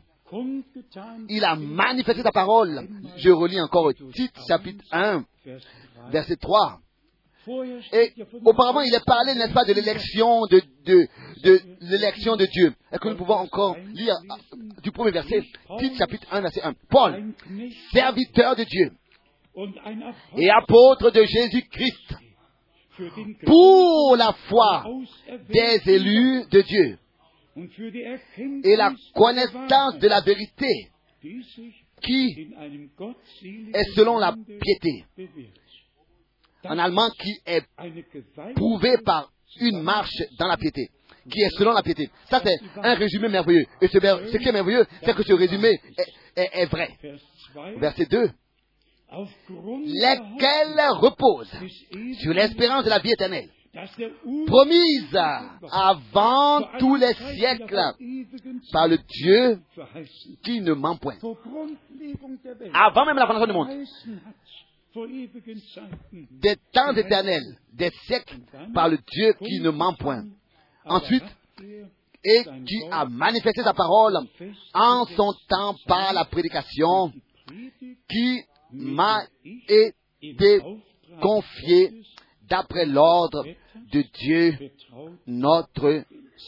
Il 1.29 1.43
a 1.43 1.55
manifesté 1.55 2.21
sa 2.21 2.31
parole. 2.31 2.87
Je 3.17 3.29
relis 3.29 3.59
encore 3.59 3.91
Tite 4.13 4.33
chapitre 4.47 4.83
1, 4.91 5.25
verset 6.09 6.37
3. 6.37 6.79
Et 7.93 8.13
auparavant, 8.45 8.81
il 8.81 8.93
est 8.93 9.03
parlé, 9.03 9.33
n'est-ce 9.33 9.53
pas, 9.53 9.65
de 9.65 9.73
l'élection 9.73 10.45
de, 10.45 10.61
de, 10.85 11.61
l'élection 11.81 12.35
de 12.35 12.45
Dieu. 12.45 12.73
Est-ce 12.91 12.99
que 12.99 13.09
nous 13.09 13.17
pouvons 13.17 13.33
encore 13.33 13.75
lire 13.93 14.15
du 14.83 14.91
premier 14.91 15.11
verset, 15.11 15.43
Tite 15.79 15.97
chapitre 15.97 16.27
1, 16.31 16.41
verset 16.41 16.61
1. 16.61 16.73
Paul, 16.89 17.33
serviteur 17.91 18.55
de 18.55 18.63
Dieu 18.63 18.91
et 20.37 20.49
apôtre 20.49 21.09
de 21.11 21.23
Jésus-Christ, 21.23 22.15
pour 23.45 24.15
la 24.15 24.33
foi 24.47 24.85
des 25.49 25.81
élus 25.91 26.45
de 26.51 26.61
Dieu 26.61 26.99
et 27.55 28.75
la 28.75 28.93
connaissance 29.13 29.97
de 29.99 30.07
la 30.07 30.21
vérité 30.21 30.89
qui 32.01 32.49
est 33.73 33.95
selon 33.95 34.17
la 34.17 34.33
piété. 34.33 35.05
En 36.63 36.77
allemand, 36.77 37.09
qui 37.19 37.33
est 37.45 37.63
prouvé 38.55 38.97
par 39.03 39.31
une 39.59 39.81
marche 39.81 40.15
dans 40.39 40.47
la 40.47 40.57
piété, 40.57 40.89
qui 41.29 41.41
est 41.41 41.49
selon 41.57 41.73
la 41.73 41.83
piété. 41.83 42.09
Ça, 42.29 42.41
c'est 42.43 42.57
un 42.77 42.95
résumé 42.95 43.27
merveilleux. 43.29 43.65
Et 43.81 43.87
ce, 43.87 43.99
ce, 43.99 44.37
qui 44.37 44.47
est 44.47 44.51
merveilleux, 44.51 44.85
c'est 45.03 45.15
que 45.15 45.23
ce 45.23 45.33
résumé 45.33 45.69
est, 45.97 46.41
est, 46.41 46.49
est 46.53 46.65
vrai. 46.67 46.97
Verset 47.79 48.05
2 48.05 48.31
lesquels 49.85 50.81
reposent 51.01 51.51
sur 52.21 52.33
l'espérance 52.33 52.85
de 52.85 52.89
la 52.89 52.99
vie 52.99 53.11
éternelle, 53.11 53.49
promise 54.47 55.17
avant 55.71 56.61
tous 56.79 56.95
les 56.95 57.13
siècles 57.13 57.81
par 58.71 58.87
le 58.87 58.97
Dieu 58.97 59.61
qui 60.43 60.61
ne 60.61 60.73
ment 60.73 60.97
point. 60.97 61.15
Avant 62.73 63.05
même 63.05 63.17
la 63.17 63.27
fondation 63.27 63.47
du 63.47 63.53
monde. 63.53 63.85
Des 66.31 66.57
temps 66.73 66.93
éternels, 66.95 67.57
des 67.73 67.91
siècles 68.05 68.39
par 68.73 68.89
le 68.89 68.97
Dieu 68.97 69.33
qui 69.45 69.61
ne 69.61 69.69
ment 69.69 69.93
point. 69.93 70.25
Ensuite, 70.85 71.23
et 72.23 72.43
qui 72.65 72.83
a 72.91 73.05
manifesté 73.05 73.63
sa 73.63 73.73
parole 73.73 74.17
en 74.73 75.05
son 75.05 75.33
temps 75.47 75.75
par 75.87 76.13
la 76.13 76.25
prédication 76.25 77.11
qui 78.09 78.41
m'a 78.73 79.23
été 79.43 80.61
confié 81.21 82.03
d'après 82.51 82.85
l'ordre 82.85 83.45
de 83.93 84.01
Dieu, 84.01 84.57
notre 85.25 86.03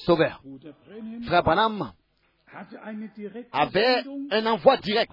Sauveur. 0.05 0.43
Frère 1.25 1.43
Branham 1.43 1.93
avait 3.51 4.03
un 4.29 4.45
envoi 4.45 4.77
direct, 4.77 5.11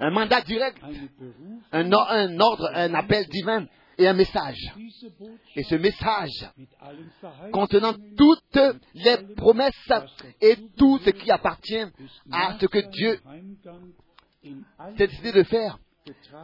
un 0.00 0.10
mandat 0.10 0.40
direct, 0.40 0.78
un, 1.70 1.92
un 1.92 2.40
ordre, 2.40 2.70
un 2.74 2.94
appel 2.94 3.26
divin 3.28 3.66
et 3.98 4.08
un 4.08 4.14
message. 4.14 4.74
Et 5.54 5.62
ce 5.64 5.74
message, 5.76 6.50
contenant 7.52 7.94
toutes 8.16 8.58
les 8.94 9.34
promesses 9.36 9.92
et 10.40 10.56
tout 10.78 10.98
ce 10.98 11.10
qui 11.10 11.30
appartient 11.30 11.86
à 12.32 12.56
ce 12.58 12.66
que 12.66 12.78
Dieu 12.90 13.20
s'est 14.96 15.06
décidé 15.06 15.32
de 15.32 15.42
faire, 15.44 15.78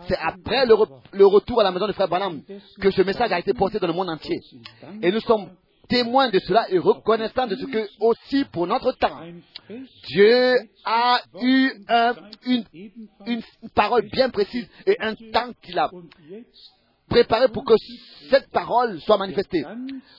c'est 0.08 0.16
après 0.16 0.64
le, 0.64 1.26
retour 1.26 1.60
à 1.60 1.64
la 1.64 1.70
maison 1.70 1.86
de 1.86 1.92
Frère 1.92 2.08
Branham 2.08 2.42
que 2.80 2.90
ce 2.90 3.02
message 3.02 3.30
a 3.30 3.38
été 3.38 3.52
porté 3.52 3.78
dans 3.78 3.86
le 3.86 3.92
monde 3.92 4.08
entier. 4.08 4.40
Et 5.02 5.12
nous 5.12 5.20
sommes 5.20 5.50
témoins 5.88 6.30
de 6.30 6.38
cela 6.38 6.70
et 6.70 6.78
reconnaissants 6.78 7.46
de 7.46 7.56
ce 7.56 7.66
que 7.66 7.88
aussi 8.00 8.44
pour 8.46 8.66
notre 8.66 8.92
temps, 8.92 9.20
Dieu 10.08 10.56
a 10.84 11.20
eu 11.42 11.72
un, 11.88 12.14
une, 12.46 12.64
une 13.26 13.42
parole 13.74 14.08
bien 14.10 14.30
précise 14.30 14.68
et 14.86 14.96
un 15.00 15.14
temps 15.14 15.50
qu'il 15.62 15.78
a 15.78 15.90
préparé 17.10 17.48
pour 17.48 17.64
que 17.64 17.74
cette 18.30 18.50
parole 18.52 18.98
soit 19.00 19.18
manifestée. 19.18 19.64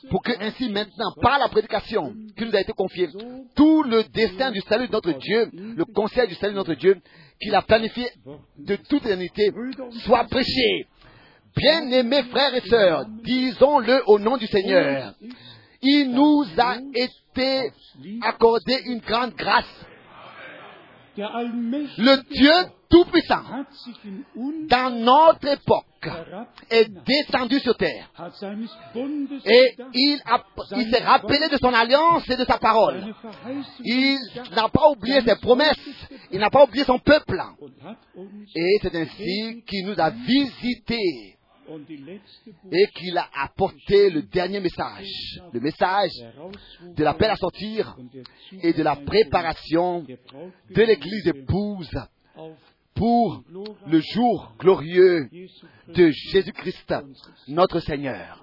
Pour 0.09 0.21
que 0.21 0.33
ainsi 0.39 0.69
maintenant, 0.69 1.13
par 1.21 1.39
la 1.39 1.47
prédication 1.47 2.13
qui 2.37 2.45
nous 2.45 2.55
a 2.55 2.61
été 2.61 2.73
confiée, 2.73 3.09
tout 3.55 3.83
le 3.83 4.03
destin 4.03 4.51
du 4.51 4.59
salut 4.61 4.87
de 4.87 4.91
notre 4.91 5.13
Dieu, 5.13 5.49
le 5.53 5.85
conseil 5.85 6.27
du 6.27 6.35
salut 6.35 6.51
de 6.53 6.57
notre 6.57 6.75
Dieu, 6.75 7.01
qu'il 7.41 7.55
a 7.55 7.61
planifié 7.61 8.07
de 8.57 8.75
toute 8.75 9.05
éternité, 9.05 9.51
soit 10.05 10.25
prêché. 10.25 10.87
Bien-aimés 11.55 12.23
frères 12.23 12.55
et 12.55 12.67
sœurs, 12.69 13.05
disons-le 13.23 14.03
au 14.07 14.19
nom 14.19 14.37
du 14.37 14.47
Seigneur. 14.47 15.13
Il 15.81 16.11
nous 16.11 16.45
a 16.57 16.77
été 16.93 17.71
accordé 18.21 18.77
une 18.85 18.99
grande 18.99 19.33
grâce. 19.35 19.85
Le 21.17 22.33
Dieu 22.33 22.71
Tout-Puissant, 22.91 23.43
dans 24.67 24.89
notre 24.89 25.47
époque, 25.47 25.85
est 26.69 26.89
descendu 27.05 27.59
sur 27.59 27.75
terre. 27.77 28.09
Et 29.45 29.75
il, 29.93 30.21
il 30.75 30.91
s'est 30.91 31.03
rappelé 31.03 31.47
de 31.49 31.57
son 31.57 31.73
alliance 31.73 32.29
et 32.29 32.35
de 32.35 32.43
sa 32.43 32.57
parole. 32.57 33.15
Il 33.83 34.17
n'a 34.55 34.67
pas 34.67 34.89
oublié 34.89 35.21
ses 35.21 35.35
promesses. 35.37 35.79
Il 36.31 36.39
n'a 36.39 36.49
pas 36.49 36.63
oublié 36.63 36.83
son 36.83 36.99
peuple. 36.99 37.41
Et 38.55 38.79
c'est 38.81 38.95
ainsi 38.95 39.63
qu'il 39.65 39.85
nous 39.85 39.99
a 39.99 40.09
visités 40.09 41.37
et 42.71 42.87
qu'il 42.87 43.17
a 43.17 43.29
apporté 43.43 44.09
le 44.09 44.23
dernier 44.23 44.59
message, 44.59 45.07
le 45.53 45.59
message 45.61 46.11
de 46.83 47.03
l'appel 47.03 47.29
à 47.29 47.35
sortir 47.35 47.95
et 48.61 48.73
de 48.73 48.83
la 48.83 48.97
préparation 48.97 50.01
de 50.01 50.81
l'Église 50.81 51.27
épouse 51.27 51.89
pour 53.01 53.43
le 53.87 53.99
jour 54.13 54.53
glorieux 54.59 55.27
de 55.87 56.11
Jésus-Christ, 56.11 56.93
notre 57.47 57.79
Seigneur. 57.79 58.39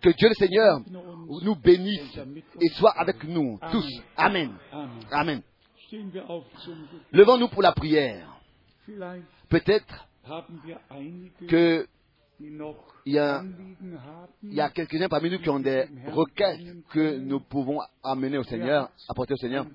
Que 0.00 0.10
Dieu 0.10 0.30
le 0.30 0.34
Seigneur 0.34 0.80
nous 0.88 1.54
bénisse 1.54 2.18
et 2.60 2.68
soit 2.70 2.90
avec 2.98 3.22
nous 3.22 3.56
tous. 3.70 3.86
Amen. 4.16 4.50
Amen. 5.12 5.42
Levons-nous 7.12 7.46
pour 7.46 7.62
la 7.62 7.70
prière. 7.70 8.36
Peut-être 9.48 10.08
que 11.46 11.86
il 12.40 13.12
y 13.12 13.18
a, 13.18 13.44
a 14.58 14.70
quelques-uns 14.70 15.08
parmi 15.08 15.30
nous 15.30 15.38
qui 15.38 15.48
ont 15.50 15.60
des 15.60 15.86
requêtes 16.12 16.60
que 16.90 17.18
nous 17.18 17.40
pouvons 17.40 17.80
amener 18.02 18.38
au 18.38 18.42
Seigneur, 18.44 18.90
apporter 19.08 19.34
au 19.34 19.36
Seigneur. 19.36 19.66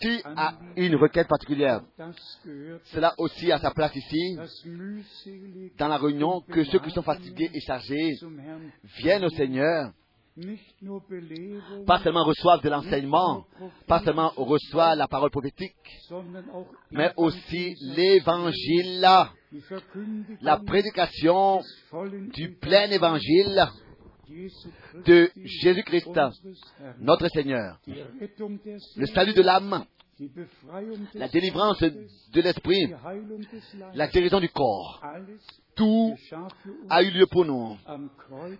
Qui 0.00 0.22
a 0.24 0.54
une 0.76 0.96
requête 0.96 1.28
particulière? 1.28 1.82
Cela 2.84 3.14
aussi 3.18 3.50
à 3.50 3.58
sa 3.58 3.70
place 3.70 3.94
ici, 3.96 4.38
dans 5.76 5.88
la 5.88 5.96
réunion, 5.96 6.40
que 6.42 6.64
ceux 6.64 6.78
qui 6.78 6.90
sont 6.90 7.02
fatigués 7.02 7.50
et 7.52 7.60
chargés 7.60 8.16
viennent 8.98 9.24
au 9.24 9.30
Seigneur 9.30 9.92
pas 11.86 11.98
seulement 11.98 12.24
reçoivent 12.24 12.62
de 12.62 12.70
l'enseignement, 12.70 13.44
pas 13.86 14.00
seulement 14.02 14.32
reçoivent 14.36 14.96
la 14.96 15.06
parole 15.06 15.30
prophétique, 15.30 15.74
mais 16.90 17.12
aussi 17.16 17.74
l'évangile, 17.94 19.06
la 20.40 20.56
prédication 20.58 21.60
du 22.32 22.54
plein 22.54 22.90
évangile 22.90 23.66
de 25.04 25.30
Jésus-Christ, 25.36 26.18
notre 26.98 27.28
Seigneur, 27.28 27.78
le 27.86 29.06
salut 29.06 29.34
de 29.34 29.42
l'âme, 29.42 29.84
la 31.14 31.28
délivrance 31.28 31.80
de 31.80 32.40
l'esprit, 32.40 32.90
la 33.94 34.06
guérison 34.08 34.40
du 34.40 34.48
corps. 34.48 35.02
Tout 35.74 36.14
a 36.90 37.02
eu 37.02 37.10
lieu 37.10 37.26
pour 37.26 37.44
nous. 37.44 37.76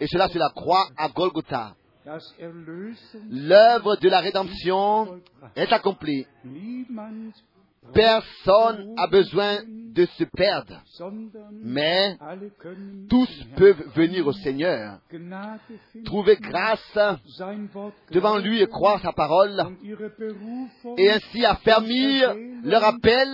Et 0.01 0.07
cela 0.07 0.29
sur 0.29 0.41
la 0.41 0.51
croix 0.51 0.89
à 0.97 1.09
Golgotha. 1.09 1.75
L'œuvre 3.31 3.97
de 3.97 4.09
la 4.09 4.21
rédemption 4.21 5.21
est 5.55 5.73
accomplie. 5.73 6.27
Personne 7.93 8.95
n'a 8.95 9.07
besoin 9.07 9.59
de 9.93 10.07
se 10.07 10.25
perdre, 10.25 10.83
mais 11.63 12.17
tous 13.11 13.45
peuvent 13.57 13.85
venir 13.95 14.27
au 14.27 14.33
Seigneur, 14.33 14.99
trouver 16.05 16.37
grâce 16.37 16.99
devant 18.11 18.39
lui 18.39 18.63
et 18.63 18.67
croire 18.67 19.01
sa 19.03 19.13
parole, 19.13 19.63
et 20.97 21.11
ainsi 21.11 21.45
affermir 21.45 22.35
leur 22.63 22.85
appel 22.85 23.29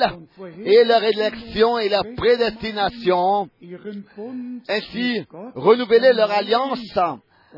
et 0.65 0.83
leur 0.85 1.05
élection 1.05 1.79
et 1.79 1.89
leur 1.89 2.05
prédestination, 2.17 3.49
ainsi 4.69 5.25
renouveler 5.55 6.13
leur 6.15 6.31
alliance 6.31 6.99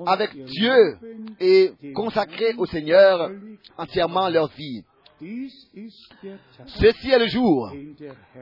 avec 0.07 0.31
Dieu 0.45 0.99
et 1.41 1.73
consacrer 1.95 2.55
au 2.59 2.67
Seigneur 2.67 3.31
entièrement 3.79 4.29
leur 4.29 4.49
vie. 4.49 4.85
Ceci 5.21 7.11
est 7.11 7.19
le 7.19 7.27
jour 7.29 7.73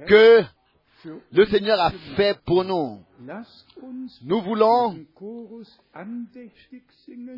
que 0.07 0.45
le 1.33 1.47
Seigneur 1.47 1.81
a 1.81 1.91
fait 2.17 2.39
pour 2.45 2.65
nous. 2.65 3.01
Nous 4.23 4.41
voulons, 4.43 4.97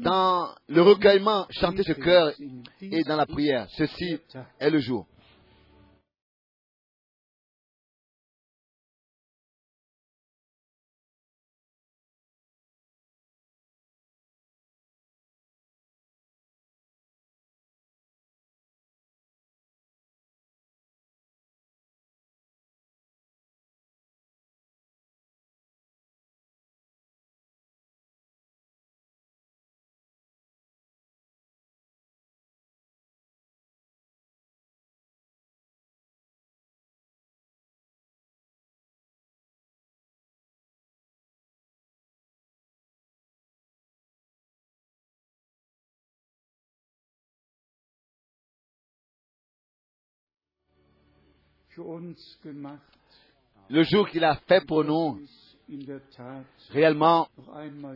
dans 0.00 0.54
le 0.68 0.82
recueillement, 0.82 1.46
chanter 1.50 1.82
ce 1.82 1.92
cœur 1.92 2.32
et 2.80 3.02
dans 3.04 3.16
la 3.16 3.26
prière. 3.26 3.66
Ceci 3.70 4.18
est 4.58 4.70
le 4.70 4.78
jour. 4.78 5.06
Le 53.68 53.82
jour 53.84 54.08
qu'il 54.08 54.24
a 54.24 54.36
fait 54.48 54.64
pour 54.66 54.84
nous, 54.84 55.20
réellement, 56.70 57.28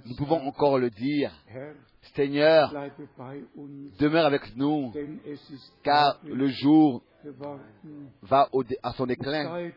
nous 0.07 0.17
pouvons 0.17 0.41
encore 0.47 0.79
le 0.79 0.91
dire. 0.91 1.33
Seigneur, 2.15 2.73
demeure 3.99 4.27
avec 4.27 4.55
nous, 4.57 4.93
car 5.83 6.21
le 6.25 6.47
jour 6.49 7.03
va 8.23 8.49
à 8.83 8.93
son 8.93 9.07
déclin. 9.07 9.71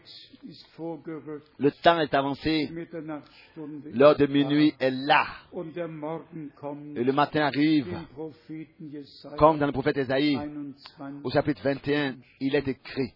Le 1.57 1.71
temps 1.81 1.99
est 1.99 2.13
avancé. 2.13 2.69
L'heure 3.93 4.17
de 4.17 4.27
minuit 4.27 4.73
est 4.79 4.91
là. 4.91 5.25
Et 6.95 7.03
le 7.03 7.13
matin 7.13 7.45
arrive. 7.45 7.97
Comme 9.37 9.57
dans 9.57 9.65
le 9.65 9.71
prophète 9.71 9.97
Esaïe, 9.97 10.37
au 11.23 11.29
chapitre 11.31 11.63
21, 11.63 12.17
il 12.41 12.55
est 12.55 12.67
écrit. 12.67 13.13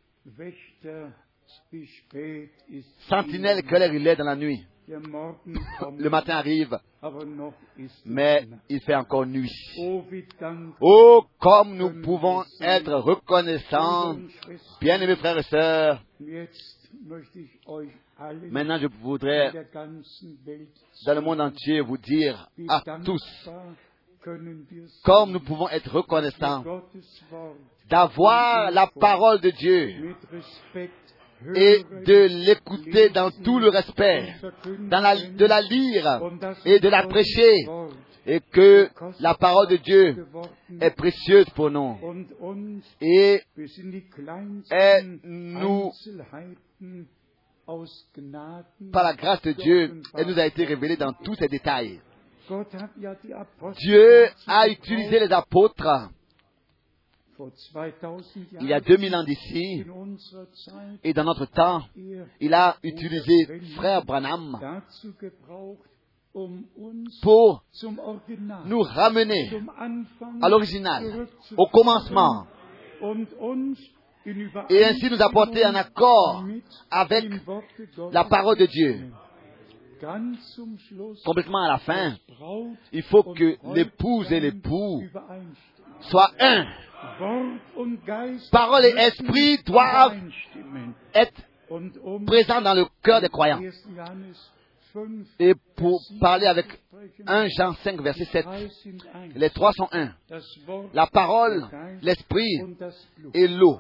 Sentinelle, 3.10 3.64
quelle 3.64 3.82
heure 3.84 3.94
il 3.94 4.08
est 4.08 4.16
dans 4.16 4.26
la 4.26 4.36
nuit. 4.36 4.66
Le 4.88 6.10
matin 6.10 6.38
arrive, 6.38 6.78
mais 8.06 8.48
il 8.70 8.82
fait 8.82 8.96
encore 8.96 9.26
nuit. 9.26 9.52
Oh, 10.80 11.24
comme 11.40 11.76
nous 11.76 12.02
pouvons 12.02 12.44
être 12.60 12.94
reconnaissants, 12.94 14.18
bien-aimés 14.80 15.16
frères 15.16 15.38
et 15.38 15.44
sœurs. 15.44 16.04
Maintenant, 18.50 18.78
je 18.78 18.88
voudrais, 19.02 19.52
dans 21.06 21.14
le 21.16 21.22
monde 21.22 21.42
entier, 21.42 21.82
vous 21.82 21.98
dire 21.98 22.50
à 22.68 22.84
tous, 23.04 23.50
comme 25.04 25.32
nous 25.32 25.40
pouvons 25.40 25.70
être 25.70 25.92
reconnaissants 25.92 26.64
d'avoir 27.90 28.72
la 28.72 28.88
parole 28.88 29.42
de 29.42 29.50
Dieu 29.50 30.16
et 31.56 31.84
de 32.06 32.46
l'écouter 32.46 33.10
dans 33.10 33.32
tout 33.32 33.60
le 33.60 33.70
respect, 33.70 34.36
de 34.66 35.46
la 35.46 35.62
lire 35.62 36.22
et 36.66 36.80
de 36.80 36.90
la 36.90 37.08
prêcher, 37.08 37.66
et 38.26 38.40
que 38.52 38.90
la 39.20 39.34
parole 39.34 39.68
de 39.68 39.78
Dieu 39.78 40.28
est 40.80 40.96
précieuse 40.96 41.50
pour 41.56 41.72
nous. 41.72 41.98
Et, 43.02 43.42
nous, 45.24 45.92
par 48.92 49.04
la 49.04 49.14
grâce 49.14 49.42
de 49.42 49.52
Dieu, 49.54 50.02
elle 50.14 50.28
nous 50.28 50.40
a 50.40 50.46
été 50.46 50.66
révélée 50.66 50.98
dans 50.98 51.14
tous 51.14 51.36
ses 51.36 51.48
détails. 51.48 52.00
Dieu 53.78 54.28
a 54.48 54.68
utilisé 54.68 55.20
les 55.20 55.32
apôtres 55.32 56.10
il 58.60 58.68
y 58.68 58.74
a 58.74 58.80
2000 58.80 59.16
ans 59.16 59.24
d'ici, 59.24 59.84
et 61.04 61.14
dans 61.14 61.24
notre 61.24 61.46
temps, 61.46 61.82
il 62.40 62.54
a 62.54 62.78
utilisé 62.84 63.60
frère 63.76 64.04
Branham 64.06 64.60
pour 67.22 67.64
nous 68.66 68.82
ramener 68.82 69.52
à 70.42 70.50
l'original, 70.50 71.28
au 71.58 71.68
commencement, 71.68 72.46
et 74.70 74.86
ainsi 74.86 75.10
nous 75.10 75.22
apporter 75.22 75.66
en 75.66 75.76
accord 75.76 76.46
avec 76.90 77.26
la 78.12 78.24
parole 78.26 78.58
de 78.58 78.66
Dieu. 78.68 79.12
Complètement 81.26 81.64
à 81.64 81.68
la 81.68 81.78
fin, 81.80 82.16
il 82.92 83.04
faut 83.04 83.24
que 83.24 83.58
l'épouse 83.74 84.32
et 84.32 84.40
l'époux 84.40 85.04
soient 86.02 86.32
un. 86.40 86.66
Parole 88.52 88.86
et 88.86 88.96
esprit 88.98 89.62
doivent 89.64 90.18
être 91.14 91.42
présents 92.26 92.62
dans 92.62 92.74
le 92.74 92.86
cœur 93.04 93.22
des 93.22 93.30
croyants. 93.30 93.62
Et 95.40 95.54
pour 95.76 96.02
parler 96.20 96.48
avec 96.48 96.66
1 97.26 97.48
Jean 97.58 97.74
5, 97.76 98.02
verset 98.02 98.26
7, 98.26 98.46
les 99.36 99.50
trois 99.52 99.72
sont 99.74 99.88
un. 99.92 100.14
La 100.94 101.08
parole, 101.08 101.66
l'esprit 102.02 102.62
et 103.34 103.48
l'eau. 103.48 103.80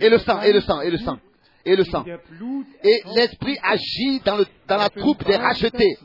Et 0.00 0.08
le 0.08 0.18
sang, 0.18 0.42
et 0.42 0.52
le 0.52 0.60
sang, 0.60 0.80
et 0.80 0.90
le 0.90 0.98
sang. 0.98 1.18
Et 1.64 1.76
le 1.76 1.84
sang. 1.84 2.04
Et 2.82 3.02
l'esprit 3.14 3.56
agit 3.62 4.20
dans, 4.24 4.38
dans 4.66 4.76
la 4.76 4.88
troupe 4.90 5.24
des 5.24 5.36
rachetés 5.36 5.96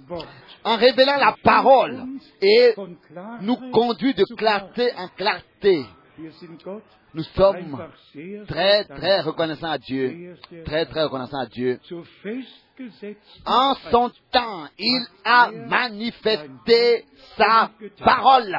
en 0.63 0.75
révélant 0.75 1.17
la 1.17 1.35
parole 1.43 2.03
et 2.41 2.75
nous 3.41 3.55
conduit 3.71 4.13
de 4.13 4.23
clarté 4.35 4.91
en 4.95 5.07
clarté. 5.09 5.85
Nous 7.13 7.23
sommes 7.23 7.89
très, 8.47 8.83
très 8.83 9.21
reconnaissants 9.21 9.71
à 9.71 9.77
Dieu. 9.77 10.35
Très, 10.65 10.85
très 10.85 11.03
reconnaissants 11.03 11.39
à 11.39 11.45
Dieu. 11.45 11.79
En 13.45 13.75
son 13.91 14.11
temps, 14.31 14.67
il 14.77 15.05
a 15.23 15.51
manifesté 15.51 17.05
sa 17.37 17.71
parole. 18.03 18.57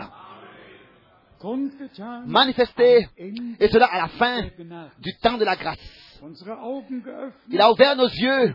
Manifesté, 2.26 3.08
et 3.60 3.68
cela 3.68 3.86
à 3.86 3.98
la 3.98 4.08
fin 4.08 4.42
du 4.98 5.12
temps 5.22 5.36
de 5.36 5.44
la 5.44 5.54
grâce. 5.54 5.78
Il 7.50 7.60
a 7.60 7.70
ouvert 7.70 7.96
nos 7.96 8.08
yeux 8.08 8.54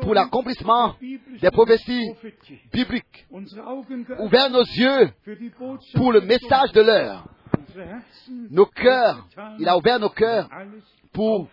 pour 0.00 0.14
l'accomplissement 0.14 0.94
des 1.00 1.50
prophéties 1.50 2.10
bibliques. 2.72 3.26
Ouvert 4.18 4.50
nos 4.50 4.64
yeux 4.64 5.10
pour 5.94 6.12
le 6.12 6.20
message 6.20 6.72
de 6.72 6.80
l'heure. 6.80 7.24
Nos 8.50 8.66
cœurs, 8.66 9.28
il 9.58 9.68
a 9.68 9.76
ouvert 9.76 9.98
nos 10.00 10.10
cœurs 10.10 10.48
pour 11.12 11.48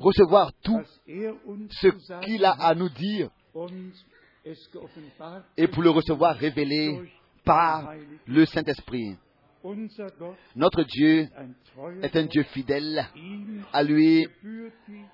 recevoir 0.00 0.52
tout 0.62 0.80
ce 1.06 1.88
qu'il 2.24 2.44
a 2.44 2.52
à 2.52 2.74
nous 2.74 2.88
dire 2.88 3.30
et 5.56 5.66
pour 5.68 5.82
le 5.82 5.90
recevoir 5.90 6.36
révélé 6.36 6.98
par 7.44 7.92
le 8.26 8.44
Saint-Esprit. 8.46 9.16
Notre 10.56 10.82
Dieu 10.84 11.28
est 12.02 12.16
un 12.16 12.24
Dieu 12.24 12.42
fidèle. 12.44 13.06
À 13.72 13.82
lui 13.82 14.26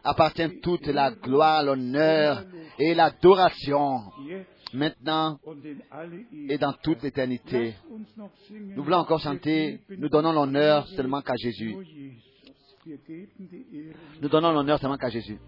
appartient 0.04 0.60
toute 0.60 0.86
la 0.86 1.10
gloire, 1.10 1.64
l'honneur 1.64 2.44
et 2.78 2.94
l'adoration, 2.94 4.00
maintenant 4.72 5.38
et 6.48 6.58
dans 6.58 6.72
toute 6.82 7.02
l'éternité. 7.02 7.74
Nous 8.50 8.84
voulons 8.84 8.98
encore 8.98 9.20
chanter, 9.20 9.80
nous 9.90 10.08
donnons 10.08 10.32
l'honneur 10.32 10.86
seulement 10.88 11.22
qu'à 11.22 11.36
Jésus. 11.36 11.74
Nous 14.20 14.28
donnons 14.28 14.52
l'honneur 14.52 14.78
seulement 14.78 14.96
qu'à 14.96 15.10
Jésus. 15.10 15.38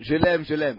Je 0.00 0.14
l'aime, 0.14 0.44
je 0.44 0.54
l'aime. 0.54 0.78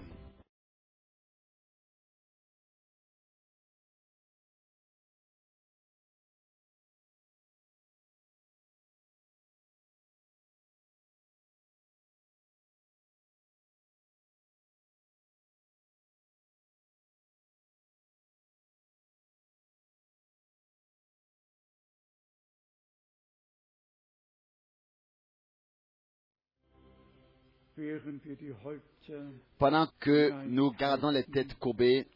Pendant 29.58 29.88
que 30.00 30.46
nous 30.48 30.72
gardons 30.72 31.10
les 31.10 31.24
têtes 31.24 31.54
courbées 31.60 32.08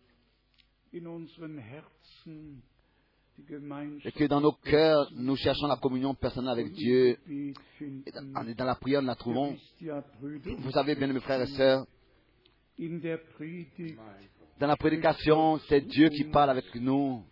et 0.94 1.00
que 4.12 4.26
dans 4.26 4.42
nos 4.42 4.52
cœurs 4.54 5.10
nous 5.16 5.36
cherchons 5.36 5.68
la 5.68 5.78
communion 5.78 6.14
personnelle 6.16 6.52
avec 6.52 6.72
Dieu, 6.74 7.18
et 7.30 7.54
dans, 8.12 8.66
la 8.66 8.76
prière 8.76 9.02
nous 9.02 9.08
la 9.08 9.16
trouvons. 9.16 9.56
Vous 9.82 10.72
savez 10.72 10.96
bien, 10.96 11.08
mes 11.08 11.20
frères 11.20 11.42
et 11.42 11.48
sœurs, 11.48 11.86
dans 14.62 14.68
la 14.68 14.78
prédication, 14.78 15.58
c'est 15.68 15.82
Dieu 15.82 16.10
qui 16.10 16.26
parle 16.26 16.52
avec 16.52 16.76
nous 16.76 17.24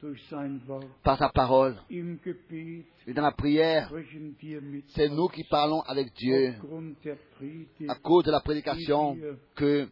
par 1.04 1.16
sa 1.20 1.30
parole. 1.30 1.76
Et 1.92 3.14
dans 3.14 3.22
la 3.22 3.32
prière, 3.34 3.94
c'est 4.96 5.10
nous 5.10 5.28
qui 5.28 5.44
parlons 5.44 5.82
avec 5.82 6.12
Dieu 6.16 6.56
à 7.88 7.94
cause 8.02 8.24
de 8.24 8.32
la 8.32 8.40
prédication 8.40 9.16
que 9.56 9.88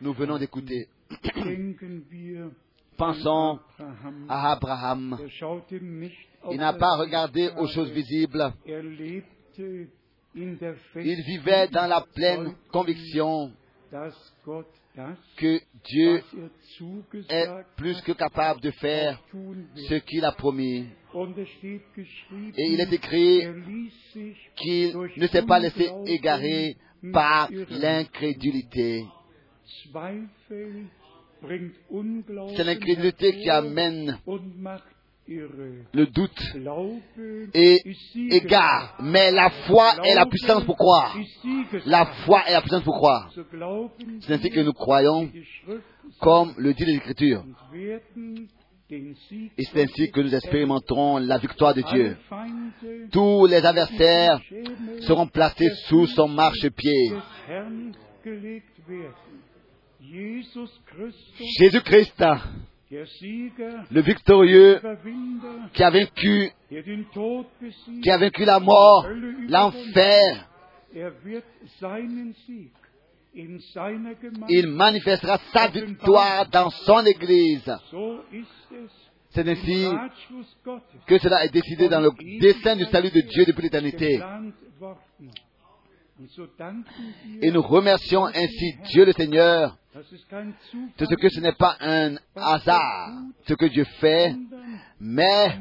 nous 0.00 0.12
venons 0.12 0.38
d'écouter. 0.38 0.86
Pensons 2.96 3.58
à 4.28 4.52
Abraham. 4.52 5.18
Il 6.52 6.58
n'a 6.58 6.72
pas 6.74 6.96
regardé 6.98 7.50
aux 7.58 7.66
choses 7.66 7.90
visibles. 7.90 8.52
Il 10.36 11.22
vivait 11.26 11.66
dans 11.66 11.88
la 11.88 12.06
pleine 12.14 12.54
conviction 12.70 13.50
que 15.36 15.60
Dieu 15.84 16.22
est 17.28 17.48
plus 17.76 18.00
que 18.02 18.12
capable 18.12 18.60
de 18.60 18.70
faire 18.72 19.22
ce 19.88 19.94
qu'il 19.96 20.24
a 20.24 20.32
promis. 20.32 20.86
Et 22.56 22.72
il 22.72 22.80
est 22.80 22.92
écrit 22.92 23.42
qu'il 24.56 24.96
ne 25.16 25.26
s'est 25.26 25.42
pas 25.42 25.58
laissé 25.58 25.90
égarer 26.06 26.76
par 27.12 27.50
l'incrédulité. 27.70 29.04
C'est 32.56 32.64
l'incrédulité 32.64 33.32
qui 33.32 33.50
amène 33.50 34.18
le 35.28 36.06
doute 36.06 36.40
et 37.54 37.82
égare. 38.30 38.96
Mais 39.02 39.30
la 39.32 39.50
foi 39.50 39.94
est 40.04 40.14
la 40.14 40.26
puissance 40.26 40.64
pour 40.64 40.76
croire. 40.76 41.16
La 41.84 42.06
foi 42.24 42.42
est 42.46 42.52
la 42.52 42.60
puissance 42.60 42.84
pour 42.84 42.96
croire. 42.96 43.30
C'est 44.20 44.34
ainsi 44.34 44.50
que 44.50 44.60
nous 44.60 44.72
croyons, 44.72 45.30
comme 46.20 46.54
le 46.58 46.74
dit 46.74 46.84
l'Écriture. 46.84 47.44
Et 48.88 49.64
c'est 49.64 49.82
ainsi 49.82 50.12
que 50.12 50.20
nous 50.20 50.32
expérimenterons 50.32 51.18
la 51.18 51.38
victoire 51.38 51.74
de 51.74 51.82
Dieu. 51.82 52.16
Tous 53.10 53.46
les 53.46 53.64
adversaires 53.66 54.40
seront 55.00 55.26
placés 55.26 55.70
sous 55.88 56.06
son 56.06 56.28
marchepied. 56.28 57.12
Jésus-Christ 61.58 62.22
le 62.90 64.00
victorieux 64.00 64.80
qui 65.72 65.82
a 65.82 65.90
vaincu, 65.90 66.50
qui 68.02 68.10
a 68.10 68.18
vaincu 68.18 68.44
la 68.44 68.60
mort, 68.60 69.06
l'enfer. 69.48 70.48
Il 74.48 74.68
manifestera 74.68 75.38
sa 75.52 75.68
victoire 75.68 76.48
dans 76.48 76.70
son 76.70 77.04
Église. 77.04 77.70
C'est 79.30 79.48
ainsi 79.48 79.86
que 81.06 81.18
cela 81.18 81.44
est 81.44 81.52
décidé 81.52 81.88
dans 81.88 82.00
le 82.00 82.10
dessein 82.40 82.76
du 82.76 82.84
salut 82.84 83.10
de 83.10 83.20
Dieu 83.20 83.44
depuis 83.46 83.62
l'éternité. 83.62 84.20
Et 87.42 87.50
nous 87.50 87.60
remercions 87.60 88.24
ainsi 88.24 88.78
Dieu 88.90 89.04
le 89.04 89.12
Seigneur 89.12 89.76
de 89.96 91.06
ce 91.06 91.14
que 91.14 91.28
ce 91.30 91.40
n'est 91.40 91.54
pas 91.54 91.76
un 91.80 92.16
hasard 92.34 93.12
ce 93.46 93.54
que 93.54 93.66
Dieu 93.66 93.84
fait, 93.98 94.34
mais 95.00 95.58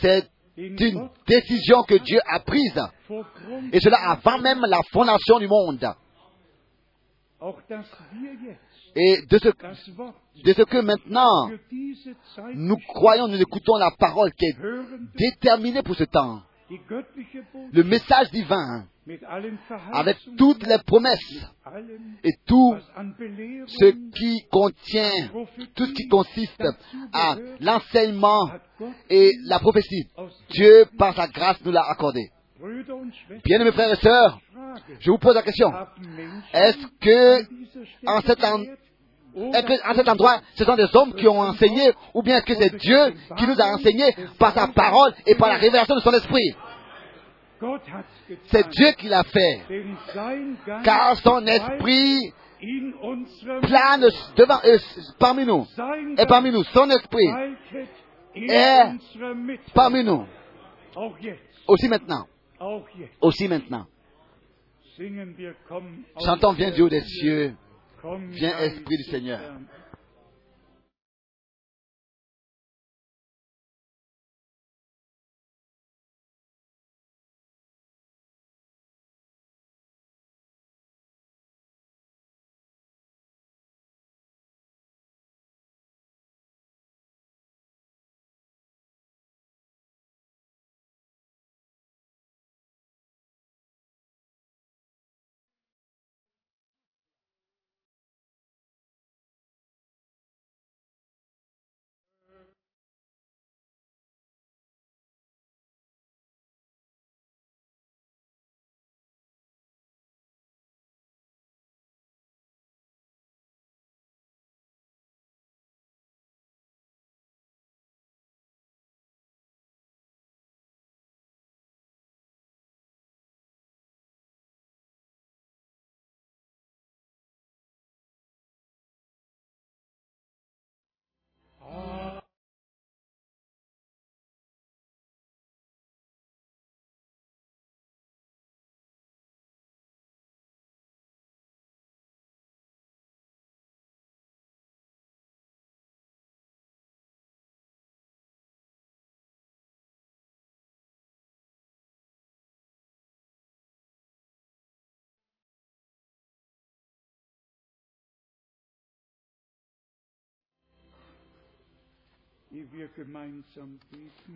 c'est 0.00 0.28
une 0.56 1.08
décision 1.26 1.82
que 1.82 1.96
Dieu 1.96 2.20
a 2.26 2.40
prise. 2.40 2.80
Et 3.72 3.80
cela 3.80 4.10
avant 4.10 4.38
même 4.38 4.60
la 4.68 4.80
fondation 4.92 5.38
du 5.40 5.48
monde. 5.48 5.84
Et 8.94 9.22
de 9.28 9.38
ce, 9.38 9.48
de 9.48 10.52
ce 10.52 10.62
que 10.62 10.78
maintenant 10.78 11.50
nous 12.54 12.76
croyons, 12.94 13.26
nous 13.26 13.40
écoutons 13.40 13.76
la 13.76 13.90
parole 13.98 14.30
qui 14.34 14.46
est 14.46 14.56
déterminée 15.16 15.82
pour 15.82 15.96
ce 15.96 16.04
temps. 16.04 16.42
Le 17.72 17.82
message 17.82 18.30
divin, 18.30 18.86
avec 19.92 20.16
toutes 20.38 20.64
les 20.64 20.78
promesses 20.86 21.18
et 22.22 22.30
tout 22.46 22.76
ce 23.66 23.86
qui 24.16 24.46
contient, 24.50 25.28
tout 25.74 25.86
ce 25.86 25.92
qui 25.92 26.06
consiste 26.08 26.62
à 27.12 27.36
l'enseignement 27.60 28.48
et 29.10 29.32
la 29.46 29.58
prophétie. 29.58 30.06
Dieu, 30.50 30.86
par 30.98 31.16
sa 31.16 31.26
grâce, 31.26 31.64
nous 31.64 31.72
l'a 31.72 31.82
accordé. 31.82 32.30
Bien, 33.44 33.58
mes 33.64 33.72
frères 33.72 33.92
et 33.92 33.96
sœurs, 33.96 34.38
je 35.00 35.10
vous 35.10 35.18
pose 35.18 35.34
la 35.34 35.42
question. 35.42 35.72
Est-ce 36.52 36.86
que, 37.00 37.42
en 38.06 38.20
cet, 38.20 38.44
en 38.44 39.94
cet 39.94 40.08
endroit, 40.08 40.40
ce 40.54 40.64
sont 40.64 40.76
des 40.76 40.86
hommes 40.94 41.14
qui 41.14 41.26
ont 41.26 41.40
enseigné, 41.40 41.90
ou 42.14 42.22
bien 42.22 42.40
que 42.40 42.54
c'est 42.54 42.76
Dieu 42.76 43.14
qui 43.36 43.46
nous 43.48 43.60
a 43.60 43.66
enseigné 43.74 44.14
par 44.38 44.54
sa 44.54 44.68
parole 44.68 45.12
et 45.26 45.34
par 45.34 45.48
la 45.48 45.56
révélation 45.56 45.96
de 45.96 46.00
son 46.00 46.12
esprit? 46.12 46.54
C'est 48.46 48.68
Dieu 48.68 48.92
qui 48.98 49.08
l'a 49.08 49.24
fait. 49.24 49.62
Car 50.84 51.16
son 51.18 51.46
esprit 51.46 52.32
plane 53.62 54.06
devant, 54.36 54.60
euh, 54.64 54.78
parmi 55.18 55.44
nous. 55.44 55.66
Et 56.18 56.26
parmi 56.26 56.50
nous, 56.50 56.64
son 56.64 56.88
esprit 56.90 57.28
est 58.34 58.92
parmi 59.74 60.04
nous. 60.04 60.26
Aussi 61.66 61.88
maintenant. 61.88 62.26
Aussi 63.20 63.48
maintenant. 63.48 63.86
Chantons, 66.24 66.52
viens 66.52 66.70
Dieu 66.70 66.88
des 66.88 67.00
cieux. 67.00 67.54
Viens 68.30 68.58
Esprit 68.58 68.96
du 68.96 69.04
Seigneur. 69.04 69.40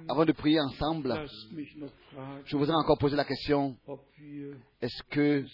Avant 0.08 0.24
de 0.24 0.32
prier 0.32 0.60
ensemble, 0.60 1.14
je 2.44 2.56
voudrais 2.56 2.74
encore 2.74 2.98
poser 2.98 3.16
la 3.16 3.24
question, 3.24 3.76
est-ce 4.80 5.02
que 5.10 5.44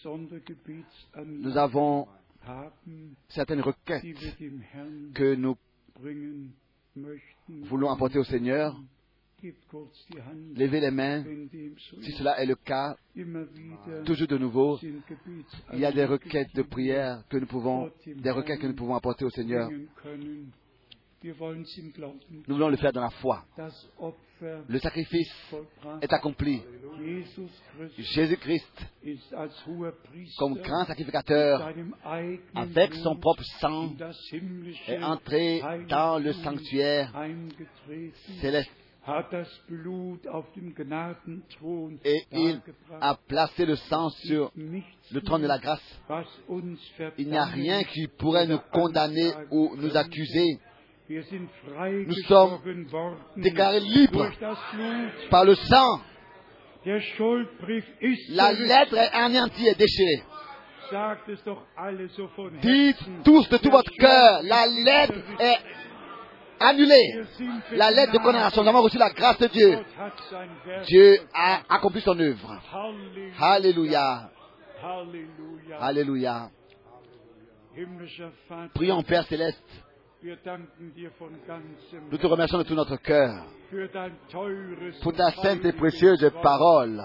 nous 1.24 1.56
avons 1.56 2.06
certaines 3.28 3.60
requêtes 3.60 4.04
que 5.14 5.34
nous 5.34 5.56
voulons 7.48 7.90
apporter 7.90 8.18
au 8.18 8.24
Seigneur? 8.24 8.80
Levez 10.54 10.80
les 10.80 10.92
mains, 10.92 11.24
si 12.00 12.12
cela 12.12 12.40
est 12.40 12.46
le 12.46 12.54
cas, 12.54 12.96
toujours 14.04 14.28
de 14.28 14.38
nouveau, 14.38 14.78
il 15.72 15.80
y 15.80 15.84
a 15.84 15.90
des 15.90 16.04
requêtes 16.04 16.54
de 16.54 16.62
prière 16.62 17.24
que 17.28 17.38
nous 17.38 17.46
pouvons, 17.46 17.90
des 18.06 18.30
requêtes 18.30 18.60
que 18.60 18.68
nous 18.68 18.76
pouvons 18.76 18.94
apporter 18.94 19.24
au 19.24 19.30
Seigneur. 19.30 19.68
Nous 21.24 22.54
voulons 22.54 22.68
le 22.68 22.76
faire 22.76 22.92
dans 22.92 23.02
la 23.02 23.10
foi. 23.10 23.44
Le 24.68 24.78
sacrifice 24.78 25.32
est 26.00 26.12
accompli. 26.12 26.60
Jésus-Christ, 27.96 28.86
comme 30.38 30.54
grand 30.54 30.84
sacrificateur, 30.84 31.72
avec 32.54 32.94
son 32.94 33.16
propre 33.16 33.44
sang, 33.60 33.92
est 34.88 35.02
entré 35.02 35.62
dans 35.88 36.18
le 36.18 36.32
sanctuaire 36.32 37.12
céleste. 38.40 38.70
Et 42.04 42.26
il 42.30 42.60
a 43.00 43.16
placé 43.16 43.66
le 43.66 43.74
sang 43.74 44.10
sur 44.10 44.52
le 44.56 45.20
trône 45.22 45.42
de 45.42 45.48
la 45.48 45.58
grâce. 45.58 46.00
Il 47.18 47.28
n'y 47.28 47.36
a 47.36 47.44
rien 47.44 47.82
qui 47.84 48.06
pourrait 48.06 48.46
nous 48.46 48.60
condamner 48.72 49.32
ou 49.50 49.74
nous 49.76 49.96
accuser 49.96 50.58
nous 52.06 52.14
sommes 52.26 52.58
déclarés 53.36 53.80
libres 53.80 54.30
par 55.30 55.44
le 55.44 55.54
sang. 55.54 56.00
La 58.30 58.52
lettre 58.52 58.96
est 58.96 59.10
anéantie 59.12 59.68
et 59.68 59.74
déchirée. 59.74 60.22
Dites 62.60 63.24
tous 63.24 63.48
de 63.48 63.56
tout 63.56 63.70
votre 63.70 63.90
cœur, 63.92 64.42
la 64.42 64.66
lettre 64.66 65.14
est 65.38 65.58
annulée. 66.60 67.24
La 67.72 67.90
lettre 67.90 68.12
de 68.12 68.18
condamnation, 68.18 68.62
nous 68.62 68.68
avons 68.68 68.82
reçu 68.82 68.98
la 68.98 69.10
grâce 69.10 69.38
de 69.38 69.46
Dieu. 69.48 69.78
Dieu 70.86 71.18
a 71.34 71.62
accompli 71.68 72.00
son 72.00 72.18
œuvre. 72.18 72.60
Alléluia. 73.40 74.30
Alléluia. 75.80 76.50
Prions 78.74 79.02
Père 79.02 79.26
céleste. 79.26 79.62
Nous 82.10 82.18
te 82.18 82.26
remercions 82.26 82.58
de 82.58 82.62
tout 82.62 82.74
notre 82.74 82.96
cœur 82.96 83.44
pour 85.02 85.12
ta 85.14 85.32
sainte 85.32 85.64
et 85.64 85.72
précieuse 85.72 86.30
parole. 86.40 87.02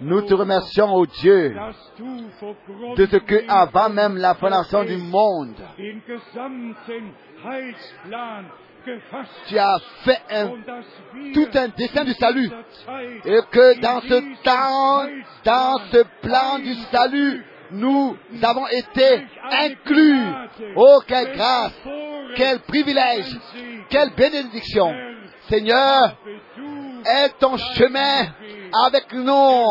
Nous 0.00 0.22
te 0.22 0.34
remercions, 0.34 0.94
ô 0.94 1.06
Dieu, 1.06 1.56
de 2.96 3.06
ce 3.06 3.16
que, 3.16 3.48
avant 3.48 3.88
même 3.88 4.16
la 4.16 4.34
fondation 4.36 4.84
du 4.84 4.96
monde, 4.96 5.56
tu 9.48 9.58
as 9.58 9.78
fait 10.04 10.22
un, 10.30 10.48
tout 11.34 11.48
un 11.54 11.68
dessin 11.68 12.04
du 12.04 12.12
salut. 12.12 12.48
Et 13.24 13.40
que 13.50 13.80
dans 13.80 14.00
ce 14.02 14.42
temps, 14.44 15.08
dans 15.44 15.78
ce 15.90 16.04
plan 16.22 16.60
du 16.60 16.74
salut, 16.92 17.44
nous 17.70 18.16
avons 18.42 18.66
été 18.68 19.26
inclus. 19.50 20.26
Oh, 20.76 21.00
quelle 21.06 21.36
grâce, 21.36 21.72
quel 22.36 22.60
privilège, 22.60 23.36
quelle 23.88 24.10
bénédiction. 24.10 24.92
Seigneur, 25.48 26.16
est 27.06 27.38
ton 27.38 27.56
chemin 27.56 28.26
avec 28.86 29.12
nous. 29.12 29.64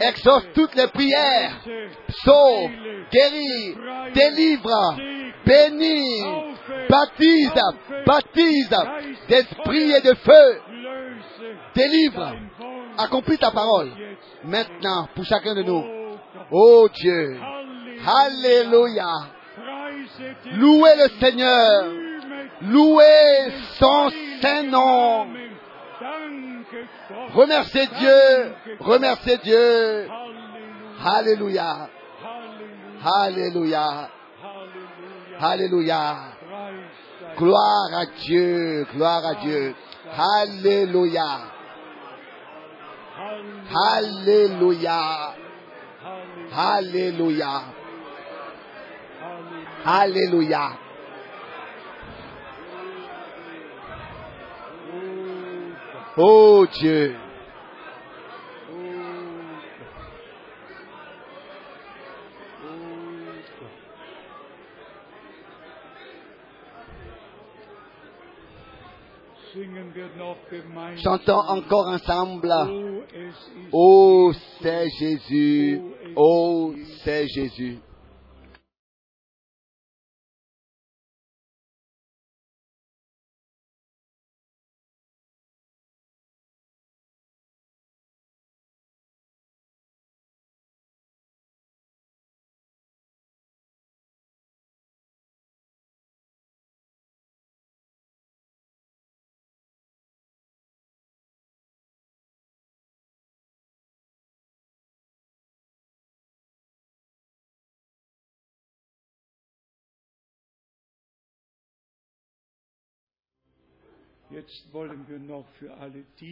Exauce 0.00 0.48
toutes 0.54 0.74
les 0.74 0.88
prières. 0.88 1.60
Sauve, 2.24 2.70
guéris, 3.10 3.76
délivre, 4.14 4.96
bénis, 5.46 6.24
baptise, 6.88 7.52
baptise 8.06 8.70
d'esprit 9.28 9.92
et 9.92 10.00
de 10.02 10.14
feu, 10.14 10.60
délivre, 11.74 12.34
accomplis 12.98 13.38
ta 13.38 13.50
parole. 13.50 13.90
Maintenant, 14.44 15.08
pour 15.14 15.24
chacun 15.24 15.54
de 15.54 15.62
nous. 15.62 15.84
Oh 16.50 16.88
Dieu, 16.92 17.38
Alléluia. 18.06 19.06
Louez 20.52 20.96
le 20.96 21.08
Seigneur. 21.20 21.84
Louez 22.62 23.52
son 23.78 24.10
Saint-Nom. 24.40 25.26
Remerciez 27.34 27.86
Dieu. 27.98 28.54
Remerciez 28.80 29.38
Dieu. 29.38 30.08
Alléluia. 31.04 31.88
Alléluia. 33.04 34.10
Alléluia. 35.40 36.16
Gloire 37.36 37.90
à 37.94 38.06
Dieu. 38.06 38.86
Gloire 38.94 39.26
à 39.26 39.34
Dieu. 39.36 39.74
Alléluia. 40.16 41.57
Alléluia. 43.74 45.34
Alléluia. 46.52 47.62
Alléluia. 49.84 50.78
Oh 56.16 56.66
Dieu. 56.66 57.27
Chantons 71.02 71.40
encore 71.48 71.88
ensemble. 71.88 72.52
Oh, 73.72 74.32
c'est 74.60 74.88
Jésus. 74.98 75.80
Oh, 76.16 76.74
c'est 77.04 77.26
Jésus. 77.28 77.78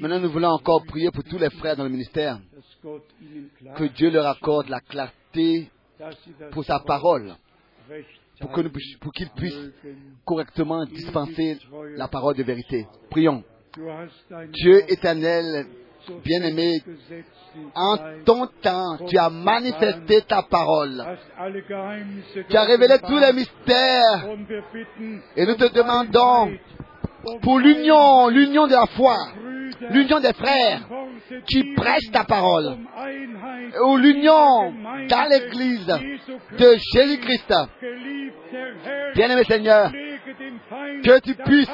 Maintenant, 0.00 0.20
nous 0.20 0.30
voulons 0.30 0.48
encore 0.48 0.84
prier 0.84 1.10
pour 1.10 1.24
tous 1.24 1.38
les 1.38 1.50
frères 1.50 1.76
dans 1.76 1.84
le 1.84 1.90
ministère, 1.90 2.38
que 3.76 3.84
Dieu 3.84 4.10
leur 4.10 4.26
accorde 4.26 4.68
la 4.68 4.80
clarté 4.80 5.70
pour 6.52 6.64
sa 6.64 6.80
parole, 6.80 7.34
pour 8.40 8.52
qu'ils 8.52 8.98
pour 8.98 9.12
puissent 9.36 9.70
correctement 10.24 10.84
dispenser 10.84 11.58
la 11.96 12.08
parole 12.08 12.36
de 12.36 12.42
vérité. 12.42 12.86
Prions. 13.10 13.42
Dieu 14.52 14.90
éternel, 14.90 15.66
bien-aimé, 16.24 16.82
en 17.74 17.96
ton 18.24 18.46
temps, 18.62 18.98
tu 19.08 19.18
as 19.18 19.30
manifesté 19.30 20.22
ta 20.22 20.42
parole. 20.42 21.04
Tu 22.48 22.56
as 22.56 22.64
révélé 22.64 22.98
tous 23.06 23.18
les 23.18 23.32
mystères. 23.32 24.28
Et 25.36 25.46
nous 25.46 25.54
te 25.54 25.72
demandons 25.72 26.56
pour 27.42 27.58
l'union, 27.58 28.28
l'union 28.28 28.66
de 28.66 28.72
la 28.72 28.86
foi, 28.86 29.16
l'union 29.90 30.20
des 30.20 30.32
frères 30.32 30.80
qui 31.46 31.74
prêchent 31.74 32.10
ta 32.12 32.24
parole, 32.24 32.76
ou 33.84 33.96
l'union 33.96 34.72
dans 35.08 35.28
l'église 35.28 35.86
de 35.86 36.76
Jésus-Christ. 36.94 37.52
Bien-aimé 39.14 39.44
Seigneur, 39.44 39.90
que 41.02 41.20
tu 41.20 41.34
puisses 41.34 41.68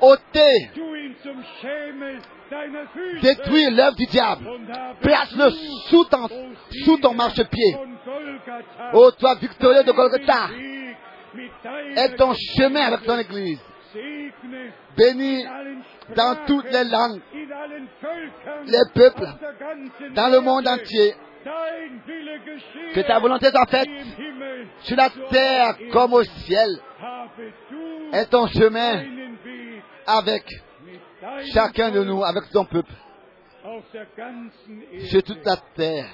ôter, 0.00 0.70
détruire 3.22 3.70
l'œuvre 3.70 3.96
du 3.96 4.06
diable, 4.06 4.44
place-le 5.00 5.50
sous 5.88 6.04
ton, 6.04 6.28
sous 6.84 6.98
ton 6.98 7.14
marchepied. 7.14 7.76
Ô 8.92 9.10
toi 9.12 9.36
victorieux 9.36 9.84
de 9.84 9.92
Golgotha, 9.92 10.48
et 11.96 12.16
ton 12.16 12.34
chemin 12.56 12.82
avec 12.82 13.04
ton 13.04 13.18
église. 13.18 13.60
Bénis 14.96 15.44
dans 16.16 16.44
toutes 16.46 16.70
les 16.70 16.84
langues, 16.84 17.20
les 18.66 18.92
peuples, 18.94 19.28
dans 20.14 20.28
le 20.28 20.40
monde 20.40 20.66
entier. 20.66 21.14
Que 22.94 23.00
ta 23.00 23.18
volonté 23.18 23.50
soit 23.50 23.66
faite 23.66 23.88
sur 24.82 24.96
la 24.96 25.10
terre 25.30 25.76
comme 25.92 26.14
au 26.14 26.22
ciel. 26.22 26.80
Et 28.12 28.24
ton 28.26 28.46
chemin 28.46 29.04
avec 30.06 30.44
chacun 31.52 31.90
de 31.90 32.02
nous, 32.04 32.24
avec 32.24 32.50
ton 32.50 32.64
peuple. 32.64 32.92
Sur 35.10 35.22
toute 35.22 35.44
la 35.44 35.56
terre. 35.74 36.08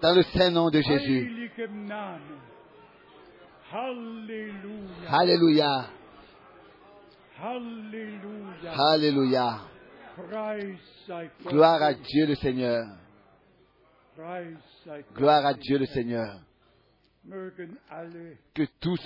Dans 0.00 0.14
le 0.14 0.22
saint 0.22 0.50
nom 0.50 0.70
de 0.70 0.80
Jésus. 0.80 1.50
Alléluia. 5.10 5.97
Alléluia. 7.40 9.60
Gloire 11.46 11.82
à 11.82 11.94
Dieu 11.94 12.26
le 12.26 12.34
Seigneur. 12.34 12.84
Gloire 15.14 15.46
à 15.46 15.54
Dieu 15.54 15.78
le 15.78 15.86
Seigneur. 15.86 16.40
Que 18.54 18.64
tous 18.80 19.00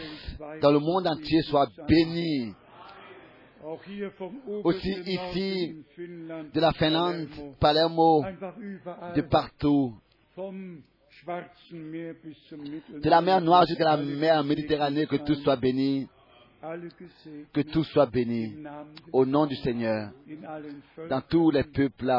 dans 0.62 0.70
le 0.70 0.78
monde 0.78 1.06
entier 1.08 1.42
soient 1.42 1.68
bénis. 1.86 2.54
Aussi 4.64 4.94
ici, 5.06 5.84
de 5.98 6.60
la 6.60 6.72
Finlande, 6.72 7.28
Palermo, 7.60 8.24
de 9.14 9.20
partout, 9.22 9.94
de 12.98 13.10
la 13.10 13.20
mer 13.20 13.40
Noire 13.42 13.66
jusqu'à 13.66 13.84
la 13.84 13.96
mer 13.98 14.42
Méditerranée, 14.42 15.06
que 15.06 15.16
tout 15.16 15.34
soit 15.36 15.56
béni. 15.56 16.08
Que 17.52 17.60
tout 17.62 17.82
soit 17.84 18.06
béni 18.06 18.54
au 19.12 19.26
nom 19.26 19.46
du 19.46 19.56
Seigneur 19.56 20.12
dans 21.08 21.20
tous 21.22 21.50
les 21.50 21.64
peuples, 21.64 22.12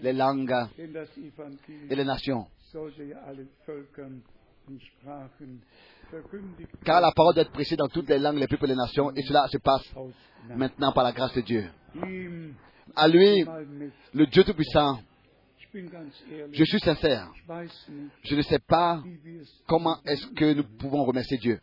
les 0.00 0.12
langues 0.12 0.54
et 0.78 1.94
les 1.94 2.04
nations. 2.04 2.46
Car 6.84 7.00
la 7.00 7.12
parole 7.12 7.34
doit 7.34 7.42
être 7.42 7.52
prêchée 7.52 7.76
dans 7.76 7.88
toutes 7.88 8.08
les 8.08 8.18
langues, 8.18 8.38
les 8.38 8.48
peuples 8.48 8.64
et 8.64 8.68
les 8.68 8.74
nations, 8.74 9.12
et 9.14 9.22
cela 9.22 9.46
se 9.46 9.58
passe 9.58 9.88
maintenant 10.48 10.92
par 10.92 11.04
la 11.04 11.12
grâce 11.12 11.34
de 11.34 11.40
Dieu. 11.42 11.70
À 12.96 13.06
lui, 13.06 13.44
le 14.12 14.26
Dieu 14.26 14.42
Tout-Puissant, 14.42 14.98
je 15.72 16.64
suis 16.64 16.80
sincère. 16.80 17.32
Je 18.24 18.34
ne 18.34 18.42
sais 18.42 18.58
pas 18.58 19.02
comment 19.66 19.98
est-ce 20.04 20.26
que 20.28 20.52
nous 20.52 20.64
pouvons 20.64 21.04
remercier 21.04 21.38
Dieu. 21.38 21.60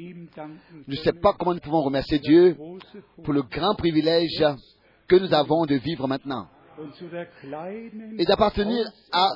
Je 0.00 0.90
ne 0.90 0.96
sais 0.96 1.12
pas 1.12 1.32
comment 1.38 1.54
nous 1.54 1.60
pouvons 1.60 1.82
remercier 1.82 2.18
Dieu 2.18 2.56
pour 3.22 3.32
le 3.34 3.42
grand 3.42 3.74
privilège 3.74 4.42
que 5.06 5.16
nous 5.16 5.32
avons 5.34 5.66
de 5.66 5.74
vivre 5.74 6.08
maintenant 6.08 6.48
et 8.18 8.24
d'appartenir 8.24 8.86
à, 9.12 9.28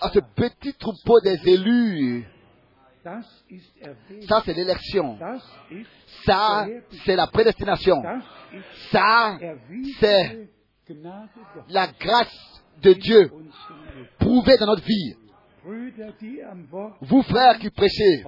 à, 0.00 0.10
ce 0.10 0.18
petit 0.34 0.74
troupeau 0.74 1.20
des 1.20 1.38
élus. 1.48 2.26
Ça, 3.02 4.42
c'est 4.44 4.54
l'élection. 4.54 5.18
Ça, 6.24 6.66
c'est 7.04 7.16
la 7.16 7.26
prédestination. 7.28 8.02
Ça, 8.90 9.38
c'est 10.00 10.48
la 11.68 11.86
grâce 11.86 12.62
de 12.82 12.92
Dieu 12.94 13.30
prouvée 14.18 14.56
dans 14.58 14.66
notre 14.66 14.84
vie. 14.84 15.14
Vous, 17.00 17.22
frères 17.22 17.58
qui 17.58 17.70
prêchez, 17.70 18.24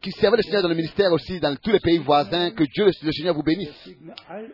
qui 0.00 0.10
servez 0.12 0.38
le 0.38 0.42
Seigneur 0.42 0.62
dans 0.62 0.68
le 0.68 0.74
ministère 0.74 1.12
aussi, 1.12 1.38
dans 1.38 1.54
tous 1.56 1.70
les 1.70 1.80
pays 1.80 1.98
voisins, 1.98 2.50
que 2.50 2.64
Dieu 2.64 2.86
le 2.86 3.12
Seigneur 3.12 3.34
vous 3.34 3.42
bénisse, 3.42 3.88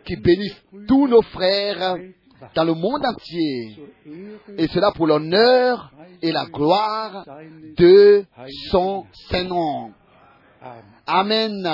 qui 0.05 0.15
bénisse 0.17 0.61
tous 0.87 1.07
nos 1.07 1.21
frères 1.23 1.95
dans 2.55 2.63
le 2.63 2.73
monde 2.73 3.05
entier, 3.05 3.79
et 4.57 4.67
cela 4.67 4.91
pour 4.91 5.07
l'honneur 5.07 5.91
et 6.21 6.31
la 6.31 6.45
gloire 6.45 7.25
de 7.77 8.25
son 8.69 9.05
Saint-Nom. 9.29 9.93
Amen. 11.07 11.67